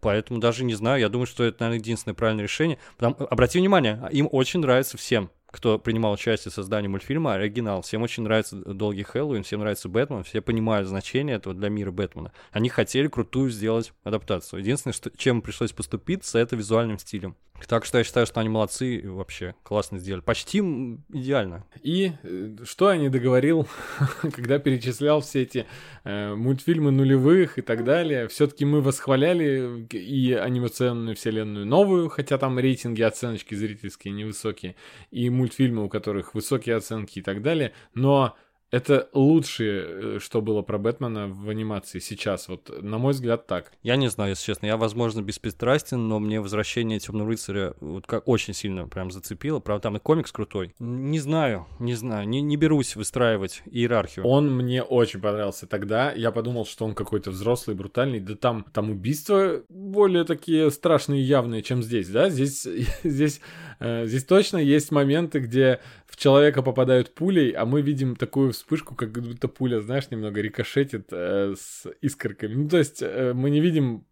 Поэтому 0.00 0.40
даже 0.40 0.64
не 0.64 0.74
знаю, 0.74 1.00
я 1.00 1.08
думаю, 1.08 1.26
что 1.26 1.44
это, 1.44 1.60
наверное, 1.60 1.80
единственное 1.80 2.14
правильное 2.14 2.44
решение. 2.44 2.78
Потому- 2.96 3.26
обрати 3.28 3.58
внимание, 3.58 4.08
им 4.12 4.28
очень 4.30 4.60
нравится 4.60 4.96
всем, 4.96 5.30
кто 5.50 5.78
принимал 5.78 6.12
участие 6.12 6.52
в 6.52 6.54
создании 6.54 6.88
мультфильма, 6.88 7.34
оригинал. 7.34 7.82
Всем 7.82 8.02
очень 8.02 8.22
нравится 8.22 8.56
«Долгий 8.56 9.02
Хэллоуин», 9.02 9.42
всем 9.42 9.60
нравится 9.60 9.88
Бэтмен, 9.88 10.22
все 10.22 10.40
понимают 10.40 10.88
значение 10.88 11.36
этого 11.36 11.54
для 11.54 11.68
мира 11.68 11.90
Бэтмена. 11.90 12.32
Они 12.52 12.68
хотели 12.68 13.08
крутую 13.08 13.50
сделать 13.50 13.92
адаптацию. 14.04 14.60
Единственное, 14.60 14.94
что, 14.94 15.10
чем 15.10 15.42
пришлось 15.42 15.72
поступиться, 15.72 16.38
это 16.38 16.56
визуальным 16.56 16.98
стилем. 16.98 17.36
Так 17.66 17.84
что 17.84 17.98
я 17.98 18.04
считаю, 18.04 18.26
что 18.26 18.40
они 18.40 18.48
молодцы 18.48 19.02
вообще 19.04 19.54
классно 19.62 19.98
сделали. 19.98 20.22
Почти 20.22 20.58
идеально. 20.58 21.64
И 21.82 22.12
э, 22.22 22.56
что 22.64 22.90
я 22.92 22.98
не 22.98 23.08
договорил, 23.08 23.68
когда 24.34 24.58
перечислял 24.58 25.20
все 25.20 25.42
эти 25.42 25.66
э, 26.04 26.34
мультфильмы 26.34 26.90
нулевых 26.90 27.58
и 27.58 27.62
так 27.62 27.84
далее. 27.84 28.28
Все-таки 28.28 28.64
мы 28.64 28.80
восхваляли 28.80 29.86
и 29.90 30.32
анимационную 30.32 31.16
вселенную 31.16 31.66
новую, 31.66 32.08
хотя 32.08 32.38
там 32.38 32.58
рейтинги, 32.58 33.02
оценочки 33.02 33.54
зрительские 33.54 34.14
невысокие, 34.14 34.76
и 35.10 35.30
мультфильмы, 35.30 35.84
у 35.84 35.88
которых 35.88 36.34
высокие 36.34 36.76
оценки 36.76 37.18
и 37.18 37.22
так 37.22 37.42
далее. 37.42 37.72
Но 37.94 38.36
это 38.70 39.08
лучшее, 39.12 39.84
э, 39.86 40.18
что 40.20 40.40
было 40.40 40.62
про 40.62 40.78
Бэтмена 40.78 41.28
в 41.28 41.48
анимации 41.48 41.98
сейчас. 41.98 42.48
Вот, 42.48 42.70
на 42.82 42.98
мой 42.98 43.12
взгляд, 43.12 43.46
так. 43.46 43.72
Я 43.82 43.96
не 43.96 44.08
знаю, 44.08 44.30
если 44.30 44.44
честно. 44.44 44.66
Я, 44.66 44.76
возможно, 44.76 45.22
беспристрастен, 45.22 46.08
но 46.08 46.20
мне 46.20 46.40
возвращение 46.40 47.00
Темного 47.00 47.30
рыцаря 47.30 47.74
вот 47.80 48.06
как 48.06 48.28
очень 48.28 48.54
сильно 48.54 48.86
прям 48.86 49.10
зацепило. 49.10 49.58
Правда, 49.58 49.82
там 49.82 49.96
и 49.96 50.00
комикс 50.00 50.30
крутой. 50.30 50.74
Не 50.78 51.18
знаю, 51.18 51.66
не 51.78 51.94
знаю, 51.94 52.28
не, 52.28 52.40
не 52.40 52.56
берусь 52.56 52.94
выстраивать 52.94 53.62
иерархию. 53.66 54.24
Он 54.24 54.54
мне 54.54 54.82
очень 54.82 55.20
понравился 55.20 55.66
тогда. 55.66 56.12
Я 56.12 56.30
подумал, 56.30 56.64
что 56.64 56.84
он 56.84 56.94
какой-то 56.94 57.30
взрослый, 57.30 57.76
брутальный. 57.76 58.20
Да 58.20 58.36
там, 58.36 58.64
там 58.72 58.90
убийства 58.90 59.62
более 59.68 60.24
такие 60.24 60.70
страшные 60.70 61.22
и 61.22 61.24
явные, 61.24 61.62
чем 61.62 61.82
здесь, 61.82 62.08
да? 62.08 62.30
Здесь, 62.30 62.68
здесь, 63.02 63.40
э, 63.80 64.06
здесь 64.06 64.24
точно 64.24 64.58
есть 64.58 64.92
моменты, 64.92 65.40
где 65.40 65.80
в 66.06 66.16
человека 66.16 66.62
попадают 66.62 67.14
пулей, 67.14 67.50
а 67.50 67.64
мы 67.64 67.82
видим 67.82 68.16
такую 68.16 68.52
вспышку, 68.60 68.94
как 68.94 69.10
будто 69.10 69.48
пуля, 69.48 69.80
знаешь, 69.80 70.10
немного 70.10 70.40
рикошетит 70.40 71.08
э, 71.10 71.54
с 71.56 71.86
искорками. 72.00 72.54
Ну, 72.54 72.68
то 72.68 72.78
есть 72.78 73.02
э, 73.02 73.32
мы 73.34 73.50
не 73.50 73.60
видим 73.60 74.06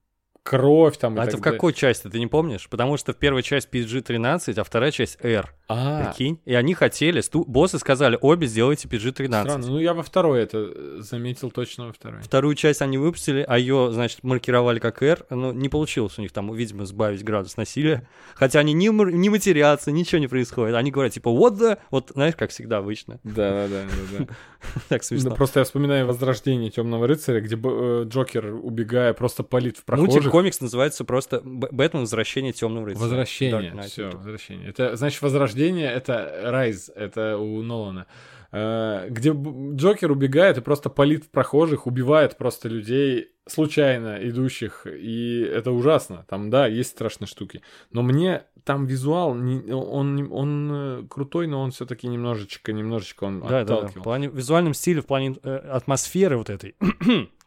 кровь 0.48 0.96
там 0.96 1.18
А 1.20 1.24
это 1.24 1.36
в 1.36 1.42
какой 1.42 1.74
части, 1.74 2.08
ты 2.08 2.18
не 2.18 2.26
помнишь? 2.26 2.68
Потому 2.70 2.96
что 2.96 3.12
в 3.12 3.16
первой 3.16 3.42
часть 3.42 3.68
PG-13, 3.70 4.58
а 4.58 4.64
вторая 4.64 4.90
часть 4.90 5.18
R. 5.22 5.52
А, 5.68 6.04
Прикинь? 6.04 6.40
И 6.46 6.54
они 6.54 6.72
хотели, 6.72 7.20
сту- 7.20 7.44
боссы 7.44 7.78
сказали, 7.78 8.18
обе 8.18 8.46
сделайте 8.46 8.88
PG-13. 8.88 9.42
странно. 9.42 9.66
Ну, 9.66 9.78
я 9.78 9.92
во 9.92 10.02
второй 10.02 10.40
это 10.40 10.72
э, 10.74 10.96
заметил 11.00 11.50
точно 11.50 11.88
во 11.88 11.92
второй. 11.92 12.22
Вторую 12.22 12.54
часть 12.54 12.80
они 12.80 12.96
выпустили, 12.96 13.44
а 13.46 13.58
ее, 13.58 13.90
значит, 13.92 14.22
маркировали 14.22 14.78
как 14.78 15.02
R. 15.02 15.26
Но 15.28 15.52
не 15.52 15.68
получилось 15.68 16.18
у 16.18 16.22
них 16.22 16.32
там, 16.32 16.54
видимо, 16.54 16.86
сбавить 16.86 17.22
градус 17.22 17.58
насилия. 17.58 18.08
Хотя 18.34 18.60
они 18.60 18.72
не, 18.72 18.88
не 18.88 19.28
матерятся, 19.28 19.92
ничего 19.92 20.18
не 20.18 20.28
происходит. 20.28 20.74
Они 20.74 20.90
говорят, 20.90 21.12
типа, 21.12 21.30
вот 21.30 21.58
да, 21.58 21.76
вот, 21.90 22.12
знаешь, 22.14 22.36
как 22.36 22.50
всегда 22.50 22.78
обычно. 22.78 23.20
Да, 23.22 23.66
да, 23.66 23.68
да, 23.68 23.84
да. 24.18 24.24
да. 24.24 24.26
Так 24.88 25.04
смешно. 25.04 25.34
просто 25.34 25.60
я 25.60 25.64
вспоминаю 25.64 26.06
возрождение 26.06 26.70
Темного 26.70 27.06
рыцаря, 27.06 27.40
где 27.40 27.56
э, 27.62 28.04
Джокер, 28.06 28.54
убегая, 28.54 29.12
просто 29.12 29.42
палит 29.42 29.76
в 29.76 29.84
прохожих. 29.84 30.14
Комикс 30.38 30.60
называется 30.60 31.04
просто 31.04 31.40
Бэтмен 31.42 32.02
Возвращение 32.02 32.52
темного 32.52 32.86
рыцаря. 32.86 33.02
Возвращение. 33.02 33.82
Все, 33.82 34.08
возвращение. 34.10 34.68
Это 34.68 34.94
значит 34.94 35.20
возрождение 35.20 35.90
это 35.90 36.42
Райз, 36.44 36.92
это 36.94 37.36
у 37.38 37.60
Нолана. 37.62 38.06
Э, 38.52 39.08
Где 39.10 39.32
Джокер 39.32 40.12
убегает 40.12 40.56
и 40.56 40.60
просто 40.60 40.90
палит 40.90 41.28
прохожих, 41.32 41.88
убивает 41.88 42.38
просто 42.38 42.68
людей 42.68 43.32
случайно 43.48 44.18
идущих, 44.28 44.86
и 44.86 45.40
это 45.40 45.72
ужасно. 45.72 46.24
Там, 46.28 46.50
да, 46.50 46.68
есть 46.68 46.90
страшные 46.90 47.26
штуки. 47.26 47.60
Но 47.90 48.02
мне 48.02 48.44
там 48.62 48.86
визуал, 48.86 49.30
он, 49.30 50.28
он 50.30 50.70
э, 50.72 51.06
крутой, 51.10 51.48
но 51.48 51.62
он 51.62 51.72
все-таки 51.72 52.06
немножечко, 52.06 52.72
немножечко 52.72 53.24
он 53.24 53.40
Да, 53.40 53.48
да, 53.48 53.64
да. 53.64 53.74
В 53.74 53.78
отталкивал. 53.78 54.02
плане 54.04 54.28
визуальном 54.28 54.74
стиле, 54.74 55.00
в 55.00 55.06
плане 55.06 55.34
э, 55.42 55.56
атмосферы 55.56 56.36
вот 56.36 56.48
этой. 56.48 56.76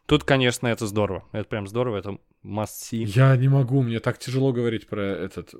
Тут, 0.06 0.24
конечно, 0.24 0.66
это 0.66 0.86
здорово. 0.86 1.24
Это 1.32 1.44
прям 1.48 1.66
здорово, 1.66 1.96
это 1.96 2.18
must 2.44 2.72
see. 2.90 3.04
Я 3.04 3.36
не 3.36 3.46
могу, 3.48 3.82
мне 3.82 4.00
так 4.00 4.18
тяжело 4.18 4.52
говорить 4.52 4.88
про 4.88 5.00
этот, 5.00 5.54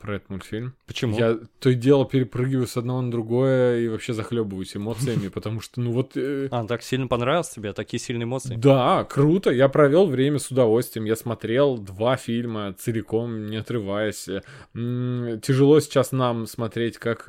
про 0.00 0.14
этот 0.16 0.30
мультфильм. 0.30 0.74
Почему? 0.86 1.18
Я 1.18 1.36
то 1.58 1.70
и 1.70 1.74
дело 1.74 2.06
перепрыгиваю 2.06 2.68
с 2.68 2.76
одного 2.76 3.00
на 3.02 3.10
другое 3.10 3.80
и 3.80 3.88
вообще 3.88 4.14
захлебываюсь 4.14 4.76
эмоциями, 4.76 5.28
потому 5.28 5.60
что, 5.60 5.80
ну 5.80 5.90
вот... 5.90 6.12
э, 6.16 6.48
А, 6.52 6.64
так 6.64 6.82
сильно 6.82 7.08
понравился 7.08 7.56
тебе? 7.56 7.72
Такие 7.72 8.00
сильные 8.00 8.24
эмоции? 8.24 8.54
Да, 8.54 9.04
круто. 9.04 9.50
Я 9.50 9.68
провел 9.68 10.06
время 10.06 10.38
с 10.38 10.48
удовольствием. 10.50 11.04
Я 11.04 11.16
смотрел 11.16 11.76
два 11.76 12.16
фильма 12.16 12.72
целиком, 12.74 13.46
не 13.46 13.56
отрываясь. 13.56 14.28
Тяжело 14.74 15.80
сейчас 15.80 16.12
нам 16.12 16.46
смотреть, 16.46 16.98
как 16.98 17.28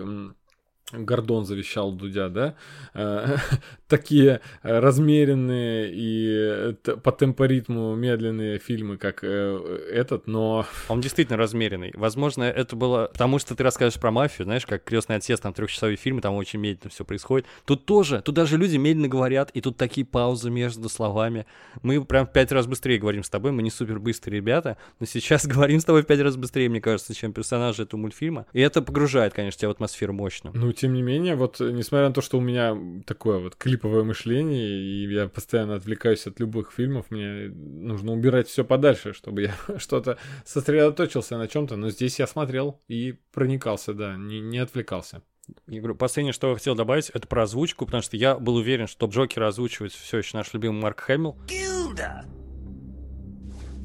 Гордон 0.94 1.46
завещал 1.46 1.92
Дудя, 1.92 2.30
да, 2.30 2.56
э, 2.94 3.36
такие 3.90 4.40
э, 4.64 4.80
размеренные 4.80 5.92
и 5.92 6.74
э, 6.86 6.96
по 7.04 7.12
темпоритму 7.12 7.94
медленные 7.96 8.58
фильмы, 8.58 8.98
как 8.98 9.22
этот, 9.22 10.28
но 10.28 10.66
Он 10.88 11.02
действительно 11.02 11.38
размеренный. 11.38 11.92
Возможно, 11.94 12.44
это 12.44 12.78
было 12.78 13.10
потому, 13.12 13.38
что 13.38 13.54
ты 13.54 13.64
расскажешь 13.64 14.00
про 14.00 14.12
мафию, 14.12 14.46
знаешь, 14.46 14.66
как 14.66 14.86
крестный 14.86 15.18
отец, 15.18 15.42
там 15.42 15.54
трехчасовые 15.54 15.98
фильмы, 15.98 16.22
там 16.22 16.36
очень 16.36 16.60
медленно 16.60 16.90
все 16.90 17.04
происходит. 17.04 17.48
Тут 17.66 17.86
тоже, 17.86 18.22
тут 18.22 18.36
даже 18.36 18.56
люди 18.58 18.78
медленно 18.78 19.10
говорят, 19.10 19.52
и 19.52 19.60
тут 19.60 19.76
такие 19.76 20.06
паузы 20.06 20.50
между 20.50 20.88
словами. 20.88 21.46
Мы 21.82 22.04
прям 22.06 22.26
в 22.28 22.32
пять 22.32 22.54
раз 22.54 22.66
быстрее 22.66 22.98
говорим 22.98 23.24
с 23.24 23.30
тобой, 23.30 23.52
мы 23.52 23.62
не 23.62 23.72
супер 23.72 24.00
быстрые 24.00 24.38
ребята, 24.38 24.78
но 25.02 25.06
сейчас 25.06 25.46
говорим 25.48 25.82
с 25.82 25.86
тобой 25.86 26.04
в 26.04 26.06
пять 26.06 26.22
раз 26.22 26.38
быстрее, 26.38 26.70
мне 26.70 26.80
кажется, 26.80 27.14
чем 27.14 27.34
персонажи 27.34 27.84
этого 27.84 28.00
мультфильма. 28.00 28.46
И 28.54 28.62
это 28.62 28.82
погружает, 28.82 29.34
конечно, 29.34 29.60
тебя 29.60 29.68
в 29.68 29.72
атмосферу 29.72 30.14
мощно. 30.14 30.52
Ну, 30.54 30.72
тем 30.78 30.94
не 30.94 31.02
менее, 31.02 31.36
вот, 31.36 31.60
э, 31.60 31.72
несмотря 31.72 32.08
на 32.08 32.14
то, 32.14 32.22
что 32.22 32.38
у 32.38 32.42
меня 32.42 32.78
такое 33.06 33.40
вот 33.40 33.56
клиповое 33.56 34.04
мышление, 34.04 34.68
и 34.68 35.12
я 35.12 35.28
постоянно 35.28 35.76
отвлекаюсь 35.76 36.28
от 36.28 36.40
любых 36.40 36.72
фильмов, 36.72 37.08
мне 37.10 37.50
нужно 37.50 38.14
убирать 38.14 38.48
все 38.48 38.64
подальше, 38.64 39.14
чтобы 39.14 39.44
я 39.44 39.56
что-то 39.78 40.18
сосредоточился 40.46 41.38
на 41.38 41.48
чем-то, 41.48 41.76
но 41.76 41.90
здесь 41.90 42.20
я 42.20 42.28
смотрел 42.28 42.82
и 42.88 43.16
проникался, 43.34 43.94
да, 43.94 44.16
не, 44.16 44.40
не 44.40 44.60
отвлекался. 44.60 45.22
Я 45.68 45.80
говорю, 45.80 45.96
последнее, 45.96 46.34
что 46.34 46.50
я 46.50 46.56
хотел 46.56 46.76
добавить, 46.76 47.10
это 47.10 47.28
про 47.28 47.44
озвучку, 47.44 47.86
потому 47.86 48.04
что 48.04 48.18
я 48.18 48.36
был 48.36 48.56
уверен, 48.56 48.88
что 48.88 49.08
Джокера 49.08 49.48
озвучивает 49.48 49.94
все 49.94 50.18
еще 50.18 50.38
наш 50.38 50.54
любимый 50.54 50.82
Марк 50.82 51.02
Хэмилл. 51.02 51.38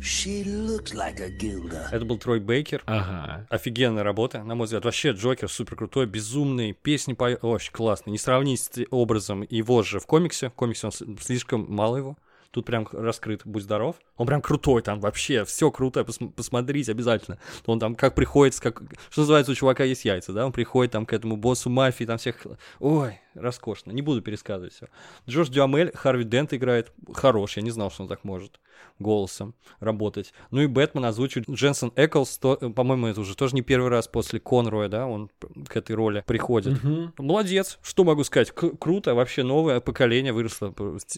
She 0.02 0.44
looks 0.44 0.92
like 0.94 1.20
a 1.20 1.30
Gilda. 1.30 1.86
Это 1.92 2.04
был 2.04 2.18
Трой 2.18 2.40
Бейкер. 2.40 2.82
Ага. 2.86 3.46
Офигенная 3.48 4.02
работа, 4.02 4.42
на 4.42 4.56
мой 4.56 4.64
взгляд. 4.64 4.84
Вообще, 4.84 5.12
Джокер 5.12 5.48
супер 5.48 5.76
крутой, 5.76 6.06
безумный, 6.06 6.72
песни 6.72 7.12
по... 7.12 7.26
очень 7.26 7.72
классные. 7.72 8.12
Не 8.12 8.18
сравнить 8.18 8.60
с 8.60 8.70
образом 8.90 9.46
его 9.48 9.82
же 9.82 10.00
в 10.00 10.06
комиксе. 10.06 10.48
В 10.48 10.54
комиксе 10.54 10.88
он 10.88 11.18
слишком 11.18 11.66
мало 11.68 11.98
его. 11.98 12.18
Тут 12.50 12.66
прям 12.66 12.86
раскрыт, 12.92 13.42
будь 13.46 13.62
здоров. 13.62 13.96
Он 14.18 14.26
прям 14.26 14.42
крутой 14.42 14.82
там 14.82 15.00
вообще, 15.00 15.46
все 15.46 15.70
круто, 15.70 16.00
пос- 16.00 16.30
посмотрите 16.32 16.92
обязательно. 16.92 17.38
Он 17.64 17.80
там 17.80 17.94
как 17.94 18.14
приходит, 18.14 18.60
как, 18.60 18.82
что 19.08 19.22
называется, 19.22 19.52
у 19.52 19.54
чувака 19.54 19.84
есть 19.84 20.04
яйца, 20.04 20.34
да, 20.34 20.44
он 20.44 20.52
приходит 20.52 20.92
там 20.92 21.06
к 21.06 21.14
этому 21.14 21.38
боссу 21.38 21.70
мафии, 21.70 22.04
там 22.04 22.18
всех, 22.18 22.36
ой, 22.78 23.18
роскошно, 23.34 23.90
не 23.92 24.02
буду 24.02 24.22
пересказывать 24.22 24.72
все. 24.74 24.88
Джош 25.28 25.48
Дюамель, 25.48 25.92
Харви 25.94 26.24
Дент 26.24 26.52
играет, 26.54 26.92
хорош, 27.12 27.56
я 27.56 27.62
не 27.62 27.70
знал, 27.70 27.90
что 27.90 28.02
он 28.02 28.08
так 28.08 28.24
может 28.24 28.60
голосом 28.98 29.54
работать. 29.80 30.32
Ну 30.50 30.60
и 30.60 30.66
Бэтмен 30.66 31.04
озвучивает 31.04 31.48
Дженсен 31.48 31.92
Эклс, 31.96 32.38
то, 32.38 32.58
э, 32.60 32.68
по-моему, 32.70 33.06
это 33.06 33.20
уже 33.20 33.34
тоже 33.36 33.54
не 33.54 33.62
первый 33.62 33.88
раз 33.90 34.06
после 34.08 34.38
Конроя, 34.40 34.88
да, 34.88 35.06
он 35.06 35.30
к 35.68 35.76
этой 35.76 35.94
роли 35.96 36.22
приходит. 36.26 36.82
Мгм. 36.82 37.12
Молодец, 37.18 37.78
что 37.82 38.04
могу 38.04 38.22
сказать, 38.24 38.50
К- 38.50 38.76
круто, 38.76 39.14
вообще 39.14 39.42
новое 39.42 39.80
поколение 39.80 40.32
выросло, 40.32 40.74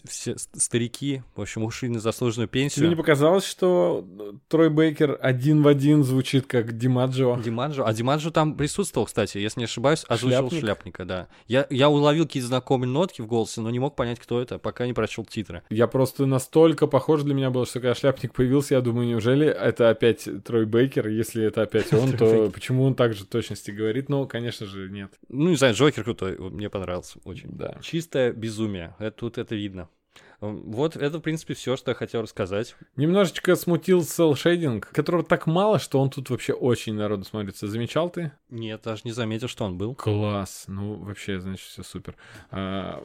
все 0.07 0.37
ст- 0.37 0.61
старики, 0.61 1.21
в 1.35 1.41
общем, 1.41 1.63
ушли 1.63 1.89
на 1.89 1.99
заслуженную 1.99 2.47
Тебе 2.47 2.63
не 2.63 2.69
пенсию. 2.69 2.97
показалось, 2.97 3.45
что 3.45 4.05
Трой 4.47 4.69
Бейкер 4.69 5.17
один 5.21 5.61
в 5.63 5.67
один 5.67 6.03
звучит 6.03 6.47
как 6.47 6.77
Димаджо? 6.77 7.39
Диманджо, 7.43 7.83
а 7.85 7.93
Диманджо 7.93 8.31
там 8.31 8.55
присутствовал, 8.55 9.05
кстати, 9.05 9.37
если 9.37 9.59
не 9.61 9.65
ошибаюсь, 9.65 10.05
озвучил 10.07 10.49
Шляпник? 10.49 10.59
шляпника, 10.61 11.05
да. 11.05 11.27
Я, 11.47 11.67
я 11.69 11.89
уловил 11.89 12.04
какие-то 12.13 12.47
знакомые 12.47 12.89
нотки 12.89 13.21
в 13.21 13.27
голосе, 13.27 13.61
но 13.61 13.69
не 13.69 13.79
мог 13.79 13.95
понять, 13.95 14.19
кто 14.19 14.41
это, 14.41 14.59
пока 14.59 14.85
не 14.85 14.93
прочел 14.93 15.25
титры. 15.25 15.63
Я 15.69 15.87
просто 15.87 16.25
настолько 16.25 16.87
похож 16.87 17.23
для 17.23 17.33
меня 17.33 17.49
было, 17.49 17.65
что 17.65 17.79
когда 17.79 17.95
шляпник 17.95 18.33
появился, 18.33 18.75
я 18.75 18.81
думаю, 18.81 19.07
неужели 19.07 19.47
это 19.47 19.89
опять 19.89 20.27
Трой 20.43 20.65
Бейкер? 20.65 21.07
Если 21.07 21.43
это 21.43 21.63
опять 21.63 21.93
он, 21.93 22.13
то 22.13 22.49
почему 22.53 22.83
он 22.83 22.95
так 22.95 23.13
же 23.13 23.23
в 23.23 23.27
точности 23.27 23.71
говорит? 23.71 24.09
Ну, 24.09 24.27
конечно 24.27 24.65
же, 24.65 24.89
нет. 24.89 25.11
Ну, 25.29 25.49
не 25.49 25.55
знаю, 25.55 25.73
Джокер 25.73 26.03
крутой, 26.03 26.37
мне 26.37 26.69
понравился 26.69 27.19
очень. 27.23 27.49
Да. 27.51 27.77
Чистое 27.81 28.31
безумие, 28.31 28.95
это, 28.99 29.17
тут 29.17 29.37
это 29.37 29.55
видно. 29.55 29.89
Вот 30.41 30.95
это, 30.97 31.17
в 31.17 31.21
принципе, 31.21 31.53
все, 31.53 31.75
что 31.75 31.91
я 31.91 31.95
хотел 31.95 32.21
рассказать. 32.21 32.75
Немножечко 32.95 33.55
смутил 33.55 34.01
Shading, 34.01 34.81
которого 34.81 35.23
так 35.23 35.47
мало, 35.47 35.79
что 35.79 35.99
он 36.01 36.09
тут 36.09 36.29
вообще 36.29 36.53
очень 36.53 36.93
народу 36.93 37.23
смотрится. 37.23 37.67
Замечал 37.67 38.09
ты? 38.09 38.31
Нет, 38.49 38.81
даже 38.83 39.01
не 39.05 39.11
заметил, 39.11 39.47
что 39.47 39.65
он 39.65 39.77
был. 39.77 39.95
Класс. 39.95 40.65
Ну, 40.67 40.95
вообще, 40.95 41.39
значит, 41.39 41.65
все 41.65 41.83
супер. 41.83 42.15
А, 42.51 43.03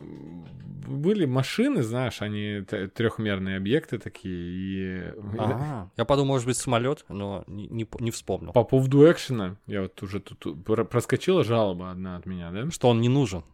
были 0.87 1.24
машины, 1.24 1.83
знаешь, 1.83 2.20
они 2.20 2.62
трехмерные 2.62 3.57
объекты 3.57 3.99
такие. 3.99 4.35
И... 4.35 5.12
А, 5.39 5.89
я 5.97 6.05
подумал, 6.05 6.35
может 6.35 6.47
быть, 6.47 6.57
самолет, 6.57 7.05
но 7.09 7.45
не, 7.47 7.66
не, 7.68 7.89
не 8.01 8.11
вспомнил. 8.11 8.53
По 8.53 8.64
поводу 8.64 9.11
экшена, 9.11 9.57
я 9.66 9.83
вот 9.83 10.03
уже 10.03 10.20
тут 10.20 10.39
тут 10.39 10.64
про- 10.64 10.85
проскочила 10.85 11.45
жалоба 11.45 11.91
одна 11.91 12.16
от 12.16 12.26
меня, 12.26 12.51
да? 12.51 12.70
Что 12.70 12.89
он 12.89 13.01
не 13.01 13.09
нужен. 13.09 13.45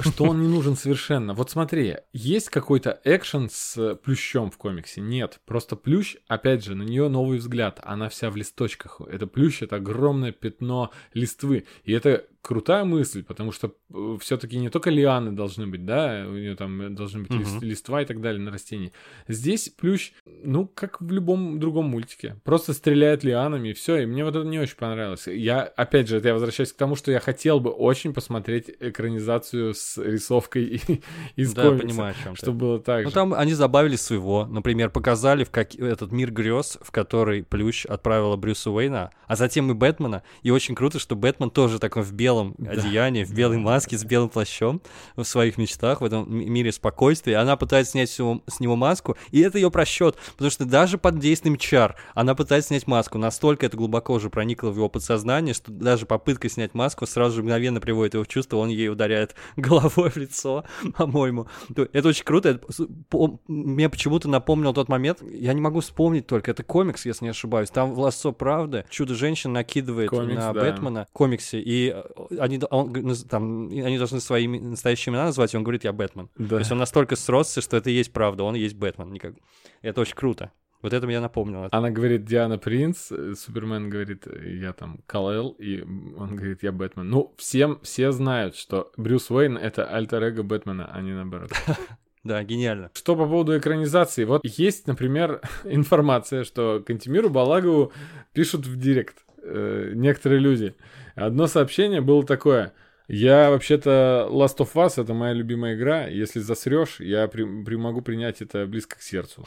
Что 0.00 0.24
он 0.24 0.40
не 0.40 0.48
нужен 0.48 0.76
совершенно. 0.76 1.34
Вот 1.34 1.50
смотри, 1.50 1.98
есть 2.12 2.48
какой-то 2.48 3.00
экшен 3.04 3.17
с 3.24 3.76
э, 3.76 3.96
плющом 3.96 4.50
в 4.50 4.58
комиксе? 4.58 5.00
Нет. 5.00 5.40
Просто 5.46 5.76
плющ, 5.76 6.16
опять 6.26 6.64
же, 6.64 6.74
на 6.74 6.82
нее 6.82 7.08
новый 7.08 7.38
взгляд. 7.38 7.80
Она 7.82 8.08
вся 8.08 8.30
в 8.30 8.36
листочках. 8.36 9.00
Это 9.08 9.26
плющ, 9.26 9.62
это 9.62 9.76
огромное 9.76 10.32
пятно 10.32 10.90
листвы. 11.14 11.66
И 11.84 11.92
это 11.92 12.26
крутая 12.42 12.84
мысль, 12.84 13.22
потому 13.24 13.52
что 13.52 13.74
все-таки 14.20 14.56
не 14.58 14.68
только 14.70 14.90
лианы 14.90 15.32
должны 15.32 15.66
быть, 15.66 15.84
да, 15.84 16.24
у 16.26 16.32
нее 16.32 16.54
там 16.56 16.94
должны 16.94 17.22
быть 17.22 17.30
лист- 17.32 17.56
Мгм. 17.56 17.64
листва 17.64 18.02
и 18.02 18.04
так 18.04 18.20
далее 18.20 18.40
на 18.40 18.50
растении. 18.50 18.92
Здесь 19.26 19.68
плющ, 19.68 20.12
ну, 20.44 20.66
как 20.66 21.00
в 21.00 21.10
любом 21.10 21.58
другом 21.58 21.86
мультике. 21.86 22.36
Просто 22.44 22.72
стреляет 22.72 23.24
лианами 23.24 23.70
и 23.70 23.72
все. 23.72 23.96
И 23.98 24.06
мне 24.06 24.24
вот 24.24 24.36
это 24.36 24.46
не 24.46 24.58
очень 24.58 24.76
понравилось. 24.76 25.26
Я, 25.26 25.62
опять 25.62 26.08
же, 26.08 26.16
это 26.18 26.28
я 26.28 26.34
возвращаюсь 26.34 26.72
к 26.72 26.76
тому, 26.76 26.94
что 26.96 27.10
я 27.10 27.20
хотел 27.20 27.60
бы 27.60 27.70
очень 27.70 28.14
посмотреть 28.14 28.70
экранизацию 28.80 29.74
с 29.74 29.98
рисовкой 29.98 30.64
и- 30.64 31.02
из 31.36 31.52
да, 31.54 31.64
комикса. 31.64 31.86
понимаю, 31.86 32.14
о 32.18 32.22
чем 32.24 32.34
ты. 32.34 32.38
Чтобы 32.38 32.58
было 32.58 32.78
так 32.78 33.02
Ну, 33.04 33.10
же. 33.10 33.14
там 33.14 33.34
они 33.34 33.52
забавили 33.54 33.96
своего. 33.96 34.46
Например, 34.46 34.90
показали 34.90 35.44
в 35.44 35.50
как... 35.50 35.74
этот 35.74 36.12
мир 36.12 36.30
грез, 36.30 36.78
в 36.80 36.90
который 36.92 37.42
Плющ 37.42 37.84
отправила 37.86 38.36
Брюса 38.36 38.70
Уэйна, 38.70 39.10
а 39.26 39.36
затем 39.36 39.70
и 39.70 39.74
Бэтмена. 39.74 40.22
И 40.42 40.50
очень 40.50 40.74
круто, 40.74 40.98
что 40.98 41.16
Бэтмен 41.16 41.50
тоже 41.50 41.78
такой 41.78 42.02
в 42.02 42.12
белом 42.12 42.27
одеянии, 42.32 43.24
в 43.24 43.32
белой 43.32 43.58
маске, 43.58 43.96
с 43.98 44.04
белым 44.04 44.28
плащом 44.28 44.80
в 45.16 45.24
своих 45.24 45.58
мечтах, 45.58 46.00
в 46.00 46.04
этом 46.04 46.26
мире 46.28 46.72
спокойствия. 46.72 47.36
Она 47.38 47.56
пытается 47.56 47.92
снять 47.92 48.10
с 48.10 48.18
него, 48.18 48.42
с 48.46 48.60
него 48.60 48.76
маску, 48.76 49.16
и 49.30 49.40
это 49.40 49.58
ее 49.58 49.70
просчет, 49.70 50.16
потому 50.32 50.50
что 50.50 50.64
даже 50.64 50.98
под 50.98 51.18
действием 51.18 51.56
чар 51.56 51.96
она 52.14 52.34
пытается 52.34 52.68
снять 52.68 52.86
маску. 52.86 53.18
Настолько 53.18 53.66
это 53.66 53.76
глубоко 53.76 54.14
уже 54.14 54.30
проникло 54.30 54.70
в 54.70 54.76
его 54.76 54.88
подсознание, 54.88 55.54
что 55.54 55.70
даже 55.72 56.06
попытка 56.06 56.48
снять 56.48 56.74
маску 56.74 57.06
сразу 57.06 57.36
же 57.36 57.42
мгновенно 57.42 57.80
приводит 57.80 58.14
его 58.14 58.24
в 58.24 58.28
чувство, 58.28 58.58
он 58.58 58.68
ей 58.68 58.88
ударяет 58.88 59.34
головой 59.56 60.10
в 60.10 60.16
лицо, 60.16 60.64
по-моему. 60.96 61.46
То- 61.74 61.88
Это 61.92 62.08
очень 62.08 62.24
круто. 62.24 62.48
Это 62.50 63.38
Мне 63.48 63.88
почему-то 63.88 64.28
напомнил 64.28 64.72
тот 64.72 64.88
момент, 64.88 65.22
я 65.22 65.52
не 65.52 65.60
могу 65.60 65.80
вспомнить 65.80 66.26
только, 66.26 66.50
это 66.50 66.62
комикс, 66.62 67.06
если 67.06 67.24
не 67.24 67.30
ошибаюсь. 67.30 67.70
Там 67.70 67.92
в 67.92 67.98
«Лассо 67.98 68.32
правды» 68.32 68.84
Чудо-женщина 68.90 69.54
накидывает 69.54 70.10
Комикс, 70.10 70.36
на 70.36 70.52
да. 70.52 70.60
Бэтмена 70.60 71.06
комиксе, 71.12 71.60
и 71.60 71.92
э, 71.94 72.02
они, 72.38 72.60
он 72.70 73.14
там, 73.28 73.68
они 73.68 73.98
должны 73.98 74.20
свои 74.20 74.46
настоящие 74.46 75.12
имена 75.12 75.26
назвать, 75.26 75.54
и 75.54 75.56
он 75.56 75.62
говорит, 75.62 75.84
я 75.84 75.92
Бэтмен. 75.92 76.28
Да. 76.36 76.48
То 76.48 76.58
есть 76.58 76.72
он 76.72 76.78
настолько 76.78 77.16
сросся, 77.16 77.60
что 77.60 77.76
это 77.76 77.90
и 77.90 77.94
есть 77.94 78.12
правда, 78.12 78.44
он 78.44 78.56
и 78.56 78.60
есть 78.60 78.76
Бэтмен. 78.76 79.12
Никак... 79.12 79.34
Это 79.82 80.00
очень 80.00 80.14
круто. 80.14 80.52
Вот 80.80 80.92
это 80.92 81.06
меня 81.06 81.20
напомнило. 81.20 81.68
Она 81.72 81.90
говорит 81.90 82.24
Диана 82.24 82.56
Принц, 82.56 83.10
э, 83.10 83.34
Супермен 83.34 83.90
говорит, 83.90 84.26
я 84.26 84.72
там 84.72 85.00
Кал-Эл, 85.06 85.56
и 85.58 85.82
он 85.82 86.36
говорит, 86.36 86.62
я 86.62 86.70
Бэтмен. 86.70 87.08
Ну, 87.08 87.34
всем, 87.36 87.80
все 87.82 88.12
знают, 88.12 88.54
что 88.54 88.92
Брюс 88.96 89.30
Уэйн— 89.30 89.56
это 89.58 89.84
альтер-эго 89.84 90.44
Бэтмена, 90.44 90.88
а 90.92 91.00
не 91.00 91.12
наоборот. 91.12 91.50
Да, 92.24 92.42
гениально. 92.42 92.90
Что 92.94 93.16
по 93.16 93.26
поводу 93.26 93.56
экранизации? 93.56 94.24
Вот 94.24 94.44
есть, 94.44 94.86
например, 94.86 95.40
информация, 95.64 96.44
что 96.44 96.82
Кантимиру 96.84 97.30
Балагову 97.30 97.92
пишут 98.34 98.66
в 98.66 98.76
директ 98.76 99.24
э, 99.42 99.92
некоторые 99.94 100.40
люди. 100.40 100.74
Одно 101.18 101.46
сообщение 101.46 102.00
было 102.00 102.24
такое. 102.24 102.72
Я 103.08 103.48
вообще-то 103.50 104.28
Last 104.30 104.58
of 104.58 104.74
Us 104.74 105.00
это 105.02 105.14
моя 105.14 105.32
любимая 105.32 105.74
игра. 105.76 106.06
Если 106.06 106.40
засрешь, 106.40 107.00
я 107.00 107.26
при- 107.26 107.64
при- 107.64 107.76
могу 107.76 108.02
принять 108.02 108.42
это 108.42 108.66
близко 108.66 108.98
к 108.98 109.02
сердцу. 109.02 109.46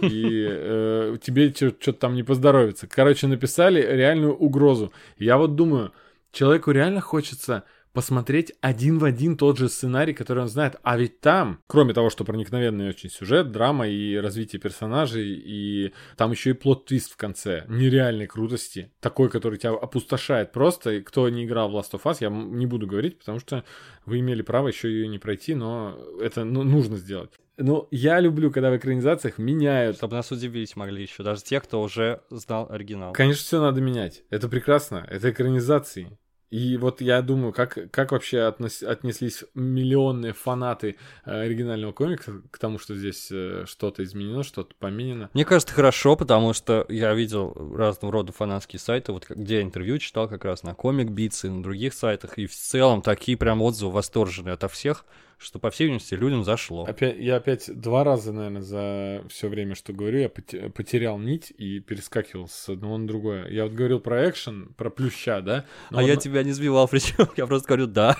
И 0.00 0.46
э, 0.48 1.16
тебе 1.20 1.50
что-то 1.52 1.92
там 1.94 2.14
не 2.14 2.22
поздоровится. 2.22 2.86
Короче, 2.86 3.26
написали 3.26 3.80
реальную 3.82 4.34
угрозу. 4.36 4.92
Я 5.18 5.38
вот 5.38 5.56
думаю, 5.56 5.92
человеку 6.30 6.70
реально 6.70 7.00
хочется 7.00 7.64
посмотреть 7.92 8.52
один 8.60 8.98
в 8.98 9.04
один 9.04 9.36
тот 9.36 9.58
же 9.58 9.68
сценарий, 9.68 10.14
который 10.14 10.42
он 10.42 10.48
знает. 10.48 10.76
А 10.82 10.96
ведь 10.96 11.20
там, 11.20 11.60
кроме 11.66 11.94
того, 11.94 12.10
что 12.10 12.24
проникновенный 12.24 12.88
очень 12.88 13.10
сюжет, 13.10 13.50
драма 13.50 13.88
и 13.88 14.16
развитие 14.16 14.60
персонажей, 14.60 15.26
и 15.26 15.92
там 16.16 16.30
еще 16.30 16.50
и 16.50 16.54
плод-твист 16.54 17.12
в 17.12 17.16
конце 17.16 17.64
нереальной 17.68 18.26
крутости, 18.26 18.92
такой, 19.00 19.28
который 19.28 19.58
тебя 19.58 19.72
опустошает 19.72 20.52
просто. 20.52 20.92
И 20.92 21.00
кто 21.00 21.28
не 21.28 21.44
играл 21.44 21.70
в 21.70 21.76
Last 21.76 21.92
of 21.92 22.02
Us, 22.04 22.18
я 22.20 22.28
не 22.28 22.66
буду 22.66 22.86
говорить, 22.86 23.18
потому 23.18 23.40
что 23.40 23.64
вы 24.06 24.20
имели 24.20 24.42
право 24.42 24.68
еще 24.68 24.88
ее 24.88 25.08
не 25.08 25.18
пройти, 25.18 25.54
но 25.54 25.98
это 26.20 26.44
ну, 26.44 26.62
нужно 26.62 26.96
сделать. 26.96 27.30
Ну, 27.62 27.88
я 27.90 28.20
люблю, 28.20 28.50
когда 28.50 28.70
в 28.70 28.76
экранизациях 28.76 29.36
меняют. 29.36 29.96
Чтобы 29.96 30.16
нас 30.16 30.30
удивить 30.30 30.76
могли 30.76 31.02
еще, 31.02 31.22
даже 31.22 31.42
те, 31.42 31.60
кто 31.60 31.82
уже 31.82 32.22
знал 32.30 32.66
оригинал. 32.70 33.12
Конечно, 33.12 33.42
все 33.42 33.60
надо 33.60 33.82
менять. 33.82 34.22
Это 34.30 34.48
прекрасно. 34.48 35.06
Это 35.10 35.30
экранизации. 35.30 36.18
И 36.50 36.76
вот 36.76 37.00
я 37.00 37.22
думаю, 37.22 37.52
как, 37.52 37.78
как 37.92 38.10
вообще 38.10 38.38
относ- 38.38 38.84
отнеслись 38.84 39.44
миллионные 39.54 40.32
фанаты 40.32 40.96
э, 41.24 41.42
оригинального 41.42 41.92
комикса 41.92 42.42
к 42.50 42.58
тому, 42.58 42.78
что 42.78 42.96
здесь 42.96 43.28
э, 43.30 43.64
что-то 43.66 44.02
изменено, 44.02 44.42
что-то 44.42 44.74
поменено. 44.78 45.30
Мне 45.32 45.44
кажется, 45.44 45.72
хорошо, 45.72 46.16
потому 46.16 46.52
что 46.52 46.84
я 46.88 47.14
видел 47.14 47.54
разного 47.76 48.12
рода 48.12 48.32
фанатские 48.32 48.80
сайты, 48.80 49.12
вот 49.12 49.26
где 49.28 49.56
я 49.56 49.62
интервью 49.62 49.98
читал 49.98 50.28
как 50.28 50.44
раз 50.44 50.64
на 50.64 50.74
Комик 50.74 51.10
Битс 51.10 51.44
и 51.44 51.48
на 51.48 51.62
других 51.62 51.94
сайтах, 51.94 52.36
и 52.36 52.46
в 52.46 52.54
целом 52.54 53.00
такие 53.02 53.38
прям 53.38 53.62
отзывы 53.62 53.92
восторженные 53.92 54.54
ото 54.54 54.68
всех, 54.68 55.04
что, 55.40 55.58
по 55.58 55.70
всей 55.70 55.84
видимости, 55.84 56.14
людям 56.14 56.44
зашло. 56.44 56.84
Опять, 56.84 57.16
я 57.18 57.36
опять 57.36 57.70
два 57.74 58.04
раза, 58.04 58.32
наверное, 58.32 58.60
за 58.60 59.24
все 59.28 59.48
время, 59.48 59.74
что 59.74 59.94
говорю, 59.94 60.18
я 60.18 60.28
поте- 60.28 60.68
потерял 60.70 61.18
нить 61.18 61.50
и 61.56 61.80
перескакивал 61.80 62.46
с 62.46 62.68
одного 62.68 62.98
на 62.98 63.06
другое. 63.08 63.48
Я 63.48 63.64
вот 63.64 63.72
говорил 63.72 64.00
про 64.00 64.28
экшен, 64.28 64.74
про 64.76 64.90
плюща, 64.90 65.40
да? 65.40 65.64
Но 65.90 65.98
а 65.98 66.02
вот 66.02 66.08
я 66.08 66.16
тебя 66.16 66.42
не 66.42 66.52
сбивал, 66.52 66.86
причем 66.90 67.26
я 67.36 67.46
просто 67.46 67.68
говорю 67.68 67.86
«да». 67.86 68.16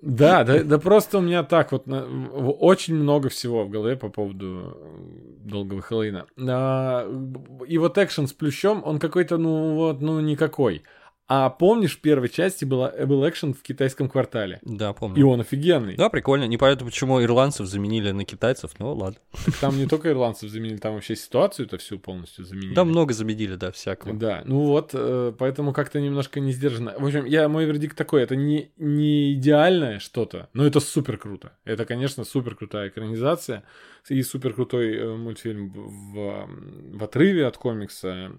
Да, 0.00 0.42
да, 0.44 0.64
да 0.64 0.78
просто 0.78 1.18
у 1.18 1.20
меня 1.20 1.44
так 1.44 1.70
вот 1.70 1.86
на- 1.86 2.04
очень 2.04 2.96
много 2.96 3.28
всего 3.28 3.64
в 3.64 3.70
голове 3.70 3.96
по 3.96 4.08
поводу 4.08 4.76
э, 4.76 5.48
долгого 5.48 5.82
Хэллоуина. 5.82 6.26
А, 6.48 7.08
и 7.68 7.78
вот 7.78 7.96
экшен 7.96 8.26
с 8.26 8.32
плющом, 8.32 8.82
он 8.84 8.98
какой-то, 8.98 9.38
ну 9.38 9.74
вот, 9.74 10.00
ну 10.00 10.20
никакой. 10.20 10.82
А 11.28 11.50
помнишь, 11.50 11.96
в 11.96 12.00
первой 12.00 12.28
части 12.28 12.64
была, 12.64 12.90
был 13.04 13.28
экшен 13.28 13.52
в 13.52 13.60
китайском 13.62 14.08
квартале? 14.08 14.60
Да, 14.62 14.90
И 14.90 14.94
помню. 14.94 15.26
он 15.26 15.40
офигенный. 15.40 15.96
Да, 15.96 16.08
прикольно. 16.08 16.44
Непонятно, 16.44 16.86
почему 16.86 17.20
ирландцев 17.20 17.66
заменили 17.66 18.12
на 18.12 18.24
китайцев, 18.24 18.72
но 18.78 18.94
ладно. 18.94 19.18
Так 19.44 19.56
Там 19.56 19.76
не 19.76 19.86
только 19.86 20.10
ирландцев 20.10 20.50
заменили, 20.50 20.76
там 20.76 20.94
вообще 20.94 21.16
ситуацию-то 21.16 21.78
всю 21.78 21.98
полностью 21.98 22.44
заменили. 22.44 22.74
Да, 22.74 22.84
много 22.84 23.12
заменили, 23.12 23.56
да, 23.56 23.72
всякого. 23.72 24.14
Да, 24.14 24.42
ну 24.44 24.60
вот, 24.60 24.90
э, 24.92 25.32
поэтому 25.36 25.72
как-то 25.72 26.00
немножко 26.00 26.38
не 26.38 26.52
сдержанно. 26.52 26.94
В 26.96 27.04
общем, 27.04 27.24
я, 27.24 27.48
мой 27.48 27.64
вердикт 27.64 27.96
такой, 27.96 28.22
это 28.22 28.36
не, 28.36 28.70
не 28.76 29.32
идеальное 29.34 29.98
что-то, 29.98 30.48
но 30.52 30.64
это 30.64 30.78
супер 30.78 31.18
круто. 31.18 31.52
Это, 31.64 31.84
конечно, 31.86 32.22
супер 32.24 32.54
крутая 32.54 32.88
экранизация 32.88 33.64
и 34.08 34.22
супер 34.22 34.52
крутой 34.52 34.96
э, 34.96 35.16
мультфильм 35.16 35.70
в, 35.70 36.48
в 36.98 37.02
отрыве 37.02 37.46
от 37.46 37.56
комикса, 37.58 38.30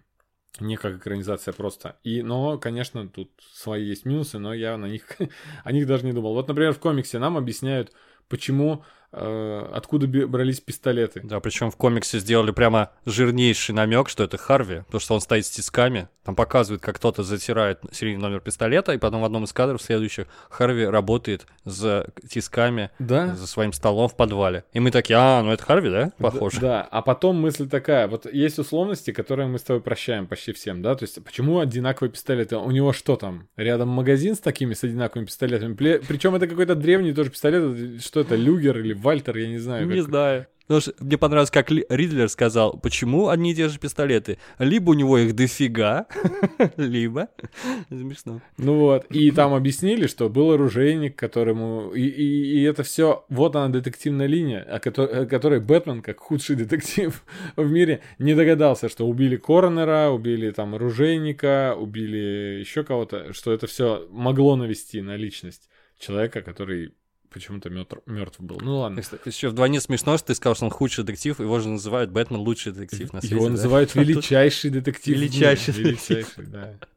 не 0.59 0.77
как 0.77 0.97
экранизация 0.97 1.53
просто. 1.53 1.97
И, 2.03 2.21
но, 2.21 2.57
конечно, 2.57 3.07
тут 3.07 3.31
свои 3.53 3.85
есть 3.85 4.05
минусы, 4.05 4.39
но 4.39 4.53
я 4.53 4.77
на 4.77 4.85
них, 4.85 5.05
о 5.63 5.71
них 5.71 5.87
даже 5.87 6.05
не 6.05 6.13
думал. 6.13 6.33
Вот, 6.33 6.47
например, 6.47 6.73
в 6.73 6.79
комиксе 6.79 7.19
нам 7.19 7.37
объясняют, 7.37 7.91
почему, 8.27 8.83
откуда 9.11 10.07
бе- 10.07 10.27
брались 10.27 10.59
пистолеты. 10.59 11.21
Да, 11.23 11.39
причем 11.39 11.71
в 11.71 11.75
комиксе 11.77 12.19
сделали 12.19 12.51
прямо 12.51 12.91
жирнейший 13.05 13.73
намек, 13.73 14.09
что 14.09 14.23
это 14.23 14.37
Харви, 14.37 14.79
потому 14.85 14.99
что 14.99 15.13
он 15.15 15.21
стоит 15.21 15.45
с 15.45 15.49
тисками. 15.49 16.07
Там 16.23 16.35
показывают, 16.35 16.81
как 16.81 16.97
кто-то 16.97 17.23
затирает 17.23 17.79
серийный 17.91 18.21
номер 18.21 18.41
пистолета, 18.41 18.91
и 18.91 18.97
потом 18.97 19.21
в 19.21 19.23
одном 19.23 19.45
из 19.45 19.53
кадров 19.53 19.81
следующих 19.81 20.27
Харви 20.49 20.85
работает 20.85 21.45
за 21.63 22.07
тисками 22.29 22.89
Да? 22.99 23.33
за 23.35 23.47
своим 23.47 23.71
столом 23.71 24.09
в 24.09 24.15
подвале. 24.17 24.65
И 24.73 24.81
мы 24.81 24.91
такие, 24.91 25.17
а, 25.17 25.41
ну 25.41 25.51
это 25.51 25.63
Харви, 25.63 25.89
да? 25.89 26.11
Похоже. 26.17 26.59
Да, 26.59 26.67
да, 26.67 26.81
а 26.91 27.01
потом 27.01 27.39
мысль 27.39 27.69
такая, 27.69 28.07
вот 28.09 28.31
есть 28.31 28.59
условности, 28.59 29.11
которые 29.11 29.47
мы 29.47 29.57
с 29.57 29.63
тобой 29.63 29.81
прощаем 29.81 30.27
почти 30.27 30.51
всем, 30.51 30.81
да, 30.81 30.95
то 30.95 31.03
есть 31.03 31.23
почему 31.23 31.59
одинаковые 31.59 32.11
пистолеты? 32.11 32.57
У 32.57 32.71
него 32.71 32.91
что 32.91 33.15
там, 33.15 33.47
рядом 33.55 33.87
магазин 33.87 34.35
с 34.35 34.39
такими, 34.39 34.73
с 34.73 34.83
одинаковыми 34.83 35.27
пистолетами? 35.27 35.75
Причем 35.75 36.35
это 36.35 36.47
какой-то 36.47 36.75
древний 36.75 37.13
тоже 37.13 37.29
пистолет, 37.29 38.03
что 38.03 38.19
это, 38.19 38.35
Люгер 38.35 38.79
или 38.79 38.96
Вальтер, 39.01 39.37
я 39.37 39.47
не 39.47 39.57
знаю. 39.59 39.87
Не 39.87 39.95
как- 39.97 40.05
знаю. 40.05 40.47
Потому 40.67 40.81
что 40.81 40.93
мне 40.99 41.17
понравилось, 41.17 41.49
как 41.49 41.71
Ли- 41.71 41.85
Ридлер 41.87 42.27
сказал, 42.27 42.77
почему 42.77 43.29
одни 43.29 43.53
и 43.53 43.55
те 43.55 43.69
же 43.69 43.79
пистолеты. 43.79 44.37
Либо 44.59 44.89
у 44.89 44.93
него 44.95 45.17
их 45.17 45.33
дофига, 45.33 46.07
либо... 46.75 47.29
Смешно. 47.89 48.41
Ну 48.57 48.77
вот, 48.79 49.05
и 49.09 49.31
там 49.31 49.53
объяснили, 49.53 50.07
что 50.07 50.29
был 50.29 50.51
оружейник, 50.51 51.15
которому... 51.15 51.91
И, 51.95 52.01
и- 52.01 52.59
и 52.59 52.63
это 52.63 52.83
все, 52.83 53.25
вот 53.29 53.55
она 53.55 53.69
детективная 53.69 54.25
линия, 54.27 54.61
о 54.63 54.79
кото- 54.79 55.21
о 55.21 55.25
которой 55.25 55.61
Бэтмен, 55.61 56.01
как 56.01 56.19
худший 56.19 56.55
детектив 56.63 57.23
в 57.55 57.71
мире, 57.71 58.01
не 58.19 58.33
догадался, 58.35 58.89
что 58.89 59.07
убили 59.07 59.37
Коронера, 59.37 60.09
убили 60.09 60.51
там 60.51 60.75
оружейника, 60.75 61.75
убили 61.79 62.59
еще 62.59 62.83
кого-то, 62.83 63.31
что 63.31 63.53
это 63.53 63.67
все 63.67 64.05
могло 64.11 64.57
навести 64.57 65.01
на 65.01 65.15
личность 65.15 65.69
человека, 65.97 66.41
который 66.41 66.91
почему-то 67.29 67.69
мертв 67.69 68.39
был. 68.39 68.59
Ну 68.61 68.79
ладно. 68.79 69.01
Еще 69.25 69.49
вдвойне 69.49 69.81
смешно, 69.81 70.17
что 70.17 70.27
ты 70.27 70.35
сказал, 70.35 70.55
что 70.55 70.65
он 70.65 70.71
худший 70.71 71.03
детектив, 71.03 71.39
его 71.39 71.59
же 71.59 71.69
называют 71.69 72.11
Бэтмен 72.11 72.39
лучший 72.39 72.71
детектив 72.71 73.13
на 73.13 73.21
свете. 73.21 73.35
Его 73.35 73.45
да? 73.45 73.51
называют 73.51 73.93
величайший 73.95 74.69
детектив. 74.69 75.15
Величайший 75.17 75.73
Величайший, 75.73 76.45
да. 76.45 76.73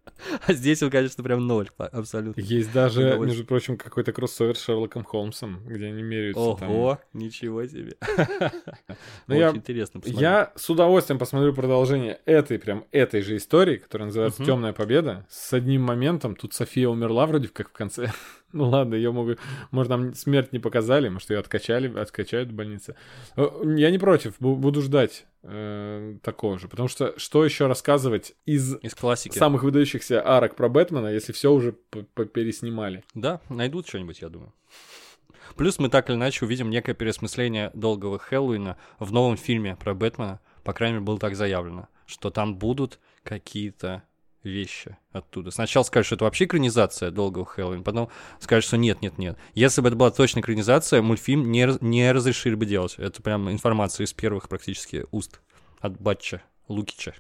А 0.47 0.53
здесь 0.53 0.83
он, 0.83 0.91
конечно, 0.91 1.25
прям 1.25 1.47
ноль, 1.47 1.71
абсолютно. 1.79 2.41
Есть 2.43 2.73
даже, 2.73 3.01
Удовольствие. 3.01 3.27
между 3.29 3.45
прочим, 3.47 3.77
какой-то 3.79 4.13
кроссовер 4.13 4.55
с 4.57 4.63
Шерлоком 4.63 5.03
Холмсом, 5.03 5.63
где 5.67 5.87
они 5.87 6.03
меряются 6.03 6.57
там. 6.59 6.71
Ого, 6.71 6.99
ничего 7.15 7.67
себе. 7.67 7.97
Ну, 9.27 9.37
Очень 9.37 9.41
я- 9.41 9.51
интересно 9.51 10.01
посмотреть. 10.01 10.21
Я 10.21 10.53
с 10.57 10.69
удовольствием 10.69 11.19
посмотрю 11.19 11.55
продолжение 11.55 12.21
этой, 12.25 12.59
прям 12.59 12.85
этой 12.91 13.23
же 13.23 13.37
истории, 13.37 13.77
которая 13.77 14.07
называется 14.07 14.43
Мгм. 14.43 14.47
Темная 14.51 14.73
победа, 14.73 15.27
с 15.31 15.53
одним 15.53 15.83
моментом. 15.83 16.35
Тут 16.37 16.53
София 16.53 16.89
умерла 16.89 17.27
вроде 17.27 17.49
как 17.49 17.69
в 17.71 17.73
конце. 17.73 18.13
Ну 18.53 18.69
ладно, 18.69 18.95
ее 18.95 19.13
могут. 19.13 19.39
Может, 19.71 19.91
нам 19.91 20.15
смерть 20.15 20.53
не 20.53 20.59
показали, 20.59 21.09
может, 21.09 21.31
ее 21.31 21.39
откачали, 21.39 21.97
откачают 21.99 22.51
в 22.51 22.55
больнице. 22.55 22.95
Э, 23.37 23.49
Я 23.77 23.91
не 23.91 23.99
против, 23.99 24.39
бу- 24.41 24.57
буду 24.57 24.83
ждать 24.83 25.27
э, 25.43 26.17
такого 26.23 26.59
же. 26.59 26.69
Потому 26.69 26.89
что 26.89 27.19
что 27.19 27.45
еще 27.45 27.67
рассказывать 27.67 28.35
из 28.47 28.75
Из 28.83 28.95
классики. 28.95 29.37
самых 29.39 29.63
выдающихся 29.63 30.23
арок 30.27 30.57
про 30.57 30.69
Бэтмена, 30.69 31.09
если 31.09 31.33
все 31.33 31.53
уже 31.53 31.73
переснимали? 32.35 33.05
Да, 33.15 33.41
найдут 33.49 33.87
что-нибудь, 33.89 34.21
я 34.21 34.29
думаю. 34.29 34.53
Плюс 35.57 35.79
мы 35.79 35.89
так 35.89 36.09
или 36.09 36.17
иначе 36.17 36.45
увидим 36.45 36.71
некое 36.71 36.95
переосмысление 36.95 37.71
долгого 37.75 38.19
Хэллоуина 38.19 38.77
в 38.99 39.13
новом 39.13 39.37
фильме 39.37 39.77
про 39.77 39.95
Бэтмена. 39.95 40.41
По 40.65 40.73
крайней 40.73 40.95
мере, 40.95 41.07
было 41.07 41.19
так 41.19 41.35
заявлено, 41.35 41.89
что 42.07 42.31
там 42.31 42.57
будут 42.57 43.01
какие-то 43.25 44.03
вещи 44.43 44.97
оттуда. 45.13 45.51
Сначала 45.51 45.83
скажут, 45.85 46.07
что 46.07 46.15
это 46.17 46.25
вообще 46.25 46.45
экранизация 46.45 47.11
долгого 47.11 47.45
Хэллоуина, 47.45 47.83
потом 47.83 48.09
скажут, 48.39 48.65
что 48.65 48.77
нет, 48.77 49.03
нет, 49.03 49.19
нет. 49.19 49.37
Если 49.55 49.81
бы 49.81 49.89
это 49.89 49.97
была 49.97 50.11
точно 50.11 50.41
экранизация, 50.41 51.03
мультфильм 51.03 51.51
не, 51.51 51.69
не 51.81 52.11
разрешили 52.13 52.55
бы 52.55 52.67
делать. 52.67 52.95
Это 52.99 53.23
прям 53.23 53.51
информация 53.51 54.05
из 54.05 54.13
первых 54.13 54.49
практически 54.49 55.05
уст 55.11 55.41
от 55.81 56.01
Батча, 56.01 56.43
Лукича. 56.69 57.15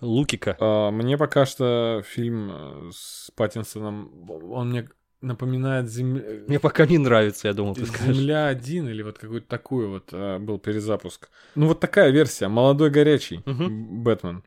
Лукика. 0.00 0.56
А, 0.60 0.90
Мне 0.90 1.16
пока 1.16 1.46
что 1.46 2.02
фильм 2.06 2.50
э, 2.52 2.90
с 2.92 3.30
Паттинсоном, 3.36 4.28
он 4.50 4.70
мне 4.70 4.88
напоминает 5.20 5.88
земля... 5.88 6.22
Мне 6.46 6.58
пока 6.60 6.84
не 6.86 6.98
нравится, 6.98 7.48
я 7.48 7.54
думал, 7.54 7.74
ты 7.74 7.86
скажешь. 7.86 8.16
Земля 8.16 8.48
1 8.48 8.88
или 8.88 9.02
вот 9.02 9.18
какой-то 9.18 9.46
такой 9.46 9.86
вот 9.86 10.08
а, 10.12 10.38
был 10.38 10.58
перезапуск. 10.58 11.30
Ну 11.54 11.68
вот 11.68 11.80
такая 11.80 12.10
версия, 12.10 12.48
молодой 12.48 12.90
горячий 12.90 13.40
Мгм. 13.46 14.02
Бэтмен. 14.02 14.44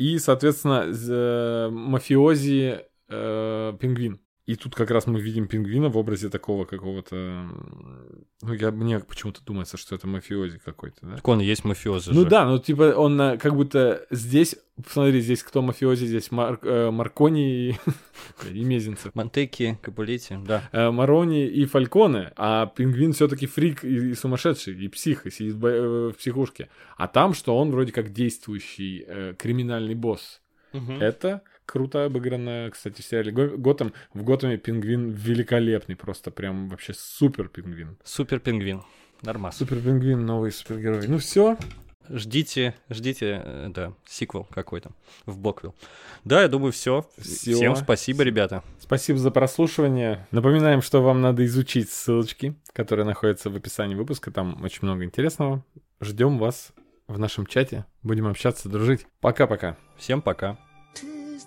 И, 0.00 0.18
соответственно, 0.18 0.86
э, 1.10 1.68
мафиози 1.70 2.86
э, 3.10 3.72
пингвин. 3.78 4.18
И 4.50 4.56
тут 4.56 4.74
как 4.74 4.90
раз 4.90 5.06
мы 5.06 5.20
видим 5.20 5.46
пингвина 5.46 5.88
в 5.90 5.96
образе 5.96 6.28
такого 6.28 6.64
какого-то... 6.64 7.46
Ну, 8.42 8.52
я, 8.52 8.72
мне 8.72 8.98
почему-то 8.98 9.44
думается, 9.44 9.76
что 9.76 9.94
это 9.94 10.08
мафиози 10.08 10.58
какой-то, 10.58 10.96
да? 11.02 11.14
Так 11.16 11.28
он 11.28 11.38
есть 11.38 11.64
мафиози 11.64 12.10
Ну 12.10 12.22
же. 12.22 12.28
да, 12.28 12.44
ну 12.46 12.58
типа 12.58 12.94
он 12.96 13.20
э, 13.20 13.38
как 13.38 13.54
будто 13.54 14.04
здесь, 14.10 14.56
смотри, 14.88 15.20
здесь 15.20 15.44
кто 15.44 15.62
мафиози, 15.62 16.04
здесь 16.04 16.32
Мар- 16.32 16.58
э, 16.62 16.90
Маркони 16.90 17.68
и, 17.68 17.76
и 18.52 18.64
Мезенцев. 18.64 19.14
Монтеки, 19.14 19.78
Капулетти, 19.82 20.36
да. 20.44 20.68
Э, 20.72 20.90
Марони 20.90 21.46
и 21.46 21.64
Фальконе, 21.64 22.32
а 22.36 22.66
пингвин 22.66 23.12
все-таки 23.12 23.46
фрик 23.46 23.84
и, 23.84 24.10
и 24.10 24.14
сумасшедший, 24.14 24.74
и 24.74 24.88
псих, 24.88 25.26
и 25.26 25.30
сидит 25.30 25.54
в, 25.54 26.12
психушке. 26.14 26.70
А 26.96 27.06
там, 27.06 27.34
что 27.34 27.56
он 27.56 27.70
вроде 27.70 27.92
как 27.92 28.12
действующий 28.12 29.04
э, 29.06 29.34
криминальный 29.38 29.94
босс. 29.94 30.40
Это 30.72 31.42
круто 31.70 32.04
обыграно, 32.06 32.68
кстати, 32.72 33.00
в 33.00 33.04
сериале 33.04 33.30
Го- 33.32 33.56
Готэм. 33.56 33.92
В 34.12 34.24
Готэме 34.24 34.58
пингвин 34.58 35.10
великолепный, 35.10 35.94
просто 35.96 36.30
прям 36.30 36.68
вообще 36.68 36.92
супер 36.94 37.48
пингвин. 37.48 37.96
Супер 38.04 38.40
пингвин. 38.40 38.82
Нормас. 39.22 39.56
Супер 39.58 39.76
пингвин, 39.80 40.26
новый 40.26 40.50
супергерой. 40.50 41.06
Ну 41.06 41.18
все, 41.18 41.56
Ждите, 42.12 42.74
ждите, 42.88 43.40
э, 43.44 43.68
да, 43.72 43.92
сиквел 44.04 44.44
какой-то 44.50 44.90
в 45.26 45.38
Боквилл. 45.38 45.76
Да, 46.24 46.42
я 46.42 46.48
думаю, 46.48 46.72
все. 46.72 47.06
Всё. 47.18 47.54
Всем 47.54 47.76
спасибо, 47.76 48.24
ребята. 48.24 48.64
Спасибо 48.80 49.16
за 49.20 49.30
прослушивание. 49.30 50.26
Напоминаем, 50.32 50.82
что 50.82 51.02
вам 51.02 51.20
надо 51.20 51.44
изучить 51.46 51.88
ссылочки, 51.88 52.56
которые 52.72 53.06
находятся 53.06 53.48
в 53.48 53.54
описании 53.54 53.94
выпуска. 53.94 54.32
Там 54.32 54.60
очень 54.64 54.80
много 54.82 55.04
интересного. 55.04 55.64
Ждем 56.00 56.38
вас 56.38 56.72
в 57.06 57.16
нашем 57.16 57.46
чате. 57.46 57.84
Будем 58.02 58.26
общаться, 58.26 58.68
дружить. 58.68 59.06
Пока-пока. 59.20 59.76
Всем 59.96 60.20
пока. 60.20 60.58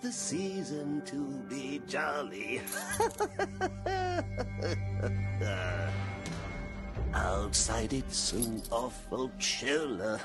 The 0.04 0.12
season 0.12 1.02
to 1.06 1.16
be 1.48 1.82
jolly. 1.88 2.60
Outside 7.14 7.94
it's 7.94 8.18
so 8.18 8.38
awful 8.70 9.32
chill. 9.40 9.98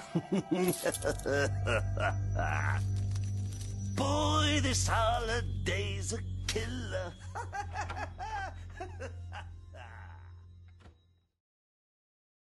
Boy, 3.95 4.59
this 4.64 4.89
holiday's 4.89 6.12
a 6.12 6.18
killer. 6.49 7.12